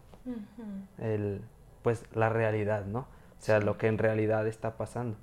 el, 0.99 1.43
pues 1.83 2.05
la 2.15 2.29
realidad, 2.29 2.85
¿no? 2.85 3.01
O 3.01 3.43
sea, 3.43 3.61
lo 3.61 3.79
que 3.79 3.87
en 3.87 3.99
realidad 3.99 4.47
está 4.47 4.77
pasando. 4.77 5.17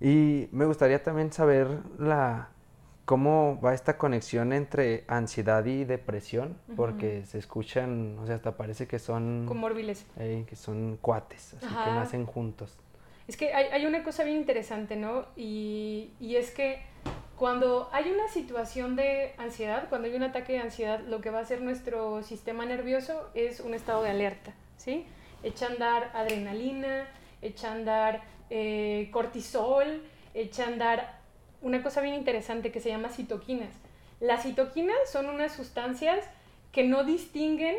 Y 0.00 0.48
me 0.52 0.66
gustaría 0.66 1.02
también 1.02 1.32
saber 1.32 1.68
la, 1.98 2.50
¿Cómo 3.06 3.60
va 3.60 3.72
esta 3.72 3.96
conexión 3.98 4.52
entre 4.52 5.04
ansiedad 5.06 5.64
y 5.64 5.84
depresión? 5.84 6.58
Porque 6.74 7.24
se 7.24 7.38
escuchan, 7.38 8.18
o 8.18 8.26
sea, 8.26 8.34
hasta 8.34 8.56
parece 8.56 8.88
que 8.88 8.98
son... 8.98 9.44
Comórbiles. 9.46 10.04
que 10.16 10.56
son 10.56 10.98
cuates, 11.00 11.54
así 11.54 11.68
que 11.68 11.90
nacen 11.92 12.26
juntos. 12.26 12.76
Es 13.28 13.36
que 13.36 13.54
hay, 13.54 13.66
hay, 13.66 13.86
una 13.86 14.02
cosa 14.02 14.24
bien 14.24 14.36
interesante, 14.36 14.96
¿no? 14.96 15.26
Y, 15.36 16.14
y, 16.18 16.34
es 16.34 16.50
que 16.50 16.80
cuando 17.36 17.88
hay 17.92 18.10
una 18.10 18.28
situación 18.28 18.96
de 18.96 19.34
ansiedad, 19.36 19.88
cuando 19.88 20.08
hay 20.08 20.14
un 20.14 20.22
ataque 20.22 20.54
de 20.54 20.60
ansiedad, 20.60 21.00
lo 21.00 21.20
que 21.20 21.30
va 21.30 21.40
a 21.40 21.42
hacer 21.42 21.60
nuestro 21.60 22.22
sistema 22.22 22.64
nervioso 22.64 23.28
es 23.34 23.60
un 23.60 23.74
estado 23.74 24.02
de 24.02 24.10
alerta, 24.10 24.54
¿sí? 24.78 25.04
Echa 25.42 25.66
andar 25.66 26.10
adrenalina, 26.14 27.06
echa 27.42 27.68
a 27.68 27.72
andar 27.74 28.22
eh, 28.48 29.10
cortisol, 29.12 30.02
echa 30.32 30.64
a 30.64 30.68
andar 30.68 31.20
una 31.60 31.82
cosa 31.82 32.00
bien 32.00 32.14
interesante 32.14 32.72
que 32.72 32.80
se 32.80 32.88
llama 32.88 33.10
citoquinas. 33.10 33.70
Las 34.20 34.42
citoquinas 34.44 34.96
son 35.10 35.26
unas 35.26 35.52
sustancias 35.52 36.24
que 36.72 36.84
no 36.84 37.04
distinguen 37.04 37.76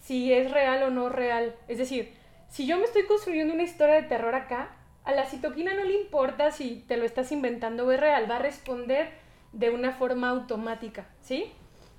si 0.00 0.32
es 0.32 0.50
real 0.50 0.82
o 0.82 0.90
no 0.90 1.10
real. 1.10 1.54
Es 1.68 1.76
decir, 1.76 2.14
si 2.48 2.66
yo 2.66 2.78
me 2.78 2.84
estoy 2.84 3.04
construyendo 3.04 3.52
una 3.52 3.64
historia 3.64 3.96
de 3.96 4.02
terror 4.02 4.34
acá, 4.34 4.70
a 5.04 5.12
la 5.12 5.26
citoquina 5.26 5.74
no 5.74 5.84
le 5.84 5.94
importa 5.94 6.50
si 6.50 6.84
te 6.88 6.96
lo 6.96 7.04
estás 7.04 7.30
inventando 7.32 7.86
o 7.86 7.92
es 7.92 8.00
real, 8.00 8.30
va 8.30 8.36
a 8.36 8.40
responder 8.40 9.10
de 9.52 9.70
una 9.70 9.92
forma 9.92 10.30
automática, 10.30 11.06
¿sí? 11.20 11.52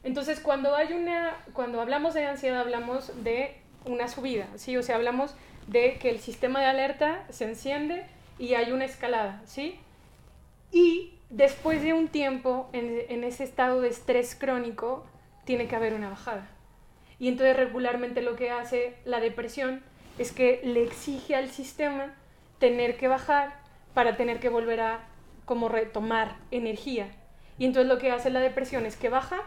Entonces, 0.03 0.39
cuando 0.39 0.76
hay 0.76 0.93
una 0.93 1.38
cuando 1.53 1.82
hablamos 1.82 2.14
de 2.14 2.26
ansiedad 2.26 2.62
hablamos 2.62 3.24
de 3.24 3.56
una 3.86 4.08
subida, 4.08 4.47
¿sí? 4.56 4.78
O 4.78 4.84
sea, 4.84 4.95
hablamos 4.95 5.36
de 5.68 5.97
que 5.99 6.10
el 6.10 6.20
sistema 6.20 6.60
de 6.60 6.68
alerta 6.68 7.26
se 7.30 7.45
enciende 7.45 8.06
y 8.38 8.56
hay 8.56 8.72
una 8.72 8.86
escalada, 8.86 9.41
¿sí? 9.45 9.80
Y 10.72 11.14
después 11.30 11.82
de 11.82 11.93
un 11.93 12.08
tiempo 12.08 12.70
en, 12.74 13.24
ese 13.24 13.43
estado 13.43 13.82
de 13.82 13.89
estrés 13.89 14.36
crónico, 14.36 15.06
tiene 15.45 15.68
que 15.68 15.76
haber 15.76 15.93
una 15.93 16.10
bajada. 16.10 16.47
Y 17.20 17.30
entonces 17.30 17.56
regularmente 17.56 18.22
lo 18.22 18.36
que 18.36 18.51
hace 18.51 18.95
la 19.06 19.20
depresión 19.20 19.82
es 20.18 20.32
que 20.32 20.62
le 20.64 20.84
exige 20.84 21.36
al 21.36 21.49
sistema 21.49 22.14
tener 22.60 22.97
que 22.97 23.08
bajar 23.08 23.60
para 23.93 24.18
tener 24.18 24.39
que 24.39 24.49
volver 24.49 24.82
a 24.82 25.08
como 25.45 25.70
retomar 25.70 26.38
energía. 26.51 27.08
Y 27.58 27.66
entonces 27.66 27.88
lo 27.88 27.99
que 27.99 28.12
hace 28.12 28.30
la 28.30 28.39
depresión 28.39 28.86
es 28.86 28.97
que 28.97 29.10
baja 29.10 29.43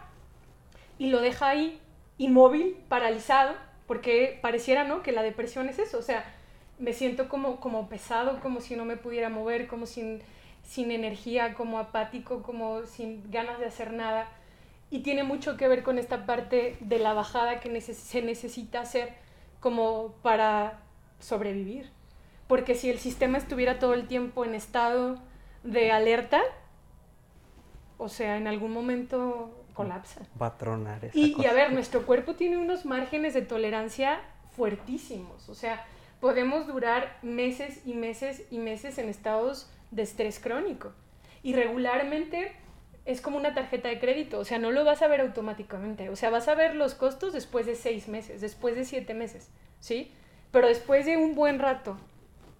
y 0.99 1.09
lo 1.09 1.21
deja 1.21 1.49
ahí 1.49 1.81
inmóvil, 2.17 2.77
paralizado, 2.89 3.55
porque 3.87 4.39
pareciera, 4.43 4.85
¿no? 4.85 5.03
Que 5.03 5.13
la 5.13 5.23
depresión 5.23 5.69
es 5.69 5.79
eso, 5.79 5.99
o 5.99 6.03
sea, 6.03 6.25
me 6.79 6.93
siento 6.93 7.29
como, 7.29 7.61
como 7.61 7.89
pesado, 7.89 8.41
como 8.41 8.61
si 8.61 8.77
no 8.77 8.85
me 8.85 8.97
pudiera 8.97 9.29
mover, 9.29 9.67
como 9.67 9.87
si 9.87 10.21
sin 10.63 10.91
energía, 10.91 11.55
como 11.55 11.79
apático, 11.79 12.43
como 12.43 12.85
sin 12.87 13.31
ganas 13.31 13.59
de 13.59 13.67
hacer 13.67 13.93
nada. 13.93 14.29
Y 14.91 15.01
tiene 15.01 15.23
mucho 15.23 15.57
que 15.57 15.69
ver 15.69 15.83
con 15.83 15.99
esta 15.99 16.27
parte 16.27 16.77
de 16.81 16.99
la 16.99 17.15
bajada 17.15 17.61
que 17.61 17.81
se 17.81 18.23
necesita 18.23 18.81
hacer 18.81 19.15
como 19.61 20.15
para 20.23 20.81
sobrevivir. 21.21 21.91
Porque 22.49 22.75
si 22.75 22.91
el 22.91 22.99
sistema 22.99 23.39
estuviera 23.39 23.79
todo 23.79 23.95
el 23.95 24.09
tiempo 24.09 24.45
en 24.45 24.55
estado 24.55 25.19
de 25.63 25.93
alerta, 25.93 26.41
o 27.99 28.09
sea, 28.09 28.37
en 28.37 28.47
algún 28.47 28.73
momento 28.73 29.55
colapsa. 29.75 30.23
Va 30.41 30.47
a 30.47 30.59
tronar 30.59 31.11
y, 31.13 31.41
y 31.41 31.47
a 31.47 31.53
ver, 31.53 31.73
nuestro 31.73 32.05
cuerpo 32.05 32.35
tiene 32.35 32.57
unos 32.57 32.85
márgenes 32.85 33.35
de 33.35 33.43
tolerancia 33.43 34.21
fuertísimos. 34.57 35.49
O 35.49 35.55
sea, 35.55 35.87
podemos 36.21 36.67
durar 36.67 37.19
meses 37.23 37.81
y 37.85 37.95
meses 37.95 38.43
y 38.51 38.59
meses 38.59 38.99
en 38.99 39.09
estados 39.09 39.71
de 39.91 40.03
estrés 40.03 40.41
crónico. 40.41 40.93
Y 41.43 41.55
regularmente 41.55 42.53
es 43.05 43.21
como 43.21 43.39
una 43.39 43.55
tarjeta 43.55 43.89
de 43.89 43.99
crédito, 43.99 44.39
o 44.39 44.45
sea, 44.45 44.59
no 44.59 44.71
lo 44.71 44.85
vas 44.85 45.01
a 45.01 45.09
ver 45.09 45.23
automáticamente, 45.23 46.11
o 46.11 46.17
sea, 46.17 46.29
vas 46.29 46.47
a 46.47 46.55
ver 46.55 46.75
los 46.75 46.95
costos 46.95 47.33
después 47.33 47.65
de 47.65 47.75
seis 47.75 48.07
meses, 48.07 48.43
después 48.43 48.77
de 48.77 48.85
siete 48.85 49.15
meses, 49.15 49.49
¿sí? 49.81 50.13
Pero 50.51 50.69
después 50.69 51.07
de 51.07 51.17
un 51.17 51.35
buen 51.35 51.59
rato 51.59 51.97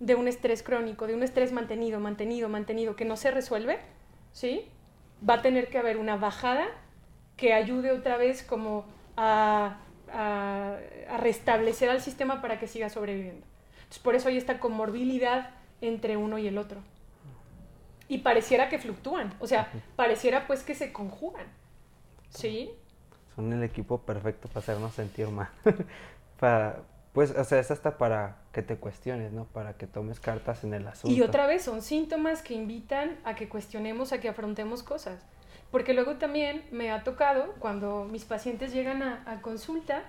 de 0.01 0.15
un 0.15 0.29
estrés 0.29 0.63
crónico, 0.63 1.07
de 1.07 1.15
un 1.15 1.23
estrés 1.23 1.53
mantenido, 1.53 2.01
mantenido, 2.01 2.49
mantenido, 2.49 2.97
que 2.97 3.05
no 3.05 3.17
se 3.17 3.31
resuelve, 3.31 3.79
¿sí? 4.33 4.69
Va 5.29 5.35
a 5.35 5.43
tener 5.43 5.69
que 5.69 5.79
haber 5.79 5.97
una 5.97 6.17
bajada 6.17 6.67
que 7.37 7.53
ayude 7.53 7.93
otra 7.93 8.17
vez 8.17 8.43
como 8.43 8.85
a, 9.17 9.79
a, 10.13 10.77
a 11.09 11.17
restablecer 11.19 11.91
al 11.91 12.01
sistema 12.01 12.41
para 12.41 12.59
que 12.59 12.67
siga 12.67 12.89
sobreviviendo. 12.89 13.47
Entonces, 13.77 13.99
por 13.99 14.15
eso 14.15 14.29
hay 14.29 14.37
esta 14.37 14.61
comorbilidad 14.61 15.51
entre 15.81 16.17
uno 16.17 16.39
y 16.39 16.47
el 16.47 16.59
otro 16.59 16.81
y 18.09 18.19
pareciera 18.19 18.69
que 18.69 18.79
fluctúan, 18.79 19.35
o 19.39 19.47
sea, 19.47 19.71
pareciera 19.95 20.47
pues 20.47 20.63
que 20.63 20.75
se 20.75 20.93
conjugan, 20.93 21.47
¿sí? 22.31 22.71
Son 23.37 23.53
el 23.53 23.63
equipo 23.63 23.99
perfecto 23.99 24.49
para 24.49 24.61
hacernos 24.61 24.95
sentir 24.95 25.29
mal, 25.29 25.51
para, 26.41 26.81
pues, 27.13 27.31
o 27.31 27.45
sea, 27.45 27.61
es 27.61 27.71
hasta 27.71 27.99
para 27.99 28.39
que 28.59 28.63
te 28.65 28.77
cuestiones, 28.77 29.33
¿no? 29.33 29.45
Para 29.45 29.75
que 29.75 29.87
tomes 29.87 30.19
cartas 30.19 30.65
en 30.65 30.75
el 30.75 30.85
asunto. 30.89 31.17
Y 31.17 31.23
otra 31.23 31.47
vez 31.47 31.63
son 31.63 31.81
síntomas 31.81 32.43
que 32.43 32.55
invitan 32.55 33.17
a 33.23 33.37
que 33.37 33.49
cuestionemos, 33.49 34.13
a 34.13 34.19
que 34.19 34.29
afrontemos 34.29 34.83
cosas. 34.83 35.25
Porque 35.71 35.95
luego 35.95 36.17
también 36.17 36.65
me 36.73 36.91
ha 36.91 37.05
tocado, 37.05 37.55
cuando 37.61 38.05
mis 38.11 38.25
pacientes 38.25 38.73
llegan 38.73 39.05
a, 39.05 39.23
a 39.27 39.43
consulta, 39.43 40.03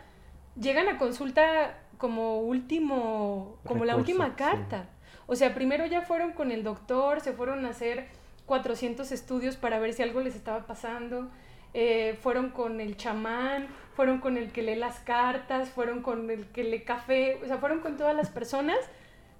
llegan 0.59 0.87
a 0.87 0.97
consulta 0.97 1.77
como 1.99 2.39
último, 2.39 3.59
como 3.67 3.85
la 3.85 3.95
última 3.95 4.35
carta. 4.35 4.89
O 5.27 5.35
sea, 5.35 5.53
primero 5.53 5.85
ya 5.85 6.01
fueron 6.01 6.31
con 6.31 6.49
el 6.51 6.63
doctor, 6.63 7.21
se 7.21 7.33
fueron 7.33 7.67
a 7.67 7.69
hacer 7.69 8.07
400 8.47 9.11
estudios 9.11 9.57
para 9.57 9.77
ver 9.77 9.93
si 9.93 10.01
algo 10.01 10.21
les 10.21 10.35
estaba 10.35 10.65
pasando, 10.65 11.29
eh, 11.73 12.17
fueron 12.21 12.49
con 12.49 12.81
el 12.81 12.97
chamán, 12.97 13.67
fueron 13.95 14.19
con 14.19 14.37
el 14.37 14.51
que 14.51 14.61
lee 14.61 14.75
las 14.75 14.99
cartas, 14.99 15.69
fueron 15.69 16.01
con 16.01 16.29
el 16.29 16.45
que 16.47 16.63
lee 16.63 16.81
café, 16.81 17.39
o 17.43 17.47
sea, 17.47 17.57
fueron 17.57 17.79
con 17.79 17.97
todas 17.97 18.15
las 18.15 18.29
personas, 18.29 18.77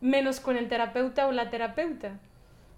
menos 0.02 0.40
con 0.40 0.58
el 0.58 0.70
terapeuta 0.70 1.28
o 1.28 1.32
la 1.32 1.50
terapeuta. 1.50 2.20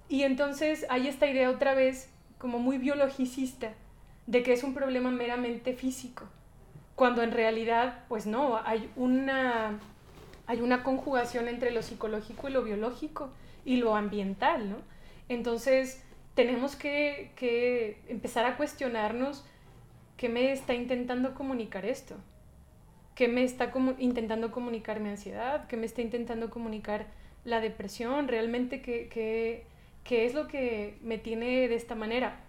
Y 0.07 0.23
entonces 0.23 0.85
hay 0.89 1.07
esta 1.07 1.27
idea 1.27 1.49
otra 1.49 1.73
vez 1.73 2.09
como 2.37 2.59
muy 2.59 2.77
biologicista 2.77 3.73
de 4.27 4.43
que 4.43 4.53
es 4.53 4.63
un 4.63 4.73
problema 4.73 5.11
meramente 5.11 5.73
físico, 5.73 6.25
cuando 6.95 7.23
en 7.23 7.31
realidad, 7.31 8.03
pues 8.07 8.25
no, 8.25 8.59
hay 8.63 8.89
una 8.95 9.79
hay 10.47 10.59
una 10.59 10.83
conjugación 10.83 11.47
entre 11.47 11.71
lo 11.71 11.81
psicológico 11.81 12.49
y 12.49 12.51
lo 12.51 12.63
biológico 12.63 13.29
y 13.63 13.77
lo 13.77 13.95
ambiental, 13.95 14.69
¿no? 14.69 14.77
Entonces, 15.29 16.03
tenemos 16.35 16.75
que, 16.75 17.31
que 17.35 18.01
empezar 18.07 18.45
a 18.45 18.57
cuestionarnos 18.57 19.45
qué 20.17 20.29
me 20.29 20.51
está 20.51 20.73
intentando 20.73 21.33
comunicar 21.33 21.85
esto, 21.85 22.15
qué 23.15 23.27
me 23.27 23.43
está 23.43 23.71
como 23.71 23.95
intentando 23.97 24.51
comunicar 24.51 24.99
mi 24.99 25.09
ansiedad, 25.09 25.67
qué 25.67 25.77
me 25.77 25.85
está 25.85 26.01
intentando 26.01 26.49
comunicar 26.49 27.07
la 27.43 27.59
depresión, 27.59 28.27
realmente 28.27 28.81
qué, 28.81 29.09
qué, 29.09 29.65
qué 30.03 30.25
es 30.25 30.33
lo 30.33 30.47
que 30.47 30.97
me 31.01 31.17
tiene 31.17 31.67
de 31.67 31.75
esta 31.75 31.95
manera, 31.95 32.39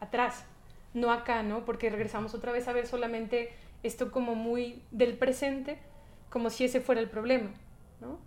atrás, 0.00 0.44
no 0.92 1.12
acá, 1.12 1.42
¿no? 1.42 1.64
Porque 1.64 1.88
regresamos 1.88 2.34
otra 2.34 2.52
vez 2.52 2.68
a 2.68 2.72
ver 2.72 2.86
solamente 2.86 3.50
esto 3.82 4.10
como 4.10 4.34
muy 4.34 4.82
del 4.90 5.16
presente, 5.16 5.78
como 6.30 6.50
si 6.50 6.64
ese 6.64 6.80
fuera 6.80 7.00
el 7.00 7.08
problema, 7.08 7.50
¿no? 8.00 8.18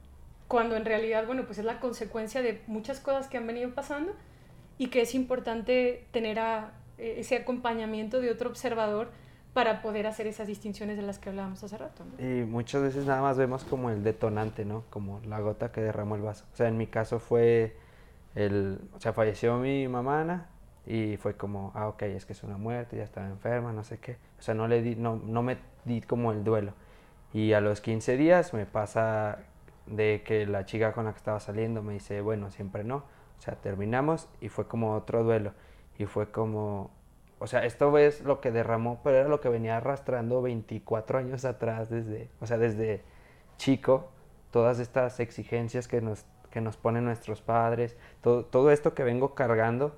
Cuando 0.47 0.75
en 0.75 0.85
realidad, 0.85 1.25
bueno, 1.25 1.45
pues 1.45 1.59
es 1.59 1.65
la 1.65 1.79
consecuencia 1.79 2.41
de 2.41 2.61
muchas 2.67 2.99
cosas 2.99 3.27
que 3.27 3.37
han 3.37 3.47
venido 3.47 3.73
pasando 3.73 4.13
y 4.77 4.87
que 4.87 5.01
es 5.01 5.15
importante 5.15 6.07
tener 6.11 6.39
a, 6.39 6.73
e, 6.97 7.19
ese 7.19 7.35
acompañamiento 7.35 8.21
de 8.21 8.29
otro 8.29 8.49
observador 8.49 9.11
para 9.53 9.81
poder 9.81 10.07
hacer 10.07 10.25
esas 10.25 10.47
distinciones 10.47 10.97
de 10.97 11.03
las 11.03 11.19
que 11.19 11.29
hablábamos 11.29 11.63
hace 11.63 11.77
rato. 11.77 12.03
¿no? 12.05 12.25
Y 12.25 12.43
muchas 12.43 12.81
veces 12.81 13.05
nada 13.05 13.21
más 13.21 13.37
vemos 13.37 13.63
como 13.63 13.91
el 13.91 14.03
detonante, 14.03 14.65
¿no? 14.65 14.83
Como 14.89 15.21
la 15.27 15.39
gota 15.39 15.71
que 15.71 15.81
derramó 15.81 16.15
el 16.15 16.23
vaso. 16.23 16.45
O 16.53 16.55
sea, 16.55 16.67
en 16.67 16.77
mi 16.77 16.87
caso 16.87 17.19
fue 17.19 17.77
el, 18.33 18.79
o 18.95 18.99
sea, 18.99 19.13
falleció 19.13 19.57
mi 19.57 19.87
mamá 19.87 20.47
y 20.85 21.17
fue 21.17 21.35
como, 21.35 21.71
ah, 21.75 21.87
ok, 21.87 22.01
es 22.03 22.25
que 22.25 22.33
es 22.33 22.43
una 22.43 22.57
muerte, 22.57 22.97
ya 22.97 23.03
estaba 23.03 23.27
enferma, 23.27 23.71
no 23.73 23.83
sé 23.83 23.99
qué. 23.99 24.17
O 24.39 24.41
sea, 24.41 24.55
no 24.55 24.67
le 24.67 24.81
di, 24.81 24.95
no, 24.95 25.15
no 25.15 25.43
me 25.43 25.57
di 25.85 26.01
como 26.01 26.31
el 26.31 26.43
duelo. 26.43 26.73
Y 27.31 27.53
a 27.53 27.61
los 27.61 27.79
15 27.79 28.17
días 28.17 28.53
me 28.53 28.65
pasa 28.65 29.39
de 29.85 30.23
que 30.25 30.45
la 30.45 30.65
chica 30.65 30.93
con 30.93 31.05
la 31.05 31.11
que 31.11 31.17
estaba 31.17 31.39
saliendo 31.39 31.83
me 31.83 31.93
dice, 31.93 32.21
bueno, 32.21 32.49
siempre 32.51 32.83
no. 32.83 33.03
Sea, 33.43 33.55
terminamos 33.55 34.29
y 34.39 34.47
fue 34.47 34.69
como 34.69 34.95
otro 34.95 35.21
duelo. 35.25 35.51
Y 35.97 36.05
fue 36.05 36.31
como, 36.31 36.91
o 37.39 37.47
sea, 37.47 37.65
esto 37.65 37.97
es 37.97 38.21
lo 38.21 38.39
que 38.39 38.51
derramó, 38.51 39.01
pero 39.03 39.17
era 39.17 39.27
lo 39.27 39.41
que 39.41 39.49
venía 39.49 39.75
arrastrando 39.75 40.41
24 40.41 41.19
años 41.19 41.43
atrás 41.43 41.89
desde, 41.89 42.29
o 42.39 42.47
sea, 42.47 42.57
desde 42.57 43.03
chico, 43.57 44.11
todas 44.49 44.79
estas 44.79 45.19
exigencias 45.19 45.89
que 45.89 45.99
nos, 45.99 46.25
que 46.51 46.61
nos 46.61 46.77
ponen 46.77 47.03
nuestros 47.03 47.41
padres, 47.41 47.97
todo, 48.21 48.45
todo 48.45 48.71
esto 48.71 48.93
que 48.93 49.03
vengo 49.03 49.35
cargando 49.35 49.93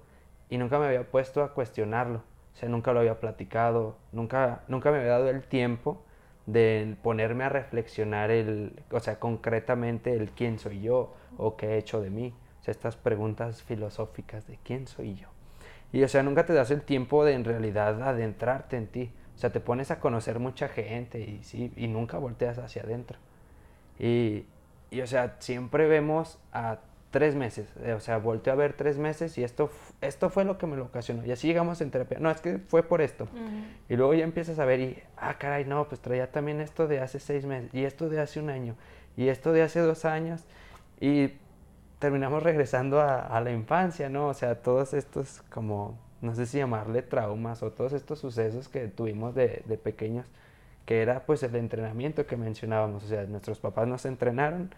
y 0.50 0.58
nunca 0.58 0.80
me 0.80 0.88
había 0.88 1.12
puesto 1.12 1.44
a 1.44 1.54
cuestionarlo. 1.54 2.24
O 2.56 2.58
sea, 2.58 2.68
nunca 2.68 2.94
lo 2.94 3.02
había 3.02 3.20
platicado, 3.20 3.96
nunca, 4.12 4.64
nunca 4.68 4.90
me 4.90 4.98
había 4.98 5.12
dado 5.12 5.30
el 5.30 5.44
tiempo 5.44 6.04
de 6.48 6.98
ponerme 7.04 7.44
a 7.44 7.50
reflexionar 7.50 8.32
el, 8.32 8.82
o 8.90 9.00
sea, 9.00 9.20
concretamente 9.20 10.16
el 10.16 10.32
quién 10.32 10.58
soy 10.58 10.82
yo 10.82 11.14
o 11.38 11.58
qué 11.58 11.74
he 11.74 11.78
hecho 11.78 12.02
de 12.02 12.10
mí. 12.10 12.34
Sea, 12.66 12.72
estas 12.72 12.96
preguntas 12.96 13.62
filosóficas 13.62 14.48
de 14.48 14.58
quién 14.64 14.88
soy 14.88 15.14
yo. 15.14 15.28
Y 15.94 16.04
o 16.04 16.08
sea, 16.08 16.24
nunca 16.24 16.48
te 16.48 16.54
das 16.54 16.72
el 16.72 16.82
tiempo 16.82 17.24
de 17.24 17.34
en 17.34 17.44
realidad 17.44 18.02
adentrarte 18.02 18.76
en 18.76 18.88
ti. 18.88 19.12
O 19.36 19.38
sea, 19.38 19.52
te 19.52 19.60
pones 19.60 19.92
a 19.92 20.00
conocer 20.00 20.40
mucha 20.40 20.68
gente 20.68 21.20
y 21.20 21.44
sí, 21.44 21.72
y 21.76 21.88
nunca 21.88 22.18
volteas 22.18 22.58
hacia 22.58 22.82
adentro. 22.82 23.20
Y, 24.00 24.46
y 24.90 25.02
o 25.02 25.06
sea, 25.06 25.36
siempre 25.38 25.88
vemos 25.88 26.40
a 26.54 26.80
tres 27.12 27.36
meses. 27.36 27.72
Eh, 27.84 27.94
o 27.94 28.00
sea, 28.00 28.18
volteé 28.18 28.52
a 28.52 28.56
ver 28.56 28.74
tres 28.74 28.98
meses 28.98 29.38
y 29.38 29.44
esto, 29.44 29.70
esto 30.02 30.32
fue 30.32 30.44
lo 30.44 30.58
que 30.58 30.66
me 30.66 30.76
lo 30.76 30.86
ocasionó. 30.86 31.24
Y 31.24 31.32
así 31.32 31.46
llegamos 31.46 31.82
en 31.82 31.92
terapia. 31.92 32.18
No, 32.20 32.32
es 32.32 32.42
que 32.42 32.58
fue 32.58 32.82
por 32.82 33.02
esto. 33.02 33.28
Y 33.88 33.96
luego 33.96 34.16
ya 34.16 34.24
empiezas 34.24 34.58
a 34.58 34.66
ver 34.66 34.80
y, 34.80 35.04
ah, 35.18 35.38
caray, 35.38 35.66
no, 35.66 35.88
pues 35.88 36.02
traía 36.02 36.32
también 36.32 36.62
esto 36.62 36.88
de 36.88 37.00
hace 37.00 37.20
seis 37.20 37.46
meses 37.46 37.72
y 37.76 37.84
esto 37.84 38.10
de 38.10 38.20
hace 38.20 38.40
un 38.40 38.50
año 38.50 38.76
y 39.16 39.28
esto 39.28 39.54
de 39.54 39.62
hace 39.62 39.82
dos 39.82 40.04
años. 40.04 40.46
Y 41.00 41.34
terminamos 42.00 42.44
regresando 42.44 43.00
a, 43.00 43.20
a 43.20 43.42
la 43.42 43.52
infancia, 43.52 44.10
¿no? 44.10 44.28
O 44.28 44.34
sea, 44.34 44.56
todos 44.56 44.94
estos 44.94 45.42
como, 45.50 45.98
no 46.22 46.36
sé 46.36 46.46
si 46.46 46.58
llamarle 46.58 47.02
traumas 47.02 47.64
o 47.64 47.72
todos 47.72 47.94
estos 47.94 48.20
sucesos 48.20 48.68
que 48.68 48.88
tuvimos 48.88 49.36
de, 49.36 49.64
de 49.66 49.78
pequeños, 49.78 50.26
que 50.86 51.02
era 51.02 51.26
pues 51.26 51.42
el 51.44 51.56
entrenamiento 51.56 52.26
que 52.28 52.38
mencionábamos. 52.38 53.04
O 53.04 53.08
sea, 53.08 53.24
nuestros 53.24 53.60
papás 53.60 53.88
nos 53.88 54.06
entrenaron 54.06 54.74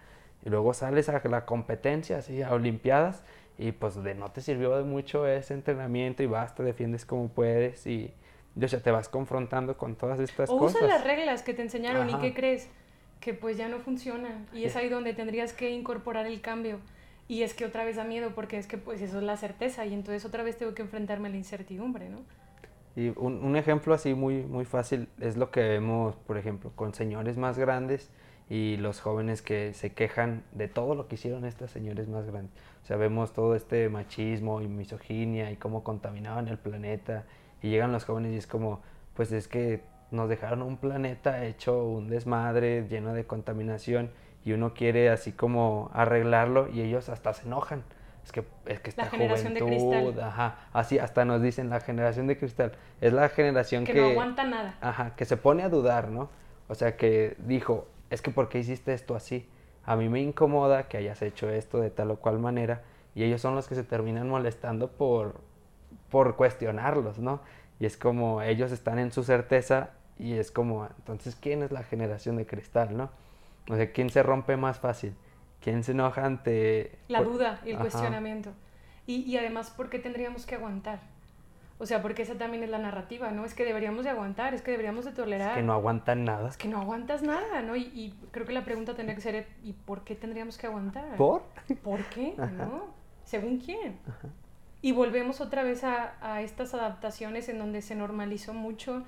y 0.45 0.49
luego 0.49 0.74
sales 0.74 1.09
a 1.09 1.22
la 1.28 1.45
competencia, 1.45 2.20
así, 2.20 2.41
a 2.41 2.53
Olimpiadas, 2.53 3.24
y 3.57 3.72
pues 3.72 4.01
de 4.03 4.13
no 4.13 4.30
te 4.30 4.41
sirvió 4.41 4.78
de 4.78 4.84
mucho 4.84 5.28
ese 5.28 5.53
entrenamiento 5.55 6.22
y 6.22 6.28
vas, 6.28 6.53
te 6.53 6.63
defiendes 6.63 7.05
como 7.05 7.28
puedes 7.28 7.88
y, 7.88 8.13
o 8.61 8.68
sea, 8.68 8.80
te 8.80 8.91
vas 8.91 9.09
confrontando 9.09 9.78
con 9.78 9.95
todas 9.95 10.20
estas 10.20 10.49
o 10.49 10.57
cosas. 10.57 10.84
Usa 10.84 10.88
las 10.88 11.03
reglas 11.03 11.41
que 11.41 11.55
te 11.55 11.63
enseñaron 11.63 12.09
y 12.09 12.15
qué 12.20 12.34
crees 12.34 12.70
que 13.20 13.34
pues 13.34 13.57
ya 13.57 13.68
no 13.68 13.80
funcionan 13.80 14.45
y 14.53 14.65
es 14.65 14.76
ahí 14.76 14.89
donde 14.89 15.13
tendrías 15.13 15.51
que 15.51 15.72
incorporar 15.72 16.28
el 16.28 16.39
cambio 16.39 16.80
y 17.28 17.43
es 17.43 17.53
que 17.53 17.65
otra 17.65 17.84
vez 17.84 17.95
da 17.95 18.03
miedo 18.03 18.32
porque 18.34 18.57
es 18.57 18.67
que 18.67 18.78
pues 18.78 19.01
eso 19.01 19.17
es 19.17 19.23
la 19.23 19.38
certeza 19.38 19.86
y 19.86 19.93
entonces 19.93 20.25
otra 20.25 20.43
vez 20.43 20.57
tengo 20.57 20.73
que 20.73 20.82
enfrentarme 20.82 21.28
a 21.28 21.32
la 21.32 21.38
incertidumbre, 21.38 22.09
¿no? 22.09 22.19
Y 22.95 23.09
un, 23.15 23.43
un 23.43 23.55
ejemplo 23.55 23.93
así 23.93 24.13
muy, 24.13 24.43
muy 24.43 24.65
fácil 24.65 25.07
es 25.19 25.38
lo 25.38 25.51
que 25.51 25.61
vemos, 25.61 26.15
por 26.15 26.38
ejemplo, 26.38 26.71
con 26.75 26.93
señores 26.93 27.38
más 27.38 27.59
grandes 27.59 28.09
y 28.49 28.78
los 28.78 29.01
jóvenes 29.01 29.41
que 29.41 29.73
se 29.73 29.91
quejan 29.91 30.43
de 30.53 30.67
todo 30.67 30.95
lo 30.95 31.07
que 31.07 31.15
hicieron 31.15 31.45
estos 31.45 31.69
señores 31.69 32.07
más 32.07 32.25
grandes. 32.25 32.53
O 32.84 32.86
sea, 32.88 32.97
vemos 32.97 33.34
todo 33.34 33.55
este 33.55 33.89
machismo 33.89 34.61
y 34.61 34.67
misoginia 34.67 35.51
y 35.51 35.57
cómo 35.57 35.84
contaminaban 35.84 36.47
el 36.47 36.57
planeta 36.57 37.25
y 37.61 37.69
llegan 37.69 37.91
los 37.91 38.05
jóvenes 38.05 38.34
y 38.34 38.38
es 38.38 38.47
como, 38.47 38.82
pues 39.15 39.32
es 39.32 39.47
que 39.47 39.82
nos 40.11 40.30
dejaron 40.30 40.61
un 40.61 40.78
planeta 40.78 41.45
hecho 41.45 41.84
un 41.84 42.09
desmadre, 42.09 42.88
lleno 42.89 43.13
de 43.13 43.25
contaminación 43.25 44.09
y 44.47 44.53
uno 44.53 44.73
quiere 44.73 45.09
así 45.09 45.33
como 45.33 45.91
arreglarlo 45.93 46.69
y 46.69 46.79
ellos 46.79 47.09
hasta 47.09 47.33
se 47.33 47.45
enojan. 47.45 47.83
Es 48.23 48.31
que, 48.31 48.45
es 48.65 48.79
que 48.79 48.89
esta 48.91 49.03
la 49.03 49.09
generación 49.09 49.57
juventud, 49.57 49.91
de 49.91 50.03
cristal. 50.05 50.23
ajá, 50.23 50.59
así 50.71 50.99
hasta 50.99 51.25
nos 51.25 51.41
dicen 51.41 51.69
la 51.69 51.81
generación 51.81 52.27
de 52.27 52.37
cristal. 52.37 52.71
Es 53.01 53.11
la 53.11 53.27
generación 53.27 53.83
que, 53.83 53.91
que 53.91 53.99
no 53.99 54.07
aguanta 54.07 54.45
nada. 54.45 54.77
Ajá, 54.79 55.17
que 55.17 55.25
se 55.25 55.35
pone 55.35 55.63
a 55.63 55.69
dudar, 55.69 56.07
¿no? 56.07 56.29
O 56.69 56.75
sea, 56.75 56.95
que 56.95 57.35
dijo, 57.39 57.89
es 58.09 58.21
que 58.21 58.31
¿por 58.31 58.47
qué 58.47 58.59
hiciste 58.59 58.93
esto 58.93 59.17
así? 59.17 59.49
A 59.83 59.97
mí 59.97 60.07
me 60.07 60.21
incomoda 60.21 60.87
que 60.87 60.95
hayas 60.95 61.21
hecho 61.21 61.49
esto 61.49 61.81
de 61.81 61.89
tal 61.89 62.11
o 62.11 62.15
cual 62.15 62.39
manera 62.39 62.83
y 63.15 63.25
ellos 63.25 63.41
son 63.41 63.53
los 63.53 63.67
que 63.67 63.75
se 63.75 63.83
terminan 63.83 64.29
molestando 64.29 64.91
por, 64.91 65.41
por 66.09 66.37
cuestionarlos, 66.37 67.19
¿no? 67.19 67.41
Y 67.81 67.85
es 67.85 67.97
como 67.97 68.41
ellos 68.41 68.71
están 68.71 68.97
en 68.97 69.11
su 69.11 69.25
certeza 69.25 69.89
y 70.17 70.35
es 70.35 70.51
como, 70.51 70.87
entonces, 70.97 71.35
¿quién 71.35 71.63
es 71.63 71.71
la 71.71 71.83
generación 71.83 72.37
de 72.37 72.45
cristal, 72.45 72.95
no? 72.95 73.09
O 73.70 73.76
sea, 73.76 73.91
¿quién 73.91 74.09
se 74.09 74.24
rompe 74.24 74.57
más 74.57 74.80
fácil? 74.80 75.13
¿Quién 75.61 75.84
se 75.84 75.91
enoja 75.91 76.26
ante... 76.26 76.97
La 77.07 77.22
duda 77.22 77.59
y 77.65 77.70
el 77.70 77.76
Ajá. 77.76 77.84
cuestionamiento. 77.84 78.51
Y, 79.05 79.22
y 79.22 79.38
además, 79.38 79.70
¿por 79.72 79.89
qué 79.89 79.99
tendríamos 79.99 80.45
que 80.45 80.55
aguantar? 80.55 80.99
O 81.80 81.86
sea, 81.86 82.01
porque 82.01 82.24
esa 82.24 82.36
también 82.36 82.63
es 82.63 82.70
la 82.70 82.80
narrativa, 82.80 83.30
¿no? 83.32 83.45
Es 83.45 83.53
que 83.53 83.63
deberíamos 83.63 84.03
de 84.03 84.09
aguantar, 84.09 84.53
es 84.55 84.61
que 84.61 84.72
deberíamos 84.72 85.05
de 85.05 85.11
tolerar. 85.11 85.51
Es 85.51 85.57
que 85.57 85.63
no 85.63 85.74
aguantan 85.74 86.26
nada. 86.26 86.49
Es 86.49 86.57
que 86.57 86.68
no 86.68 86.82
aguantas 86.82 87.22
nada, 87.22 87.61
¿no? 87.61 87.76
Y, 87.76 87.84
y 87.93 88.15
creo 88.32 88.47
que 88.47 88.53
la 88.53 88.65
pregunta 88.65 88.95
tendría 88.95 89.15
que 89.15 89.22
ser, 89.22 89.47
¿y 89.63 89.74
por 89.74 90.03
qué 90.03 90.15
tendríamos 90.15 90.57
que 90.57 90.65
aguantar? 90.65 91.15
¿Por? 91.18 91.43
¿Por 91.84 92.03
qué? 92.05 92.34
¿No? 92.57 92.86
¿Según 93.26 93.59
quién? 93.59 93.99
Y 94.82 94.91
volvemos 94.91 95.39
otra 95.39 95.63
vez 95.63 95.84
a, 95.84 96.15
a, 96.22 96.41
estas 96.41 96.74
adaptaciones 96.74 97.47
en 97.49 97.59
donde 97.59 97.82
se 97.82 97.93
normalizó 97.93 98.53
mucho, 98.53 99.03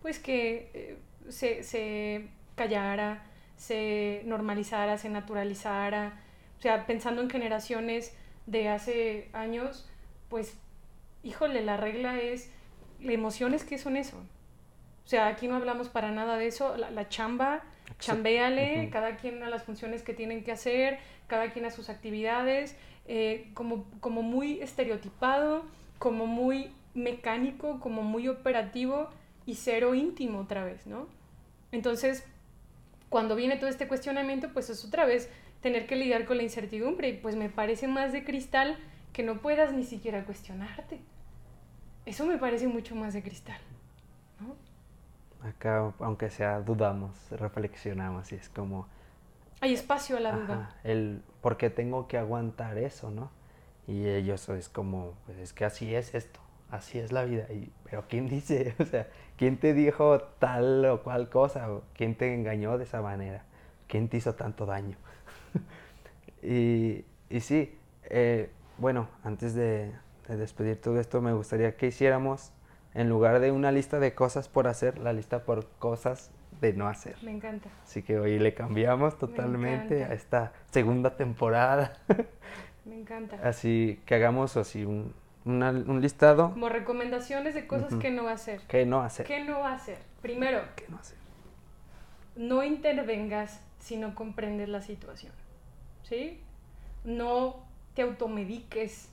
pues 0.00 0.20
que 0.20 0.70
eh, 0.74 0.98
se, 1.28 1.64
se 1.64 2.28
callara, 2.54 3.24
se 3.56 4.22
normalizara, 4.24 4.98
se 4.98 5.08
naturalizara. 5.08 6.20
O 6.58 6.62
sea, 6.62 6.86
pensando 6.86 7.22
en 7.22 7.30
generaciones 7.30 8.16
de 8.46 8.68
hace 8.68 9.28
años, 9.32 9.88
pues 10.28 10.56
híjole, 11.22 11.64
la 11.64 11.76
regla 11.76 12.20
es, 12.20 12.50
emociones, 13.00 13.64
¿qué 13.64 13.78
son 13.78 13.96
eso? 13.96 14.16
O 15.04 15.08
sea, 15.08 15.26
aquí 15.28 15.48
no 15.48 15.56
hablamos 15.56 15.88
para 15.88 16.10
nada 16.10 16.36
de 16.36 16.46
eso, 16.46 16.76
la, 16.76 17.08
chamba, 17.08 17.62
chambéale, 17.98 18.90
cada 18.90 19.16
quien 19.16 19.42
a 19.42 19.50
las 19.50 19.62
funciones 19.64 20.02
que 20.02 20.14
tienen 20.14 20.42
que 20.42 20.52
hacer, 20.52 20.98
cada 21.26 21.50
quien 21.52 21.64
a 21.64 21.70
sus 21.70 21.88
actividades, 21.88 22.76
eh, 23.06 23.50
como, 23.54 23.84
como 24.00 24.22
muy 24.22 24.60
estereotipado, 24.60 25.64
como 25.98 26.26
muy 26.26 26.72
mecánico, 26.94 27.78
como 27.80 28.02
muy 28.02 28.28
operativo 28.28 29.08
y 29.44 29.54
cero 29.54 29.94
íntimo 29.94 30.40
otra 30.40 30.64
vez, 30.64 30.86
¿no? 30.86 31.06
Entonces, 31.70 32.24
cuando 33.08 33.36
viene 33.36 33.56
todo 33.56 33.68
este 33.68 33.88
cuestionamiento, 33.88 34.52
pues 34.52 34.70
es 34.70 34.84
otra 34.84 35.04
vez 35.04 35.30
tener 35.60 35.86
que 35.86 35.96
lidiar 35.96 36.24
con 36.24 36.36
la 36.36 36.42
incertidumbre 36.42 37.08
y 37.08 37.12
pues 37.14 37.36
me 37.36 37.48
parece 37.48 37.88
más 37.88 38.12
de 38.12 38.24
cristal 38.24 38.76
que 39.12 39.22
no 39.22 39.40
puedas 39.40 39.72
ni 39.72 39.84
siquiera 39.84 40.24
cuestionarte. 40.24 41.00
Eso 42.04 42.26
me 42.26 42.38
parece 42.38 42.68
mucho 42.68 42.94
más 42.94 43.14
de 43.14 43.22
cristal. 43.22 43.58
¿no? 44.40 45.48
Acá, 45.48 45.92
aunque 46.00 46.30
sea, 46.30 46.60
dudamos, 46.60 47.14
reflexionamos 47.30 48.32
y 48.32 48.36
es 48.36 48.48
como... 48.48 48.86
Hay 49.60 49.72
espacio 49.72 50.18
a 50.18 50.20
la 50.20 50.32
duda. 50.32 50.76
El 50.84 51.22
por 51.40 51.56
qué 51.56 51.70
tengo 51.70 52.08
que 52.08 52.18
aguantar 52.18 52.76
eso, 52.76 53.10
¿no? 53.10 53.30
Y 53.86 54.06
ellos 54.08 54.48
es 54.48 54.68
como, 54.68 55.14
pues 55.26 55.38
es 55.38 55.52
que 55.52 55.64
así 55.64 55.94
es 55.94 56.14
esto, 56.14 56.40
así 56.70 56.98
es 56.98 57.12
la 57.12 57.24
vida. 57.24 57.46
Y, 57.52 57.70
Pero 57.84 58.04
¿quién 58.08 58.28
dice? 58.28 58.74
O 58.80 58.84
sea, 58.84 59.08
¿quién 59.36 59.58
te 59.58 59.74
dijo 59.74 60.20
tal 60.38 60.84
o 60.86 61.02
cual 61.02 61.28
cosa? 61.28 61.68
¿Quién 61.94 62.14
te 62.14 62.34
engañó 62.34 62.78
de 62.78 62.84
esa 62.84 63.02
manera? 63.02 63.42
¿Quién 63.86 64.08
te 64.08 64.16
hizo 64.16 64.34
tanto 64.34 64.66
daño? 64.66 64.96
y, 66.42 67.04
y 67.30 67.40
sí, 67.40 67.76
eh, 68.04 68.50
bueno, 68.78 69.08
antes 69.24 69.54
de, 69.54 69.92
de 70.28 70.36
despedir 70.36 70.80
todo 70.80 71.00
esto, 71.00 71.20
me 71.20 71.32
gustaría 71.32 71.76
que 71.76 71.86
hiciéramos, 71.86 72.52
en 72.94 73.08
lugar 73.08 73.40
de 73.40 73.52
una 73.52 73.72
lista 73.72 73.98
de 73.98 74.14
cosas 74.14 74.48
por 74.48 74.66
hacer, 74.68 74.98
la 74.98 75.12
lista 75.12 75.44
por 75.44 75.66
cosas 75.78 76.30
de 76.60 76.72
no 76.72 76.88
hacer. 76.88 77.16
Me 77.22 77.32
encanta. 77.32 77.68
Así 77.84 78.02
que 78.02 78.18
hoy 78.18 78.38
le 78.38 78.54
cambiamos 78.54 79.18
totalmente 79.18 80.04
a 80.04 80.12
esta 80.12 80.52
segunda 80.70 81.16
temporada. 81.16 81.98
Me 82.84 83.00
encanta. 83.00 83.38
Así 83.42 84.00
que 84.06 84.14
hagamos 84.14 84.56
así 84.56 84.84
un, 84.84 85.12
un 85.46 86.00
listado. 86.02 86.50
Como 86.50 86.68
recomendaciones 86.68 87.54
de 87.54 87.66
cosas 87.66 87.94
que 87.94 88.10
no 88.10 88.28
hacer. 88.28 88.60
Que 88.62 88.84
no 88.84 89.00
hacer. 89.00 89.26
¿Qué 89.26 89.44
no 89.44 89.64
hacer? 89.64 89.98
Primero. 90.20 90.60
¿Qué 90.74 90.84
no 90.88 90.98
hacer? 90.98 91.16
No 92.34 92.62
intervengas 92.62 93.60
si 93.78 93.96
no 93.96 94.14
comprendes 94.14 94.68
la 94.68 94.82
situación. 94.82 95.32
¿Sí? 96.02 96.40
No 97.04 97.64
te 97.94 98.02
automediques 98.02 99.08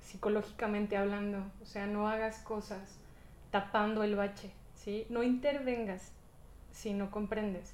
psicológicamente 0.00 0.96
hablando, 0.96 1.42
o 1.60 1.66
sea, 1.66 1.86
no 1.86 2.08
hagas 2.08 2.38
cosas 2.38 2.98
tapando 3.50 4.04
el 4.04 4.14
bache, 4.14 4.52
¿sí? 4.74 5.04
No 5.10 5.24
intervengas 5.24 6.12
si 6.70 6.94
no 6.94 7.10
comprendes. 7.10 7.72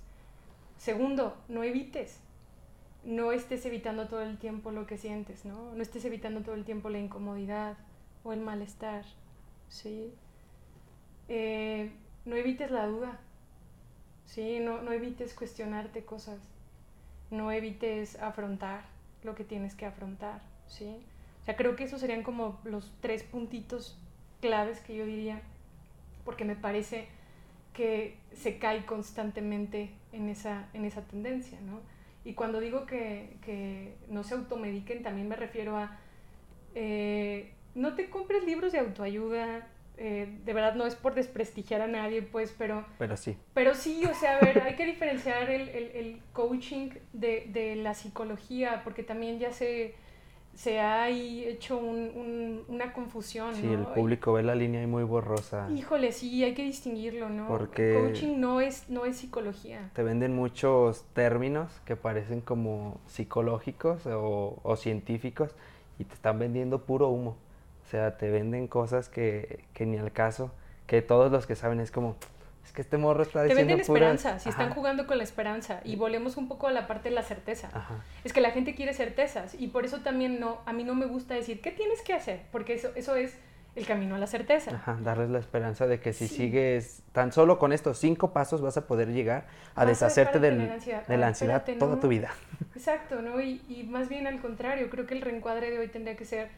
Segundo, 0.79 1.37
no 1.49 1.63
evites, 1.63 2.19
no 3.05 3.33
estés 3.33 3.67
evitando 3.67 4.07
todo 4.07 4.23
el 4.23 4.39
tiempo 4.39 4.71
lo 4.71 4.87
que 4.87 4.97
sientes, 4.97 5.45
¿no? 5.45 5.75
No 5.75 5.83
estés 5.83 6.05
evitando 6.05 6.43
todo 6.43 6.55
el 6.55 6.65
tiempo 6.65 6.89
la 6.89 6.99
incomodidad 6.99 7.77
o 8.25 8.33
el 8.33 8.41
malestar, 8.41 9.05
¿sí? 9.69 10.13
Eh, 11.29 11.91
no 12.25 12.37
evites 12.37 12.71
la 12.71 12.87
duda, 12.87 13.19
¿sí? 14.27 14.61
No, 14.61 14.83
no 14.83 14.93
evites 14.93 15.35
cuestionarte 15.35 16.05
cosas, 16.05 16.39
no 17.31 17.51
evites 17.51 18.21
afrontar 18.21 18.85
lo 19.25 19.35
que 19.35 19.45
tienes 19.45 19.75
que 19.75 19.87
afrontar, 19.87 20.41
¿sí? 20.69 20.97
O 21.43 21.45
sea, 21.45 21.57
creo 21.57 21.75
que 21.75 21.85
esos 21.85 22.01
serían 22.01 22.23
como 22.23 22.61
los 22.65 22.93
tres 23.01 23.25
puntitos 23.25 23.99
claves 24.41 24.79
que 24.81 24.97
yo 24.97 25.05
diría, 25.05 25.41
porque 26.25 26.45
me 26.45 26.55
parece 26.55 27.09
que 27.73 28.17
se 28.33 28.59
cae 28.59 28.85
constantemente 28.87 29.91
en 30.13 30.29
esa, 30.29 30.69
en 30.73 30.85
esa 30.85 31.03
tendencia, 31.03 31.59
¿no? 31.63 31.81
Y 32.25 32.35
cuando 32.35 32.61
digo 32.61 32.87
que, 32.87 33.37
que 33.45 33.95
no 34.09 34.23
se 34.23 34.35
automediquen, 34.35 35.03
también 35.03 35.29
me 35.29 35.37
refiero 35.37 35.77
a 35.77 35.99
eh, 36.75 37.53
no 37.75 37.95
te 37.95 38.11
compres 38.11 38.45
libros 38.45 38.73
de 38.73 38.79
autoayuda, 38.79 39.67
eh, 39.97 40.39
de 40.45 40.53
verdad 40.53 40.75
no 40.75 40.87
es 40.87 40.95
por 40.95 41.15
desprestigiar 41.15 41.81
a 41.81 41.87
nadie, 41.87 42.23
pues, 42.23 42.55
pero... 42.57 42.85
Pero 42.99 43.17
sí. 43.17 43.37
Pero 43.55 43.75
sí, 43.75 44.05
o 44.05 44.15
sea, 44.15 44.39
a 44.39 44.41
ver, 44.41 44.63
hay 44.63 44.75
que 44.75 44.87
diferenciar 44.87 45.51
el, 45.51 45.69
el, 45.69 45.85
el 45.95 46.23
coaching 46.33 46.91
de, 47.13 47.47
de, 47.49 47.77
la 47.77 47.95
psicología, 47.95 48.83
porque 48.85 49.03
también 49.03 49.39
ya 49.39 49.53
se 49.53 49.95
se 50.55 50.81
ha 50.81 51.09
hecho 51.09 51.79
una 51.79 52.93
confusión. 52.93 53.55
Sí, 53.55 53.67
el 53.67 53.87
público 53.87 54.35
ve 54.35 54.43
la 54.43 54.55
línea 54.55 54.87
muy 54.87 55.05
borrosa. 55.05 55.69
Híjole, 55.75 56.13
sí, 56.13 56.45
hay 56.45 56.55
que 56.55 56.63
distinguirlo, 56.63 57.29
¿no? 57.29 57.49
Porque 57.49 57.95
coaching 57.95 58.39
no 58.39 58.61
es, 58.61 58.89
no 58.89 59.05
es 59.05 59.17
psicología. 59.17 59.91
Te 59.95 60.03
venden 60.03 60.37
muchos 60.37 61.05
términos 61.15 61.71
que 61.85 61.97
parecen 61.97 62.41
como 62.41 63.01
psicológicos 63.07 64.07
o, 64.07 64.59
o 64.63 64.77
científicos 64.77 65.51
y 65.99 66.05
te 66.05 66.15
están 66.15 66.39
vendiendo 66.39 66.83
puro 66.83 67.09
humo. 67.09 67.37
O 67.85 67.91
sea, 67.91 68.17
te 68.17 68.31
venden 68.31 68.69
cosas 68.69 69.09
que, 69.09 69.65
que 69.75 69.87
ni 69.87 69.99
al 69.99 70.13
caso, 70.13 70.51
que 70.87 71.03
todos 71.03 71.33
los 71.33 71.47
que 71.47 71.57
saben 71.57 71.81
es 71.81 71.91
como, 71.91 72.17
es 72.65 72.73
que 72.73 72.83
este 72.83 72.97
morro 72.97 73.23
está 73.23 73.43
diciendo 73.43 73.61
Te 73.61 73.67
venden 73.67 73.81
esperanza, 73.81 74.39
si 74.39 74.49
están 74.49 74.71
jugando 74.71 75.07
con 75.07 75.19
la 75.19 75.25
esperanza. 75.25 75.81
Y 75.85 75.97
volvemos 75.97 76.37
un 76.37 76.49
poco 76.49 76.69
a 76.69 76.73
la 76.73 76.87
parte 76.87 77.09
de 77.09 77.15
la 77.15 77.23
certeza. 77.23 77.71
Es 78.25 78.33
que 78.33 78.41
la 78.41 78.51
gente 78.51 78.75
quiere 78.75 78.95
certezas 78.95 79.55
y 79.59 79.69
por 79.69 79.85
eso 79.85 80.01
también 80.01 80.39
no, 80.39 80.61
a 80.65 80.73
mí 80.73 80.85
no 80.85 80.95
me 80.95 81.07
gusta 81.07 81.35
decir, 81.35 81.61
¿qué 81.61 81.71
tienes 81.73 82.03
que 82.03 82.15
hacer? 82.15 82.43
Porque 82.53 82.75
eso, 82.75 82.91
eso 82.95 83.17
es 83.17 83.37
el 83.75 83.87
camino 83.87 84.15
a 84.15 84.19
la 84.19 84.27
certeza. 84.27 84.75
Ajá, 84.75 84.99
darles 85.03 85.31
la 85.31 85.39
esperanza 85.39 85.87
de 85.87 85.99
que 85.99 86.13
si 86.13 86.29
sigues 86.29 87.03
tan 87.13 87.33
solo 87.33 87.59
con 87.59 87.73
estos 87.73 87.99
cinco 87.99 88.33
pasos 88.33 88.61
vas 88.61 88.77
a 88.77 88.87
poder 88.87 89.09
llegar 89.09 89.47
a 89.75 89.85
deshacerte 89.87 90.39
de 90.39 90.53
la 91.17 91.27
ansiedad 91.27 91.65
toda 91.79 91.99
tu 91.99 92.09
vida. 92.09 92.31
Exacto, 92.77 93.23
¿no? 93.23 93.41
Y, 93.41 93.63
y 93.69 93.85
más 93.85 94.09
bien 94.09 94.27
al 94.27 94.41
contrario, 94.41 94.89
creo 94.91 95.07
que 95.07 95.15
el 95.15 95.23
reencuadre 95.23 95.71
de 95.71 95.79
hoy 95.79 95.89
tendría 95.89 96.17
que 96.17 96.27
ser, 96.27 96.51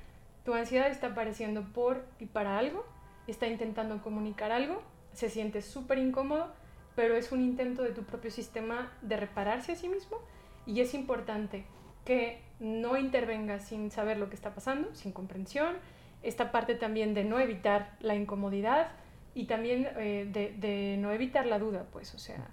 tu 0.45 0.55
ansiedad 0.55 0.89
está 0.89 1.09
apareciendo 1.09 1.63
por 1.73 2.05
y 2.19 2.27
para 2.27 2.59
algo, 2.59 2.85
está 3.27 3.47
intentando 3.47 4.03
comunicar 4.03 4.53
algo 4.53 4.83
se 5.15 5.31
siente 5.31 5.63
súper 5.63 5.99
incómodo, 5.99 6.53
pero 6.95 7.17
es 7.17 7.33
un 7.33 7.41
intento 7.41 7.83
de 7.83 7.91
tu 7.91 8.03
propio 8.05 8.31
sistema 8.31 8.93
de 9.03 9.17
repararse 9.17 9.73
a 9.73 9.77
sí 9.77 9.89
mismo 9.89 10.19
y 10.67 10.81
es 10.81 10.95
importante 10.95 11.65
que 12.05 12.43
no 12.61 12.97
intervengas 12.97 13.65
sin 13.65 13.91
saber 13.91 14.19
lo 14.19 14.29
que 14.29 14.37
está 14.37 14.55
pasando, 14.55 14.95
sin 14.95 15.13
comprensión, 15.13 15.77
esta 16.23 16.53
parte 16.53 16.75
también 16.75 17.15
de 17.15 17.25
no 17.25 17.39
evitar 17.39 17.97
la 18.01 18.15
incomodidad 18.15 18.93
y 19.35 19.47
también 19.47 19.89
eh, 19.97 20.29
de, 20.31 20.97
no 20.99 21.13
evitar 21.13 21.47
la 21.47 21.59
duda, 21.59 21.87
pues, 21.93 22.15
o 22.15 22.19
sea, 22.19 22.49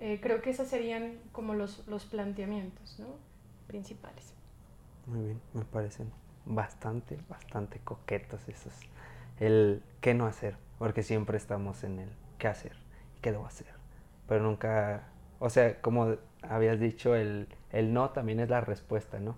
eh, 0.00 0.18
creo 0.20 0.42
que 0.42 0.50
esos 0.50 0.68
serían 0.68 1.18
como 1.32 1.54
los, 1.54 1.86
los 1.86 2.04
planteamientos 2.04 2.98
¿no? 2.98 3.06
principales. 3.66 4.34
Muy 5.06 5.24
bien, 5.24 5.40
me 5.54 5.64
parecen 5.64 6.10
bastante, 6.44 7.18
bastante 7.28 7.78
coquetos 7.78 8.48
esos. 8.48 8.74
El 9.38 9.82
qué 10.00 10.14
no 10.14 10.26
hacer 10.26 10.56
porque 10.78 11.02
siempre 11.02 11.36
estamos 11.36 11.84
en 11.84 12.00
el 12.00 12.08
qué 12.38 12.48
hacer, 12.48 12.76
qué 13.22 13.32
debo 13.32 13.46
hacer, 13.46 13.68
pero 14.28 14.42
nunca, 14.42 15.04
o 15.38 15.50
sea, 15.50 15.80
como 15.80 16.16
habías 16.42 16.78
dicho, 16.78 17.14
el, 17.14 17.48
el 17.70 17.92
no 17.92 18.10
también 18.10 18.40
es 18.40 18.48
la 18.48 18.60
respuesta, 18.60 19.18
¿no? 19.18 19.36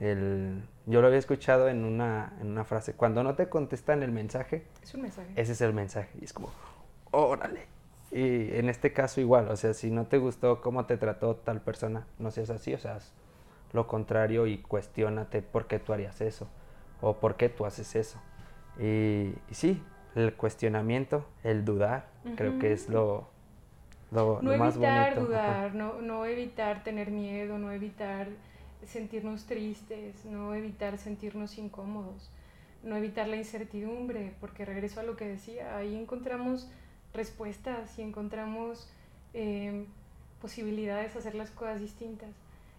El, 0.00 0.62
yo 0.86 1.00
lo 1.00 1.06
había 1.06 1.18
escuchado 1.18 1.68
en 1.68 1.84
una, 1.84 2.32
en 2.40 2.48
una 2.48 2.64
frase, 2.64 2.94
cuando 2.94 3.22
no 3.22 3.34
te 3.34 3.48
contestan 3.48 4.02
el 4.02 4.10
mensaje, 4.10 4.66
es 4.82 4.94
un 4.94 5.02
mensaje. 5.02 5.28
Ese 5.36 5.52
es 5.52 5.60
el 5.60 5.72
mensaje, 5.72 6.10
y 6.20 6.24
es 6.24 6.32
como, 6.32 6.50
órale. 7.10 7.66
Y 8.10 8.56
en 8.56 8.68
este 8.68 8.92
caso 8.92 9.20
igual, 9.20 9.48
o 9.48 9.56
sea, 9.56 9.74
si 9.74 9.90
no 9.90 10.06
te 10.06 10.18
gustó 10.18 10.60
cómo 10.60 10.86
te 10.86 10.96
trató 10.96 11.36
tal 11.36 11.60
persona, 11.60 12.06
no 12.18 12.30
seas 12.30 12.50
así, 12.50 12.74
o 12.74 12.78
sea, 12.78 12.98
lo 13.72 13.86
contrario 13.86 14.46
y 14.46 14.58
cuestionate 14.58 15.42
por 15.42 15.66
qué 15.66 15.78
tú 15.78 15.92
harías 15.92 16.20
eso, 16.20 16.48
o 17.00 17.14
por 17.14 17.36
qué 17.36 17.48
tú 17.48 17.66
haces 17.66 17.96
eso. 17.96 18.20
Y, 18.78 19.34
y 19.50 19.54
sí, 19.54 19.82
el 20.14 20.34
cuestionamiento, 20.34 21.26
el 21.42 21.64
dudar, 21.64 22.08
creo 22.36 22.58
que 22.58 22.72
es 22.72 22.88
lo, 22.88 23.28
lo, 24.12 24.40
no 24.42 24.56
más 24.56 24.76
evitar 24.76 25.20
dudar, 25.20 25.74
no, 25.74 26.00
no 26.00 26.24
evitar 26.24 26.84
tener 26.84 27.10
miedo, 27.10 27.58
no 27.58 27.72
evitar 27.72 28.28
sentirnos 28.86 29.44
tristes, 29.46 30.24
no 30.24 30.54
evitar 30.54 30.98
sentirnos 30.98 31.58
incómodos, 31.58 32.30
no 32.82 32.96
evitar 32.96 33.28
la 33.28 33.36
incertidumbre, 33.36 34.34
porque 34.40 34.64
regreso 34.64 35.00
a 35.00 35.02
lo 35.02 35.16
que 35.16 35.26
decía, 35.26 35.76
ahí 35.76 35.96
encontramos 35.96 36.68
respuestas 37.12 37.98
y 37.98 38.02
encontramos 38.02 38.88
eh, 39.32 39.86
posibilidades 40.40 41.14
de 41.14 41.20
hacer 41.20 41.34
las 41.34 41.50
cosas 41.50 41.80
distintas. 41.80 42.30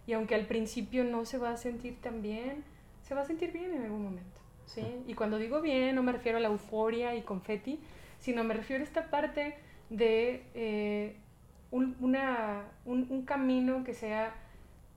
Y 0.06 0.12
aunque 0.12 0.36
al 0.36 0.46
principio 0.46 1.04
no 1.04 1.24
se 1.24 1.38
va 1.38 1.50
a 1.50 1.56
sentir 1.56 2.00
tan 2.00 2.22
bien, 2.22 2.62
se 3.02 3.14
va 3.14 3.22
a 3.22 3.24
sentir 3.24 3.52
bien 3.52 3.72
en 3.72 3.82
algún 3.82 4.04
momento. 4.04 4.40
¿Sí? 4.66 4.84
Y 5.06 5.14
cuando 5.14 5.38
digo 5.38 5.60
bien, 5.60 5.94
no 5.94 6.02
me 6.02 6.12
refiero 6.12 6.38
a 6.38 6.40
la 6.40 6.48
euforia 6.48 7.14
y 7.14 7.22
confeti, 7.22 7.80
sino 8.18 8.44
me 8.44 8.54
refiero 8.54 8.82
a 8.82 8.86
esta 8.86 9.10
parte 9.10 9.56
de 9.90 10.44
eh, 10.54 11.16
un, 11.70 11.96
una, 12.00 12.64
un, 12.84 13.06
un, 13.08 13.22
camino 13.22 13.84
que 13.84 13.94
sea 13.94 14.34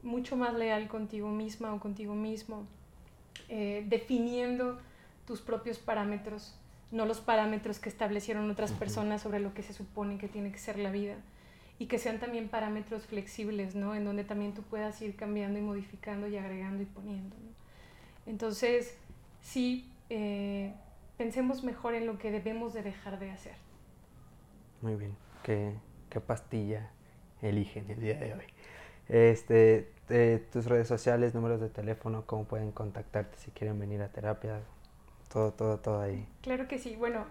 mucho 0.03 0.35
más 0.35 0.53
leal 0.53 0.87
contigo 0.87 1.29
misma 1.29 1.73
o 1.73 1.79
contigo 1.79 2.15
mismo, 2.15 2.65
eh, 3.49 3.85
definiendo 3.87 4.79
tus 5.25 5.41
propios 5.41 5.77
parámetros, 5.77 6.55
no 6.91 7.05
los 7.05 7.19
parámetros 7.19 7.79
que 7.79 7.89
establecieron 7.89 8.49
otras 8.49 8.71
personas 8.71 9.21
sobre 9.21 9.39
lo 9.39 9.53
que 9.53 9.63
se 9.63 9.73
supone 9.73 10.17
que 10.17 10.27
tiene 10.27 10.51
que 10.51 10.57
ser 10.57 10.79
la 10.79 10.91
vida. 10.91 11.15
Y 11.77 11.85
que 11.85 11.97
sean 11.97 12.19
también 12.19 12.49
parámetros 12.49 13.05
flexibles, 13.05 13.73
¿no? 13.73 13.95
En 13.95 14.03
donde 14.03 14.25
también 14.25 14.53
tú 14.53 14.63
puedas 14.63 15.01
ir 15.01 15.15
cambiando 15.15 15.59
y 15.59 15.61
modificando 15.61 16.27
y 16.27 16.35
agregando 16.35 16.83
y 16.83 16.85
poniendo. 16.85 17.37
Entonces, 18.25 18.97
sí, 19.41 19.91
eh, 20.09 20.73
pensemos 21.17 21.63
mejor 21.63 21.93
en 21.93 22.05
lo 22.05 22.17
que 22.17 22.31
debemos 22.31 22.73
de 22.73 22.83
dejar 22.83 23.19
de 23.19 23.31
hacer. 23.31 23.55
Muy 24.81 24.95
bien. 24.95 25.15
¿Qué, 25.43 25.73
qué 26.09 26.19
pastilla 26.21 26.89
eligen 27.41 27.89
el 27.89 27.99
día 27.99 28.15
de 28.15 28.33
hoy? 28.33 28.45
Este, 29.07 29.91
eh, 30.09 30.45
tus 30.51 30.65
redes 30.65 30.87
sociales, 30.87 31.33
números 31.33 31.59
de 31.59 31.69
teléfono, 31.69 32.23
cómo 32.25 32.45
pueden 32.45 32.71
contactarte 32.71 33.37
si 33.37 33.51
quieren 33.51 33.79
venir 33.79 34.01
a 34.01 34.09
terapia, 34.09 34.61
todo, 35.31 35.51
todo, 35.51 35.79
todo 35.79 36.01
ahí. 36.01 36.27
Claro 36.41 36.67
que 36.67 36.77
sí. 36.77 36.95
Bueno, 36.95 37.25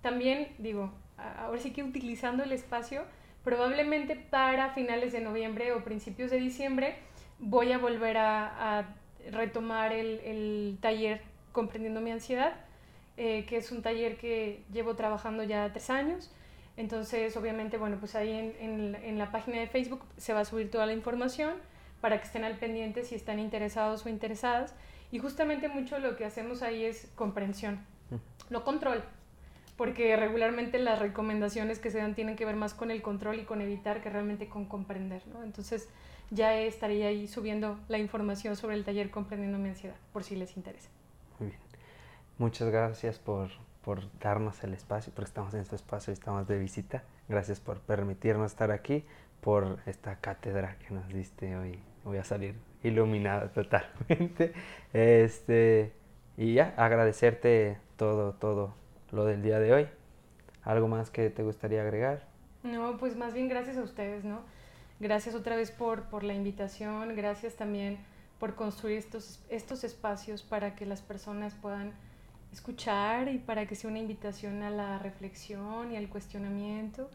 También, 0.01 0.49
digo, 0.59 0.91
ahora 1.17 1.61
sí 1.61 1.73
que 1.73 1.85
utilizando 1.85 2.43
el 2.43 2.53
espacio, 2.53 3.05
probablemente 3.45 4.17
para 4.17 4.71
finales 4.71 5.13
de 5.13 5.21
noviembre 5.21 5.73
o 5.73 5.85
principios 5.85 6.31
de 6.31 6.39
diciembre 6.39 6.97
voy 7.39 7.73
a 7.73 7.79
volver 7.79 8.17
a, 8.19 8.97
retomar 9.31 9.93
el, 9.93 10.79
taller 10.81 11.21
Comprendiendo 11.53 12.01
mi 12.01 12.11
ansiedad, 12.11 12.55
eh, 13.19 13.45
que 13.47 13.59
es 13.59 13.71
un 13.73 13.83
taller 13.83 14.17
que 14.17 14.65
llevo 14.73 14.97
trabajando 14.97 15.45
ya 15.45 15.71
tres 15.71 15.91
años. 15.91 16.33
Entonces, 16.77 17.37
obviamente, 17.37 17.77
bueno, 17.77 17.99
pues 17.99 18.15
ahí 18.15 18.31
en, 18.33 18.95
en, 18.95 19.19
la 19.19 19.31
página 19.31 19.59
de 19.59 19.67
Facebook 19.67 20.03
se 20.17 20.33
va 20.33 20.41
a 20.41 20.45
subir 20.45 20.71
toda 20.71 20.87
la 20.87 20.93
información 20.93 21.55
para 22.01 22.19
que 22.19 22.27
estén 22.27 22.45
al 22.45 22.57
pendiente 22.57 23.05
si 23.05 23.15
están 23.15 23.39
interesados 23.39 24.07
o 24.07 24.09
interesadas. 24.09 24.75
Y 25.11 25.19
justamente 25.19 25.69
mucho 25.69 25.99
lo 25.99 26.17
que 26.17 26.25
hacemos 26.25 26.63
ahí 26.63 26.85
es 26.85 27.11
comprensión, 27.15 27.85
no 28.49 28.65
control 28.65 29.03
porque 29.77 30.17
regularmente 30.17 30.79
las 30.79 30.99
recomendaciones 30.99 31.79
que 31.79 31.91
se 31.91 31.99
dan 31.99 32.15
tienen 32.15 32.37
que 32.37 32.45
ver 32.45 32.57
más 32.57 32.75
con 32.75 32.91
el 32.91 33.03
control 33.03 33.41
y 33.41 33.45
con 33.45 33.61
evitar 33.61 34.03
que 34.03 34.11
realmente 34.11 34.49
con 34.49 34.67
comprender, 34.67 35.27
¿no? 35.29 35.43
Entonces 35.43 35.89
ya 36.31 36.57
estaría 36.57 37.09
ahí 37.09 37.27
subiendo 37.27 37.79
la 37.89 37.99
información 37.99 38.55
sobre 38.57 38.77
el 38.77 38.85
taller 38.85 39.11
Comprendiendo 39.11 39.59
mi 39.59 39.71
ansiedad, 39.71 39.97
por 40.13 40.25
si 40.25 40.37
les 40.37 40.57
interesa. 40.57 40.89
Muy 41.39 41.49
bien. 41.49 41.61
Muchas 42.39 42.71
gracias 42.71 43.19
por, 43.19 43.51
por 43.85 44.03
darnos 44.19 44.63
el 44.65 44.75
espacio, 44.75 45.13
porque 45.15 45.29
estamos 45.29 45.55
en 45.55 45.61
este 45.61 45.77
espacio 45.77 46.13
y 46.13 46.15
estamos 46.15 46.47
de 46.47 46.59
visita. 46.59 47.03
Gracias 47.29 47.61
por 47.61 47.81
permitirnos 47.81 48.53
estar 48.53 48.71
aquí, 48.71 49.05
por 49.41 49.81
esta 49.87 50.17
cátedra 50.17 50.77
que 50.79 50.95
nos 50.95 51.09
diste 51.09 51.57
hoy. 51.57 51.79
Voy 52.05 52.19
a 52.19 52.25
salir 52.25 52.55
iluminada 52.83 53.49
totalmente. 53.53 54.53
Este, 54.93 55.93
y 56.37 56.53
ya, 56.53 56.75
agradecerte 56.77 57.79
todo, 57.97 58.35
todo 58.35 58.75
lo 59.11 59.25
del 59.25 59.43
día 59.43 59.59
de 59.59 59.73
hoy. 59.73 59.89
¿Algo 60.65 60.87
más 60.87 61.11
que 61.11 61.31
te 61.31 61.43
gustaría 61.43 61.83
agregar? 61.83 62.27
No, 62.63 62.99
pues 62.99 63.17
más 63.17 63.33
bien 63.33 63.49
gracias 63.49 63.79
a 63.79 63.83
ustedes, 63.83 64.25
¿no? 64.25 64.41
Gracias 65.01 65.35
otra 65.35 65.57
vez 65.57 65.71
por, 65.71 66.05
por 66.05 66.23
la 66.23 66.35
invitación, 66.35 67.17
gracias 67.17 67.57
también 67.57 67.99
por 68.39 68.55
construir 68.55 68.99
estos, 68.99 69.43
estos 69.49 69.83
espacios 69.83 70.43
para 70.43 70.75
que 70.75 70.87
las 70.87 71.01
personas 71.01 71.55
puedan 71.55 71.93
escuchar 72.53 73.29
y 73.29 73.39
para 73.39 73.67
que 73.67 73.75
sea 73.75 73.91
una 73.91 73.99
invitación 73.99 74.63
a 74.63 74.71
la 74.71 74.99
reflexión 74.99 75.93
y 75.93 75.97
al 75.97 76.09
cuestionamiento 76.09 77.11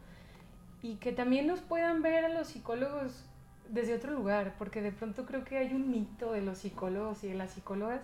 y 0.82 0.96
que 0.96 1.12
también 1.12 1.48
nos 1.48 1.60
puedan 1.62 2.02
ver 2.02 2.26
a 2.26 2.30
los 2.30 2.48
psicólogos 2.48 3.24
desde 3.70 3.94
otro 3.94 4.14
lugar, 4.14 4.56
porque 4.58 4.82
de 4.82 4.92
pronto 4.92 5.26
creo 5.26 5.44
que 5.44 5.58
hay 5.58 5.74
un 5.74 5.92
mito 5.92 6.32
de 6.32 6.42
los 6.42 6.60
psicólogos 6.60 7.24
y 7.24 7.28
de 7.28 7.36
las 7.36 7.52
psicólogas 7.52 8.02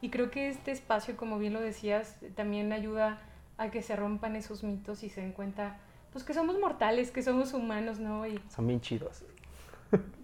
y 0.00 0.10
creo 0.10 0.30
que 0.30 0.48
este 0.48 0.70
espacio, 0.70 1.16
como 1.16 1.38
bien 1.38 1.52
lo 1.52 1.60
decías, 1.60 2.16
también 2.34 2.72
ayuda 2.72 3.20
a 3.56 3.70
que 3.70 3.80
se 3.80 3.96
rompan 3.96 4.36
esos 4.36 4.62
mitos 4.62 5.02
y 5.02 5.08
se 5.08 5.20
den 5.20 5.32
cuenta, 5.32 5.78
pues 6.12 6.24
que 6.24 6.34
somos 6.34 6.58
mortales, 6.58 7.10
que 7.10 7.22
somos 7.22 7.54
humanos, 7.54 8.00
¿no? 8.00 8.26
Y... 8.26 8.40
Son 8.48 8.66
bien 8.66 8.80
chidos. 8.80 9.24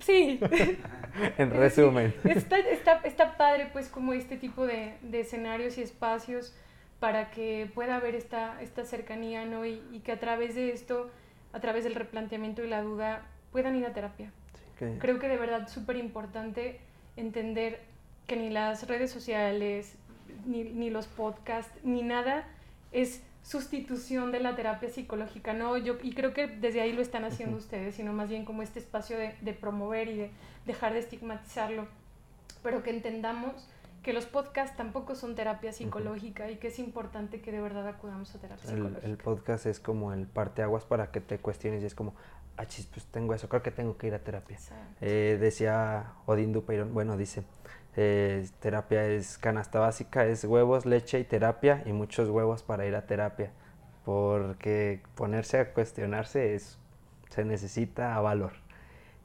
Sí. 0.01 0.41
en 1.39 1.51
resumen. 1.51 2.15
Está, 2.25 2.59
está, 2.59 3.01
está, 3.05 3.37
padre, 3.37 3.69
pues, 3.73 3.89
como 3.89 4.13
este 4.13 4.37
tipo 4.37 4.67
de, 4.67 4.95
de, 5.03 5.21
escenarios 5.21 5.79
y 5.79 5.83
espacios 5.83 6.55
para 6.99 7.31
que 7.31 7.71
pueda 7.75 7.97
haber 7.97 8.15
esta, 8.15 8.61
esta 8.63 8.85
cercanía, 8.85 9.45
¿no? 9.45 9.65
Y, 9.67 9.83
y, 9.93 10.01
que 10.01 10.13
a 10.13 10.21
través 10.21 10.55
de 10.55 10.73
esto, 10.73 11.11
a 11.53 11.61
través 11.61 11.85
del 11.85 11.95
replanteamiento 11.95 12.65
y 12.65 12.69
la 12.69 12.83
duda, 12.83 13.27
puedan 13.53 13.77
ir 13.77 13.87
a 13.87 13.93
terapia. 13.93 14.31
Creo 14.99 15.19
que 15.19 15.29
de 15.29 15.37
verdad 15.37 15.69
súper 15.69 15.97
importante 15.97 16.81
entender 17.17 17.81
que 18.27 18.37
ni 18.37 18.49
las 18.49 18.89
redes 18.89 19.11
sociales, 19.11 19.95
ni, 20.47 20.65
ni 20.65 20.89
los 20.89 21.07
podcasts, 21.07 21.79
ni 21.83 22.03
nada 22.03 22.47
es 22.91 23.23
sustitución 23.43 24.33
de 24.33 24.41
la 24.41 24.55
terapia 24.55 24.91
psicológica, 24.91 25.53
¿no? 25.53 25.77
Yo, 25.77 25.97
y 26.03 26.13
creo 26.13 26.35
que 26.35 26.47
desde 26.47 26.81
ahí 26.81 26.93
lo 26.93 27.03
están 27.03 27.25
haciendo 27.25 27.57
ustedes, 27.57 27.95
sino 27.95 28.13
más 28.13 28.29
bien 28.29 28.45
como 28.45 28.63
este 28.63 28.79
espacio 28.79 29.19
de, 29.19 29.35
de, 29.41 29.53
promover 29.55 30.09
y 30.09 30.17
de 30.17 30.31
dejar 30.67 30.93
de 30.93 31.01
estigmatizarlo, 31.01 31.87
pero 32.63 32.83
que 32.83 32.91
entendamos 32.91 33.69
que 34.03 34.13
los 34.13 34.25
podcasts 34.25 34.77
tampoco 34.77 35.15
son 35.15 35.35
terapia 35.35 35.73
psicológica 35.73 36.51
y 36.51 36.57
que 36.57 36.69
es 36.69 36.79
importante 36.79 37.41
que 37.41 37.53
de 37.53 37.61
verdad 37.61 37.87
acudamos 37.87 38.35
a 38.35 38.39
terapia 38.39 38.71
el, 38.71 38.77
psicológica. 38.77 39.07
El 39.07 39.17
podcast 39.17 39.67
es 39.67 39.81
como 39.81 40.13
el 40.13 40.27
parteaguas 40.27 40.85
para 40.85 41.11
que 41.11 41.21
te 41.21 41.39
cuestiones 41.39 41.83
y 41.83 41.87
es 41.87 41.95
como, 41.95 42.15
ah, 42.57 42.67
chis, 42.67 42.87
pues 42.87 43.05
tengo 43.07 43.35
eso, 43.35 43.49
creo 43.49 43.63
que 43.63 43.71
tengo 43.71 43.97
que 43.97 44.07
ir 44.07 44.15
a 44.15 44.21
terapia. 44.21 44.59
Eh, 45.01 45.37
decía 45.41 46.13
Odín 46.27 46.53
Dupeirón, 46.53 46.95
bueno, 46.95 47.17
dice, 47.17 47.45
eh, 47.97 48.47
terapia 48.61 49.07
es 49.07 49.39
canasta 49.39 49.81
básica, 49.81 50.27
es 50.27 50.45
huevos, 50.45 50.87
leche 50.87 51.19
y 51.19 51.25
terapia 51.25 51.83
y 51.87 51.93
muchos 51.93 52.29
huevos 52.29 52.63
para 52.63 52.87
ir 52.87 52.95
a 52.95 53.07
terapia. 53.07 53.51
Porque 54.05 55.03
ponerse 55.15 55.59
a 55.59 55.73
cuestionarse 55.73 56.55
es, 56.55 56.79
se 57.29 57.45
necesita 57.45 58.19
valor. 58.21 58.53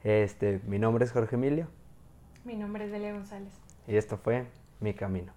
Este, 0.04 0.60
mi 0.66 0.78
nombre 0.78 1.04
es 1.04 1.12
Jorge 1.12 1.36
Emilio. 1.36 1.68
Mi 2.44 2.56
nombre 2.56 2.84
es 2.84 2.92
Delia 2.92 3.12
González. 3.12 3.52
Y 3.86 3.96
esto 3.96 4.18
fue 4.18 4.46
Mi 4.80 4.94
Camino. 4.94 5.32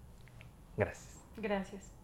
Gracias. 0.77 1.23
Gracias. 1.37 1.98